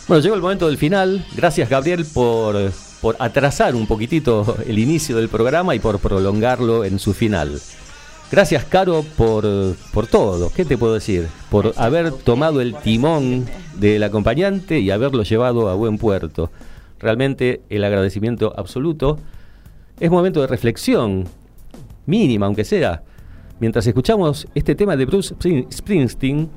Bueno, 0.09 0.23
llegó 0.23 0.35
el 0.35 0.43
momento 0.43 0.67
del 0.67 0.79
final. 0.79 1.25
Gracias, 1.35 1.69
Gabriel, 1.69 2.05
por, 2.05 2.73
por 3.01 3.17
atrasar 3.19 3.75
un 3.77 3.87
poquitito 3.87 4.57
el 4.67 4.79
inicio 4.79 5.17
del 5.17 5.29
programa 5.29 5.75
y 5.75 5.79
por 5.79 6.01
prolongarlo 6.01 6.85
en 6.85 6.99
su 6.99 7.15
final. 7.15 7.61
Gracias, 8.33 8.65
Caro, 8.65 9.05
por, 9.19 9.45
por 9.93 10.07
todo. 10.07 10.51
¿Qué 10.57 10.65
te 10.65 10.79
puedo 10.79 10.95
decir? 10.95 11.29
Por 11.51 11.75
haber 11.77 12.13
tomado 12.13 12.63
el 12.63 12.75
timón 12.77 13.45
del 13.79 14.03
acompañante 14.03 14.81
y 14.81 14.91
haberlo 14.91 15.23
llevado 15.23 15.69
a 15.69 15.75
buen 15.75 15.99
puerto. 15.99 16.51
realmente 16.99 17.61
el 17.69 17.85
agradecimiento 17.85 18.55
absoluto. 18.57 19.19
Es 20.01 20.11
momento 20.11 20.41
de 20.41 20.47
reflexión, 20.47 21.25
mínima 22.07 22.47
aunque 22.47 22.65
sea, 22.65 23.03
mientras 23.61 23.87
escuchamos 23.87 24.49
este 24.55 24.75
tema 24.75 24.97
de 24.97 25.05
Bruce 25.05 25.35
Springsteen, 25.71 26.49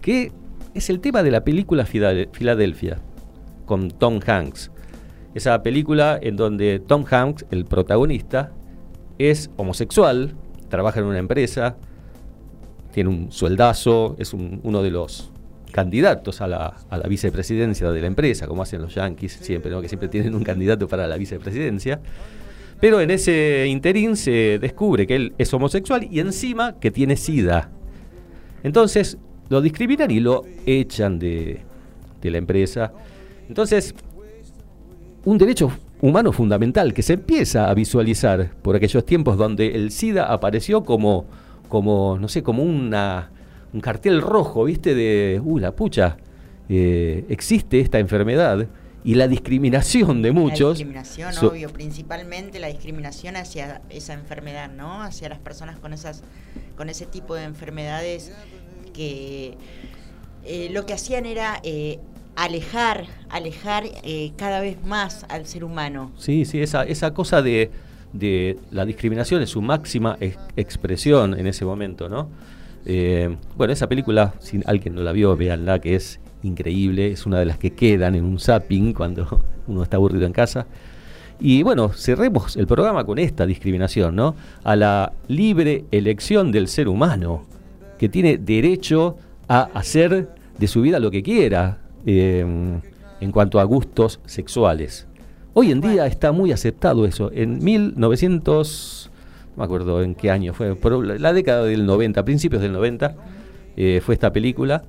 que 0.00 0.30
es 0.74 0.90
el 0.90 1.00
tema 1.00 1.24
de 1.24 1.32
la 1.32 1.42
película 1.42 1.86
Filadelfia, 1.86 3.00
con 3.64 3.90
Tom 3.90 4.20
Hanks. 4.24 4.70
Esa 5.34 5.60
película 5.64 6.20
en 6.22 6.36
donde 6.36 6.78
Tom 6.78 7.04
Hanks, 7.10 7.46
el 7.50 7.64
protagonista, 7.64 8.52
es 9.18 9.50
homosexual, 9.56 10.36
trabaja 10.68 11.00
en 11.00 11.06
una 11.06 11.18
empresa, 11.18 11.76
tiene 12.92 13.10
un 13.10 13.32
sueldazo, 13.32 14.16
es 14.18 14.32
uno 14.32 14.82
de 14.82 14.90
los 14.90 15.30
candidatos 15.70 16.40
a 16.40 16.48
la, 16.48 16.74
vicepresidencia 17.08 17.90
de 17.90 18.00
la 18.00 18.06
empresa, 18.06 18.46
como 18.46 18.62
hacen 18.62 18.80
los 18.80 18.94
yankees 18.94 19.32
siempre, 19.32 19.70
que 19.82 19.88
siempre 19.88 20.08
tienen 20.08 20.34
un 20.34 20.42
candidato 20.42 20.88
para 20.88 21.06
la 21.06 21.16
vicepresidencia. 21.16 22.00
Pero 22.80 23.00
en 23.00 23.10
ese 23.10 23.66
interín 23.68 24.16
se 24.16 24.58
descubre 24.58 25.06
que 25.06 25.16
él 25.16 25.34
es 25.38 25.52
homosexual 25.52 26.08
y 26.10 26.20
encima 26.20 26.78
que 26.78 26.90
tiene 26.90 27.16
sida. 27.16 27.70
Entonces 28.62 29.18
lo 29.48 29.60
discriminan 29.60 30.10
y 30.10 30.20
lo 30.20 30.44
echan 30.64 31.18
de, 31.18 31.60
de 32.20 32.30
la 32.30 32.38
empresa. 32.38 32.92
Entonces, 33.48 33.94
un 35.24 35.38
derecho 35.38 35.70
humano 36.00 36.32
fundamental 36.32 36.92
que 36.92 37.02
se 37.02 37.14
empieza 37.14 37.70
a 37.70 37.74
visualizar 37.74 38.50
por 38.62 38.76
aquellos 38.76 39.04
tiempos 39.04 39.36
donde 39.36 39.74
el 39.74 39.90
SIDA 39.90 40.32
apareció 40.32 40.84
como, 40.84 41.26
como 41.68 42.18
no 42.18 42.28
sé, 42.28 42.42
como 42.42 42.62
una, 42.62 43.30
un 43.72 43.80
cartel 43.80 44.20
rojo, 44.20 44.64
¿viste? 44.64 44.94
De, 44.94 45.40
uh, 45.42 45.58
la 45.58 45.72
pucha, 45.72 46.16
eh, 46.68 47.24
existe 47.28 47.80
esta 47.80 47.98
enfermedad 47.98 48.66
y 49.04 49.14
la 49.14 49.28
discriminación 49.28 50.20
de 50.20 50.32
muchos. 50.32 50.80
La 50.80 50.84
discriminación, 50.84 51.46
obvio, 51.46 51.70
principalmente 51.70 52.58
la 52.58 52.66
discriminación 52.66 53.36
hacia 53.36 53.80
esa 53.88 54.14
enfermedad, 54.14 54.68
¿no? 54.68 55.02
Hacia 55.02 55.28
las 55.28 55.38
personas 55.38 55.78
con 55.78 55.92
esas, 55.92 56.24
con 56.76 56.88
ese 56.88 57.06
tipo 57.06 57.34
de 57.36 57.44
enfermedades 57.44 58.32
que 58.92 59.56
eh, 60.44 60.70
lo 60.72 60.86
que 60.86 60.94
hacían 60.94 61.24
era 61.24 61.60
eh, 61.62 62.00
alejar, 62.36 63.06
alejar 63.28 63.84
eh, 64.04 64.32
cada 64.36 64.60
vez 64.60 64.82
más 64.84 65.26
al 65.28 65.46
ser 65.46 65.64
humano. 65.64 66.12
Sí, 66.16 66.44
sí, 66.44 66.60
esa, 66.60 66.84
esa 66.84 67.12
cosa 67.12 67.42
de, 67.42 67.70
de 68.12 68.58
la 68.70 68.84
discriminación 68.84 69.42
es 69.42 69.50
su 69.50 69.62
máxima 69.62 70.16
expresión 70.56 71.38
en 71.38 71.46
ese 71.46 71.64
momento, 71.64 72.08
¿no? 72.08 72.28
Eh, 72.84 73.36
bueno, 73.56 73.72
esa 73.72 73.88
película, 73.88 74.34
si 74.38 74.60
alguien 74.64 74.94
no 74.94 75.02
la 75.02 75.12
vio, 75.12 75.36
véanla, 75.36 75.80
que 75.80 75.96
es 75.96 76.20
increíble, 76.44 77.10
es 77.10 77.26
una 77.26 77.40
de 77.40 77.46
las 77.46 77.58
que 77.58 77.72
quedan 77.72 78.14
en 78.14 78.24
un 78.24 78.38
zapping 78.38 78.92
cuando 78.92 79.42
uno 79.66 79.82
está 79.82 79.96
aburrido 79.96 80.24
en 80.24 80.32
casa. 80.32 80.66
Y 81.40 81.62
bueno, 81.62 81.90
cerremos 81.92 82.56
el 82.56 82.66
programa 82.66 83.04
con 83.04 83.18
esta 83.18 83.44
discriminación, 83.44 84.14
¿no? 84.14 84.36
A 84.62 84.76
la 84.76 85.12
libre 85.28 85.84
elección 85.90 86.52
del 86.52 86.68
ser 86.68 86.88
humano, 86.88 87.44
que 87.98 88.08
tiene 88.08 88.38
derecho 88.38 89.16
a 89.48 89.62
hacer 89.74 90.28
de 90.56 90.66
su 90.66 90.80
vida 90.80 90.98
lo 90.98 91.10
que 91.10 91.22
quiera, 91.22 91.78
Em, 92.08 92.80
en 93.20 93.32
cuanto 93.32 93.58
a 93.58 93.64
gustos 93.64 94.20
sexuales. 94.26 95.08
Hoy 95.54 95.72
en 95.72 95.80
día 95.80 96.06
está 96.06 96.30
muy 96.30 96.52
aceptado 96.52 97.04
eso. 97.04 97.32
En 97.32 97.64
1900, 97.64 99.10
no 99.50 99.56
me 99.56 99.64
acuerdo 99.64 100.02
en 100.02 100.14
qué 100.14 100.30
año 100.30 100.54
fue, 100.54 100.76
por 100.76 101.04
la 101.04 101.32
década 101.32 101.64
del 101.64 101.84
90, 101.84 102.24
principios 102.24 102.62
del 102.62 102.72
90, 102.72 103.16
eh, 103.76 104.00
fue 104.04 104.14
esta 104.14 104.32
película. 104.32 104.84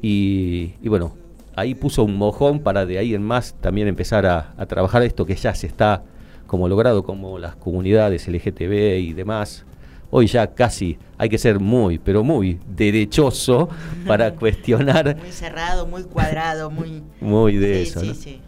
Y, 0.00 0.74
bueno, 0.84 1.16
ahí 1.56 1.74
puso 1.74 2.04
un 2.04 2.16
mojón 2.16 2.60
para 2.60 2.86
de 2.86 2.98
ahí 2.98 3.14
en 3.14 3.22
más 3.24 3.54
también 3.60 3.88
empezar 3.88 4.24
a, 4.26 4.54
a 4.56 4.66
trabajar 4.66 5.02
esto 5.02 5.26
que 5.26 5.34
ya 5.34 5.54
se 5.56 5.66
está 5.66 6.04
como 6.46 6.68
logrado, 6.68 7.02
como 7.02 7.40
las 7.40 7.56
comunidades 7.56 8.28
LGTB 8.28 8.98
y 9.00 9.12
demás, 9.12 9.64
Hoy 10.10 10.26
ya 10.26 10.48
casi 10.48 10.98
hay 11.18 11.28
que 11.28 11.38
ser 11.38 11.60
muy, 11.60 11.98
pero 11.98 12.24
muy 12.24 12.58
derechoso 12.66 13.68
para 14.06 14.34
cuestionar. 14.34 15.16
Muy 15.16 15.32
cerrado, 15.32 15.86
muy 15.86 16.02
cuadrado, 16.04 16.70
muy. 16.70 17.02
Muy 17.20 17.56
de 17.56 17.82
eso. 17.82 18.00
Sí, 18.00 18.14
sí. 18.14 18.40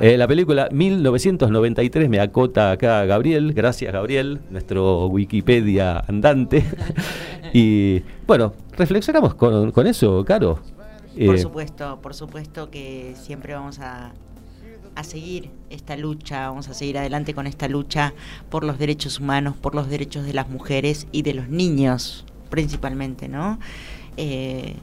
Eh, 0.00 0.18
la 0.18 0.28
película 0.28 0.68
1993 0.70 2.08
me 2.08 2.20
acota 2.20 2.72
acá 2.72 3.06
Gabriel, 3.06 3.54
gracias 3.54 3.90
Gabriel, 3.92 4.40
nuestro 4.50 5.06
Wikipedia 5.06 5.98
andante. 6.06 6.64
y 7.54 8.02
bueno, 8.26 8.52
reflexionamos 8.76 9.34
con, 9.34 9.70
con 9.70 9.86
eso, 9.86 10.24
Caro. 10.24 10.60
Por 11.14 11.36
eh, 11.36 11.38
supuesto, 11.38 11.98
por 12.00 12.14
supuesto 12.14 12.70
que 12.70 13.14
siempre 13.16 13.54
vamos 13.54 13.78
a 13.78 14.12
a 14.94 15.04
seguir 15.04 15.50
esta 15.70 15.96
lucha, 15.96 16.48
vamos 16.48 16.68
a 16.68 16.74
seguir 16.74 16.98
adelante 16.98 17.34
con 17.34 17.46
esta 17.46 17.68
lucha 17.68 18.12
por 18.50 18.64
los 18.64 18.78
derechos 18.78 19.20
humanos, 19.20 19.56
por 19.56 19.74
los 19.74 19.88
derechos 19.88 20.24
de 20.24 20.32
las 20.34 20.48
mujeres 20.48 21.06
y 21.12 21.22
de 21.22 21.34
los 21.34 21.48
niños, 21.48 22.24
principalmente, 22.50 23.28
¿no? 23.28 23.58
Eh, 24.16 24.76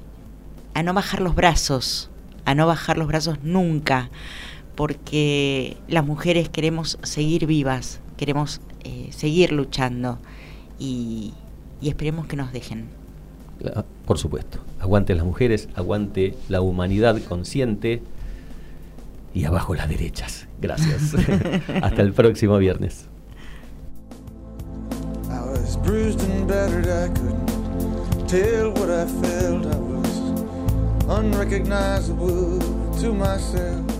a 0.73 0.83
no 0.83 0.93
bajar 0.93 1.21
los 1.21 1.35
brazos, 1.35 2.09
a 2.45 2.55
no 2.55 2.67
bajar 2.67 2.97
los 2.97 3.07
brazos 3.07 3.37
nunca, 3.43 4.09
porque 4.75 5.77
las 5.87 6.05
mujeres 6.05 6.49
queremos 6.49 6.97
seguir 7.03 7.45
vivas, 7.45 7.99
queremos 8.17 8.61
eh, 8.83 9.09
seguir 9.11 9.51
luchando 9.51 10.19
y, 10.79 11.33
y 11.81 11.89
esperemos 11.89 12.27
que 12.27 12.35
nos 12.35 12.51
dejen. 12.51 12.87
Por 14.05 14.17
supuesto, 14.17 14.59
aguante 14.79 15.13
las 15.15 15.25
mujeres, 15.25 15.67
aguante 15.75 16.33
la 16.47 16.61
humanidad 16.61 17.21
consciente 17.23 18.01
y 19.33 19.45
abajo 19.45 19.75
las 19.75 19.89
derechas. 19.89 20.47
Gracias. 20.61 21.13
Hasta 21.81 22.01
el 22.01 22.13
próximo 22.13 22.57
viernes. 22.57 23.07
Unrecognizable 31.09 32.59
to 33.01 33.11
myself. 33.11 33.98